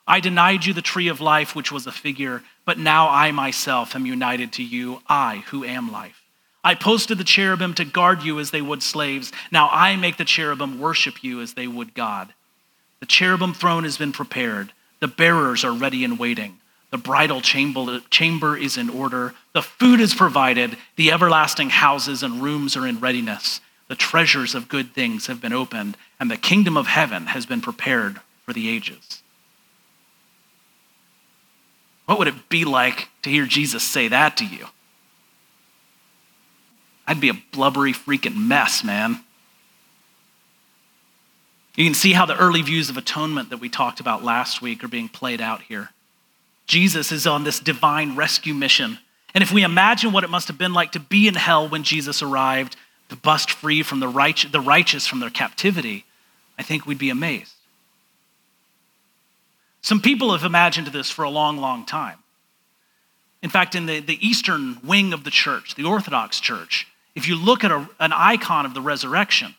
I 0.06 0.20
denied 0.20 0.66
you 0.66 0.74
the 0.74 0.82
tree 0.82 1.08
of 1.08 1.22
life, 1.22 1.56
which 1.56 1.72
was 1.72 1.86
a 1.86 1.90
figure, 1.90 2.42
but 2.66 2.78
now 2.78 3.08
I 3.08 3.32
myself 3.32 3.96
am 3.96 4.04
united 4.04 4.52
to 4.52 4.62
you, 4.62 5.00
I 5.08 5.42
who 5.46 5.64
am 5.64 5.90
life. 5.90 6.20
I 6.62 6.74
posted 6.74 7.16
the 7.16 7.24
cherubim 7.24 7.72
to 7.76 7.86
guard 7.86 8.24
you 8.24 8.38
as 8.38 8.50
they 8.50 8.60
would 8.60 8.82
slaves. 8.82 9.32
Now 9.50 9.70
I 9.72 9.96
make 9.96 10.18
the 10.18 10.26
cherubim 10.26 10.78
worship 10.78 11.24
you 11.24 11.40
as 11.40 11.54
they 11.54 11.66
would 11.66 11.94
God. 11.94 12.34
The 13.00 13.06
cherubim 13.06 13.54
throne 13.54 13.84
has 13.84 13.96
been 13.96 14.12
prepared, 14.12 14.74
the 15.00 15.08
bearers 15.08 15.64
are 15.64 15.72
ready 15.72 16.04
and 16.04 16.18
waiting. 16.18 16.60
The 16.96 17.02
bridal 17.02 17.42
chamber, 17.42 18.56
is 18.56 18.78
in 18.78 18.88
order. 18.88 19.34
The 19.52 19.60
food 19.60 20.00
is 20.00 20.14
provided. 20.14 20.78
The 20.96 21.12
everlasting 21.12 21.68
houses 21.68 22.22
and 22.22 22.42
rooms 22.42 22.74
are 22.74 22.86
in 22.86 23.00
readiness. 23.00 23.60
The 23.88 23.96
treasures 23.96 24.54
of 24.54 24.70
good 24.70 24.94
things 24.94 25.26
have 25.26 25.38
been 25.38 25.52
opened, 25.52 25.98
and 26.18 26.30
the 26.30 26.38
kingdom 26.38 26.74
of 26.74 26.86
heaven 26.86 27.26
has 27.26 27.44
been 27.44 27.60
prepared 27.60 28.22
for 28.46 28.54
the 28.54 28.70
ages. 28.70 29.22
What 32.06 32.18
would 32.18 32.28
it 32.28 32.48
be 32.48 32.64
like 32.64 33.10
to 33.20 33.28
hear 33.28 33.44
Jesus 33.44 33.82
say 33.82 34.08
that 34.08 34.38
to 34.38 34.46
you? 34.46 34.68
I'd 37.06 37.20
be 37.20 37.28
a 37.28 37.42
blubbery 37.52 37.92
freaking 37.92 38.36
mess, 38.36 38.82
man. 38.82 39.20
You 41.74 41.84
can 41.84 41.92
see 41.92 42.14
how 42.14 42.24
the 42.24 42.38
early 42.38 42.62
views 42.62 42.88
of 42.88 42.96
atonement 42.96 43.50
that 43.50 43.60
we 43.60 43.68
talked 43.68 44.00
about 44.00 44.24
last 44.24 44.62
week 44.62 44.82
are 44.82 44.88
being 44.88 45.10
played 45.10 45.42
out 45.42 45.60
here. 45.60 45.90
Jesus 46.66 47.12
is 47.12 47.26
on 47.26 47.44
this 47.44 47.60
divine 47.60 48.16
rescue 48.16 48.54
mission. 48.54 48.98
And 49.34 49.42
if 49.42 49.52
we 49.52 49.62
imagine 49.62 50.12
what 50.12 50.24
it 50.24 50.30
must 50.30 50.48
have 50.48 50.58
been 50.58 50.72
like 50.72 50.92
to 50.92 51.00
be 51.00 51.28
in 51.28 51.34
hell 51.34 51.68
when 51.68 51.82
Jesus 51.82 52.22
arrived, 52.22 52.76
to 53.08 53.16
bust 53.16 53.50
free 53.50 53.82
from 53.82 54.00
the, 54.00 54.08
right, 54.08 54.44
the 54.50 54.60
righteous 54.60 55.06
from 55.06 55.20
their 55.20 55.30
captivity, 55.30 56.04
I 56.58 56.62
think 56.62 56.86
we'd 56.86 56.98
be 56.98 57.10
amazed. 57.10 57.52
Some 59.80 60.00
people 60.00 60.32
have 60.32 60.42
imagined 60.42 60.88
this 60.88 61.10
for 61.10 61.22
a 61.22 61.30
long, 61.30 61.58
long 61.58 61.86
time. 61.86 62.18
In 63.42 63.50
fact, 63.50 63.76
in 63.76 63.86
the, 63.86 64.00
the 64.00 64.26
eastern 64.26 64.78
wing 64.82 65.12
of 65.12 65.22
the 65.22 65.30
church, 65.30 65.76
the 65.76 65.84
Orthodox 65.84 66.40
Church, 66.40 66.88
if 67.14 67.28
you 67.28 67.36
look 67.36 67.62
at 67.62 67.70
a, 67.70 67.88
an 68.00 68.12
icon 68.12 68.66
of 68.66 68.74
the 68.74 68.80
resurrection, 68.80 69.54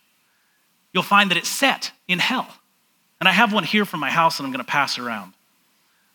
you'll 0.92 1.04
find 1.04 1.32
that 1.32 1.38
it's 1.38 1.48
set 1.48 1.92
in 2.08 2.20
hell. 2.20 2.48
And 3.22 3.30
I 3.30 3.32
have 3.32 3.54
one 3.54 3.64
here 3.64 3.86
from 3.86 4.02
my 4.02 4.12
house 4.12 4.40
and 4.40 4.46
I'm 4.46 4.52
going 4.52 4.64
to 4.64 4.70
pass 4.70 5.00
around. 5.00 5.34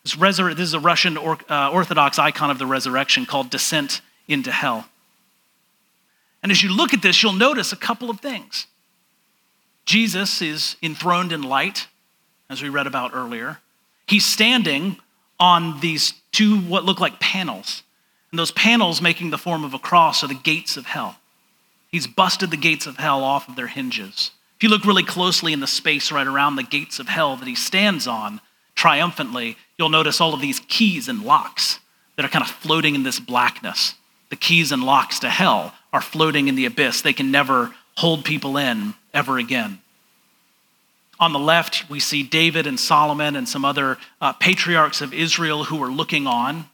This, 0.03 0.15
resur- 0.15 0.55
this 0.55 0.67
is 0.67 0.73
a 0.73 0.79
Russian 0.79 1.17
or, 1.17 1.37
uh, 1.49 1.71
Orthodox 1.71 2.19
icon 2.19 2.49
of 2.49 2.59
the 2.59 2.65
resurrection 2.65 3.25
called 3.25 3.49
Descent 3.49 4.01
into 4.27 4.51
Hell. 4.51 4.87
And 6.41 6.51
as 6.51 6.61
you 6.61 6.69
look 6.75 6.93
at 6.93 7.01
this, 7.01 7.23
you'll 7.23 7.33
notice 7.33 7.71
a 7.71 7.77
couple 7.77 8.09
of 8.09 8.19
things. 8.19 8.67
Jesus 9.85 10.41
is 10.41 10.75
enthroned 10.83 11.31
in 11.31 11.41
light, 11.41 11.87
as 12.49 12.61
we 12.61 12.69
read 12.69 12.87
about 12.87 13.11
earlier. 13.13 13.59
He's 14.07 14.25
standing 14.25 14.97
on 15.39 15.79
these 15.79 16.13
two, 16.31 16.59
what 16.59 16.83
look 16.83 16.99
like 16.99 17.19
panels. 17.19 17.83
And 18.31 18.39
those 18.39 18.51
panels, 18.51 19.01
making 19.01 19.29
the 19.29 19.37
form 19.37 19.63
of 19.63 19.73
a 19.73 19.79
cross, 19.79 20.23
are 20.23 20.27
the 20.27 20.33
gates 20.33 20.75
of 20.75 20.85
hell. 20.85 21.17
He's 21.91 22.07
busted 22.07 22.51
the 22.51 22.57
gates 22.57 22.87
of 22.87 22.97
hell 22.97 23.23
off 23.23 23.47
of 23.47 23.55
their 23.55 23.67
hinges. 23.67 24.31
If 24.57 24.63
you 24.63 24.69
look 24.69 24.85
really 24.85 25.03
closely 25.03 25.53
in 25.53 25.59
the 25.59 25.67
space 25.67 26.11
right 26.11 26.27
around 26.27 26.55
the 26.55 26.63
gates 26.63 26.99
of 26.99 27.07
hell 27.07 27.35
that 27.37 27.47
he 27.47 27.55
stands 27.55 28.07
on 28.07 28.41
triumphantly, 28.75 29.57
you'll 29.77 29.89
notice 29.89 30.19
all 30.19 30.33
of 30.33 30.41
these 30.41 30.59
keys 30.67 31.07
and 31.07 31.23
locks 31.23 31.79
that 32.15 32.25
are 32.25 32.29
kind 32.29 32.43
of 32.43 32.51
floating 32.51 32.95
in 32.95 33.03
this 33.03 33.19
blackness. 33.19 33.95
The 34.29 34.35
keys 34.35 34.71
and 34.71 34.83
locks 34.83 35.19
to 35.19 35.29
hell 35.29 35.73
are 35.91 36.01
floating 36.01 36.47
in 36.47 36.55
the 36.55 36.65
abyss. 36.65 37.01
They 37.01 37.13
can 37.13 37.31
never 37.31 37.73
hold 37.97 38.25
people 38.25 38.57
in 38.57 38.95
ever 39.13 39.37
again. 39.37 39.79
On 41.19 41.31
the 41.31 41.39
left, 41.39 41.89
we 41.89 41.99
see 41.99 42.23
David 42.23 42.67
and 42.67 42.79
Solomon 42.79 43.35
and 43.35 43.47
some 43.47 43.63
other 43.63 43.97
uh, 44.19 44.33
patriarchs 44.33 45.01
of 45.01 45.13
Israel 45.13 45.65
who 45.65 45.81
are 45.83 45.91
looking 45.91 46.27
on. 46.27 46.65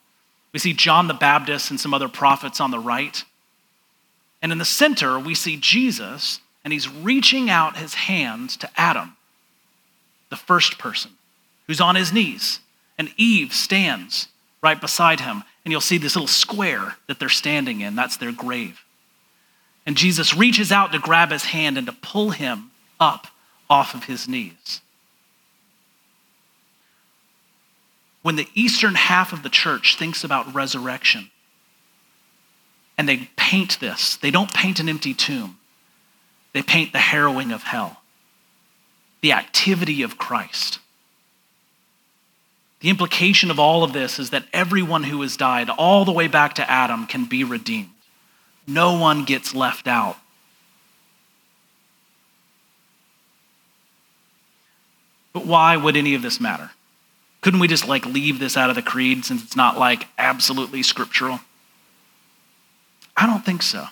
We 0.54 0.60
see 0.60 0.74
John 0.74 1.08
the 1.08 1.14
Baptist 1.14 1.70
and 1.70 1.80
some 1.80 1.94
other 1.94 2.08
prophets 2.08 2.60
on 2.60 2.72
the 2.72 2.80
right. 2.80 3.24
And 4.42 4.52
in 4.52 4.58
the 4.58 4.66
center, 4.66 5.20
we 5.20 5.36
see 5.36 5.58
Jesus, 5.58 6.40
and 6.64 6.72
he's 6.72 6.90
reaching 6.90 7.50
out 7.50 7.78
his 7.78 7.94
hands 7.94 8.56
to 8.58 8.70
Adam, 8.78 9.18
the 10.30 10.38
first 10.38 10.80
person, 10.80 11.12
who's 11.70 11.80
on 11.80 11.96
his 11.96 12.12
knees 12.12 12.60
and 12.98 13.14
Eve 13.16 13.54
stands 13.54 14.28
right 14.62 14.82
beside 14.82 15.22
him. 15.22 15.44
And 15.64 15.72
you'll 15.72 15.80
see 15.80 15.98
this 15.98 16.18
little 16.18 16.28
square 16.28 16.98
that 17.08 17.20
they're 17.20 17.30
standing 17.30 17.80
in. 17.80 17.96
That's 17.96 18.18
their 18.18 18.34
grave. 18.34 18.82
And 19.86 19.96
Jesus 19.96 20.36
reaches 20.36 20.70
out 20.70 20.92
to 20.92 21.00
grab 21.00 21.32
his 21.32 21.46
hand 21.46 21.78
and 21.78 21.88
to 21.88 21.94
pull 21.94 22.32
him 22.32 22.72
up 23.00 23.28
off 23.70 23.94
of 23.94 24.04
his 24.04 24.28
knees. 24.28 24.82
when 28.22 28.36
the 28.36 28.48
eastern 28.54 28.96
half 28.96 29.34
of 29.34 29.44
the 29.44 29.50
church 29.50 29.96
thinks 29.96 30.24
about 30.24 30.54
resurrection 30.54 31.32
and 32.98 33.08
they 33.08 33.30
paint 33.38 33.80
this, 33.80 34.18
they 34.18 34.32
don't 34.32 34.54
paint 34.54 34.80
an 34.80 34.90
empty 34.90 35.14
tomb, 35.14 35.58
they 36.54 36.62
paint 36.62 36.92
the 36.92 37.00
harrowing 37.00 37.52
of 37.52 37.64
hell, 37.64 38.02
the 39.22 39.32
activity 39.32 40.02
of 40.02 40.18
Christ. 40.18 40.80
The 42.80 42.90
implication 42.90 43.52
of 43.52 43.60
all 43.60 43.84
of 43.84 43.92
this 43.94 44.20
is 44.20 44.30
that 44.30 44.46
everyone 44.54 45.04
who 45.04 45.22
has 45.22 45.36
died, 45.36 45.70
all 45.70 46.06
the 46.06 46.12
way 46.12 46.28
back 46.28 46.56
to 46.56 46.70
Adam, 46.70 47.08
can 47.08 47.26
be 47.26 47.44
redeemed. 47.44 47.90
No 48.66 48.98
one 48.98 49.26
gets 49.26 49.54
left 49.54 49.88
out. 49.88 50.18
But 55.34 55.46
why 55.46 55.76
would 55.76 55.98
any 55.98 56.16
of 56.16 56.22
this 56.22 56.40
matter? 56.40 56.72
Couldn't 57.42 57.60
we 57.60 57.68
just 57.68 57.88
like 57.88 58.06
leave 58.06 58.40
this 58.40 58.58
out 58.58 58.70
of 58.70 58.76
the 58.76 58.82
creed 58.82 59.26
since 59.26 59.44
it's 59.44 59.56
not 59.56 59.78
like 59.78 60.08
absolutely 60.18 60.84
scriptural? 60.84 61.40
I 63.16 63.26
don't 63.26 63.46
think 63.46 63.62
so. 63.62 63.88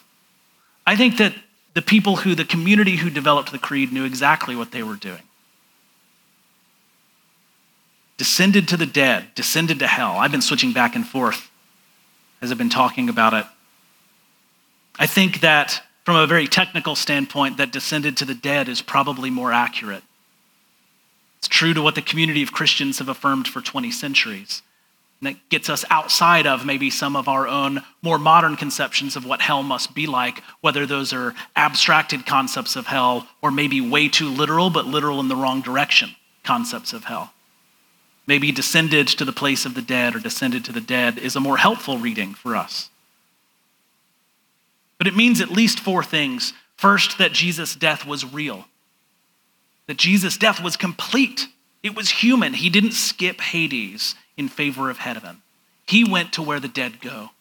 I 0.85 0.95
think 0.95 1.17
that 1.17 1.33
the 1.73 1.81
people 1.81 2.17
who, 2.17 2.33
the 2.33 2.45
community 2.45 2.95
who 2.97 3.09
developed 3.09 3.51
the 3.51 3.59
creed 3.59 3.91
knew 3.91 4.05
exactly 4.05 4.55
what 4.55 4.71
they 4.71 4.83
were 4.83 4.95
doing. 4.95 5.21
Descended 8.17 8.67
to 8.69 8.77
the 8.77 8.85
dead, 8.85 9.27
descended 9.35 9.79
to 9.79 9.87
hell. 9.87 10.17
I've 10.17 10.31
been 10.31 10.41
switching 10.41 10.73
back 10.73 10.95
and 10.95 11.07
forth 11.07 11.49
as 12.41 12.51
I've 12.51 12.57
been 12.57 12.69
talking 12.69 13.09
about 13.09 13.33
it. 13.33 13.45
I 14.99 15.05
think 15.05 15.41
that 15.41 15.83
from 16.05 16.15
a 16.15 16.25
very 16.25 16.47
technical 16.47 16.95
standpoint, 16.95 17.57
that 17.57 17.71
descended 17.71 18.17
to 18.17 18.25
the 18.25 18.33
dead 18.33 18.69
is 18.69 18.81
probably 18.81 19.29
more 19.29 19.51
accurate. 19.51 20.03
It's 21.37 21.47
true 21.47 21.73
to 21.73 21.81
what 21.81 21.95
the 21.95 22.01
community 22.01 22.41
of 22.41 22.51
Christians 22.51 22.99
have 22.99 23.09
affirmed 23.09 23.47
for 23.47 23.61
20 23.61 23.91
centuries. 23.91 24.61
And 25.19 25.27
that 25.27 25.49
gets 25.49 25.69
us 25.69 25.83
outside 25.89 26.47
of 26.47 26.65
maybe 26.65 26.89
some 26.89 27.15
of 27.15 27.27
our 27.27 27.47
own 27.47 27.83
more 28.01 28.17
modern 28.17 28.55
conceptions 28.55 29.15
of 29.15 29.25
what 29.25 29.41
hell 29.41 29.63
must 29.63 29.93
be 29.93 30.07
like, 30.07 30.41
whether 30.61 30.85
those 30.85 31.11
are 31.11 31.35
abstracted 31.55 32.25
concepts 32.25 32.75
of 32.75 32.87
hell 32.87 33.27
or 33.41 33.51
maybe 33.51 33.81
way 33.81 34.07
too 34.07 34.29
literal, 34.29 34.69
but 34.69 34.85
literal 34.85 35.19
in 35.19 35.27
the 35.27 35.35
wrong 35.35 35.61
direction 35.61 36.15
concepts 36.43 36.93
of 36.93 37.03
hell. 37.03 37.33
Maybe 38.27 38.51
descended 38.51 39.07
to 39.07 39.25
the 39.25 39.31
place 39.31 39.65
of 39.65 39.73
the 39.73 39.81
dead 39.81 40.15
or 40.15 40.19
descended 40.19 40.65
to 40.65 40.73
the 40.73 40.81
dead 40.81 41.17
is 41.17 41.35
a 41.35 41.39
more 41.39 41.57
helpful 41.57 41.97
reading 41.97 42.33
for 42.33 42.55
us. 42.55 42.89
But 44.97 45.07
it 45.07 45.15
means 45.15 45.41
at 45.41 45.49
least 45.49 45.79
four 45.79 46.03
things. 46.03 46.53
First, 46.75 47.17
that 47.17 47.31
Jesus' 47.31 47.75
death 47.75 48.05
was 48.05 48.31
real 48.31 48.65
that 49.87 49.97
Jesus' 49.97 50.37
death 50.37 50.61
was 50.61 50.77
complete. 50.77 51.47
It 51.81 51.95
was 51.95 52.09
human. 52.09 52.53
He 52.53 52.69
didn't 52.69 52.91
skip 52.91 53.41
Hades 53.41 54.15
in 54.35 54.49
favor 54.49 54.91
of 54.91 54.99
heaven, 54.99 55.41
he 55.87 56.03
went 56.03 56.31
to 56.33 56.43
where 56.43 56.59
the 56.59 56.67
dead 56.67 57.01
go. 57.01 57.31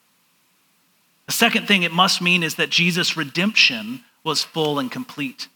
The 1.27 1.33
second 1.33 1.69
thing 1.69 1.83
it 1.83 1.93
must 1.93 2.23
mean 2.23 2.43
is 2.43 2.55
that 2.55 2.71
Jesus' 2.71 3.17
redemption 3.17 4.05
was 4.25 4.45
full 4.45 4.79
and 4.79 4.91
complete. 4.91 5.49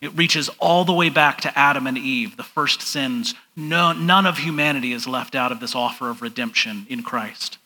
It 0.00 0.16
reaches 0.16 0.48
all 0.58 0.84
the 0.84 0.94
way 0.94 1.10
back 1.10 1.40
to 1.42 1.58
Adam 1.58 1.86
and 1.86 1.98
Eve, 1.98 2.36
the 2.36 2.42
first 2.42 2.80
sins. 2.80 3.34
No, 3.54 3.92
none 3.92 4.24
of 4.24 4.38
humanity 4.38 4.92
is 4.92 5.06
left 5.06 5.34
out 5.34 5.52
of 5.52 5.60
this 5.60 5.74
offer 5.74 6.08
of 6.08 6.22
redemption 6.22 6.86
in 6.88 7.02
Christ. 7.02 7.58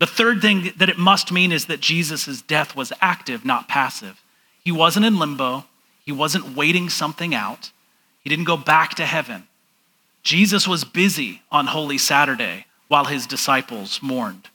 The 0.00 0.06
third 0.06 0.42
thing 0.42 0.72
that 0.76 0.88
it 0.88 0.98
must 0.98 1.30
mean 1.30 1.52
is 1.52 1.66
that 1.66 1.80
Jesus' 1.80 2.42
death 2.42 2.74
was 2.74 2.92
active, 3.00 3.44
not 3.44 3.68
passive. 3.68 4.20
He 4.64 4.72
wasn't 4.72 5.06
in 5.06 5.18
limbo, 5.18 5.64
he 6.04 6.12
wasn't 6.12 6.56
waiting 6.56 6.88
something 6.88 7.34
out, 7.34 7.70
he 8.22 8.30
didn't 8.30 8.46
go 8.46 8.56
back 8.56 8.94
to 8.96 9.06
heaven. 9.06 9.46
Jesus 10.22 10.66
was 10.66 10.84
busy 10.84 11.42
on 11.52 11.68
Holy 11.68 11.98
Saturday 11.98 12.66
while 12.88 13.04
his 13.04 13.26
disciples 13.26 14.02
mourned. 14.02 14.48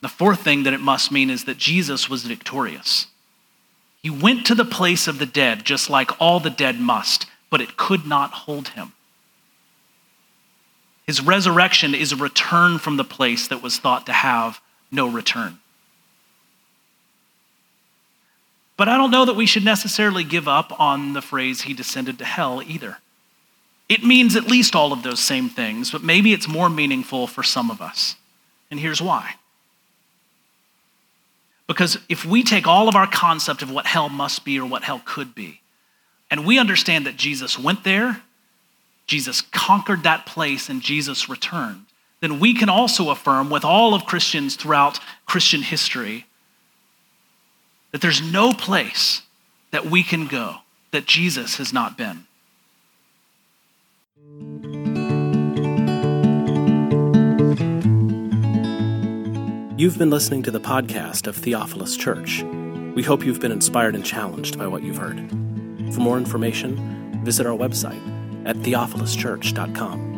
The 0.00 0.08
fourth 0.08 0.40
thing 0.40 0.64
that 0.64 0.74
it 0.74 0.80
must 0.80 1.10
mean 1.10 1.30
is 1.30 1.44
that 1.44 1.56
Jesus 1.56 2.10
was 2.10 2.24
victorious. 2.24 3.06
He 4.04 4.10
went 4.10 4.44
to 4.46 4.54
the 4.54 4.66
place 4.66 5.08
of 5.08 5.18
the 5.18 5.24
dead 5.24 5.64
just 5.64 5.88
like 5.88 6.20
all 6.20 6.38
the 6.38 6.50
dead 6.50 6.78
must, 6.78 7.24
but 7.48 7.62
it 7.62 7.78
could 7.78 8.06
not 8.06 8.32
hold 8.32 8.68
him. 8.68 8.92
His 11.06 11.22
resurrection 11.22 11.94
is 11.94 12.12
a 12.12 12.16
return 12.16 12.78
from 12.78 12.98
the 12.98 13.04
place 13.04 13.48
that 13.48 13.62
was 13.62 13.78
thought 13.78 14.04
to 14.04 14.12
have 14.12 14.60
no 14.92 15.08
return. 15.08 15.58
But 18.76 18.90
I 18.90 18.98
don't 18.98 19.10
know 19.10 19.24
that 19.24 19.36
we 19.36 19.46
should 19.46 19.64
necessarily 19.64 20.22
give 20.22 20.46
up 20.48 20.78
on 20.78 21.14
the 21.14 21.22
phrase, 21.22 21.62
he 21.62 21.72
descended 21.72 22.18
to 22.18 22.26
hell 22.26 22.62
either. 22.62 22.98
It 23.88 24.04
means 24.04 24.36
at 24.36 24.48
least 24.50 24.76
all 24.76 24.92
of 24.92 25.02
those 25.02 25.20
same 25.20 25.48
things, 25.48 25.90
but 25.90 26.02
maybe 26.02 26.34
it's 26.34 26.46
more 26.46 26.68
meaningful 26.68 27.26
for 27.26 27.42
some 27.42 27.70
of 27.70 27.80
us. 27.80 28.16
And 28.70 28.78
here's 28.78 29.00
why. 29.00 29.36
Because 31.66 31.98
if 32.08 32.24
we 32.24 32.42
take 32.42 32.66
all 32.66 32.88
of 32.88 32.96
our 32.96 33.06
concept 33.06 33.62
of 33.62 33.70
what 33.70 33.86
hell 33.86 34.08
must 34.08 34.44
be 34.44 34.58
or 34.58 34.66
what 34.68 34.84
hell 34.84 35.02
could 35.04 35.34
be, 35.34 35.60
and 36.30 36.46
we 36.46 36.58
understand 36.58 37.06
that 37.06 37.16
Jesus 37.16 37.58
went 37.58 37.84
there, 37.84 38.22
Jesus 39.06 39.40
conquered 39.40 40.02
that 40.02 40.26
place, 40.26 40.68
and 40.68 40.82
Jesus 40.82 41.28
returned, 41.28 41.86
then 42.20 42.40
we 42.40 42.54
can 42.54 42.68
also 42.68 43.10
affirm 43.10 43.50
with 43.50 43.64
all 43.64 43.94
of 43.94 44.06
Christians 44.06 44.56
throughout 44.56 44.98
Christian 45.26 45.62
history 45.62 46.26
that 47.92 48.00
there's 48.00 48.22
no 48.22 48.52
place 48.52 49.22
that 49.70 49.86
we 49.86 50.02
can 50.02 50.26
go 50.26 50.56
that 50.90 51.06
Jesus 51.06 51.58
has 51.58 51.72
not 51.72 51.96
been. 51.96 52.26
You've 59.84 59.98
been 59.98 60.08
listening 60.08 60.42
to 60.44 60.50
the 60.50 60.60
podcast 60.60 61.26
of 61.26 61.36
Theophilus 61.36 61.98
Church. 61.98 62.42
We 62.94 63.02
hope 63.02 63.22
you've 63.22 63.42
been 63.42 63.52
inspired 63.52 63.94
and 63.94 64.02
challenged 64.02 64.58
by 64.58 64.66
what 64.66 64.82
you've 64.82 64.96
heard. 64.96 65.28
For 65.92 66.00
more 66.00 66.16
information, 66.16 67.22
visit 67.22 67.46
our 67.46 67.54
website 67.54 68.00
at 68.46 68.56
theophiluschurch.com. 68.56 70.13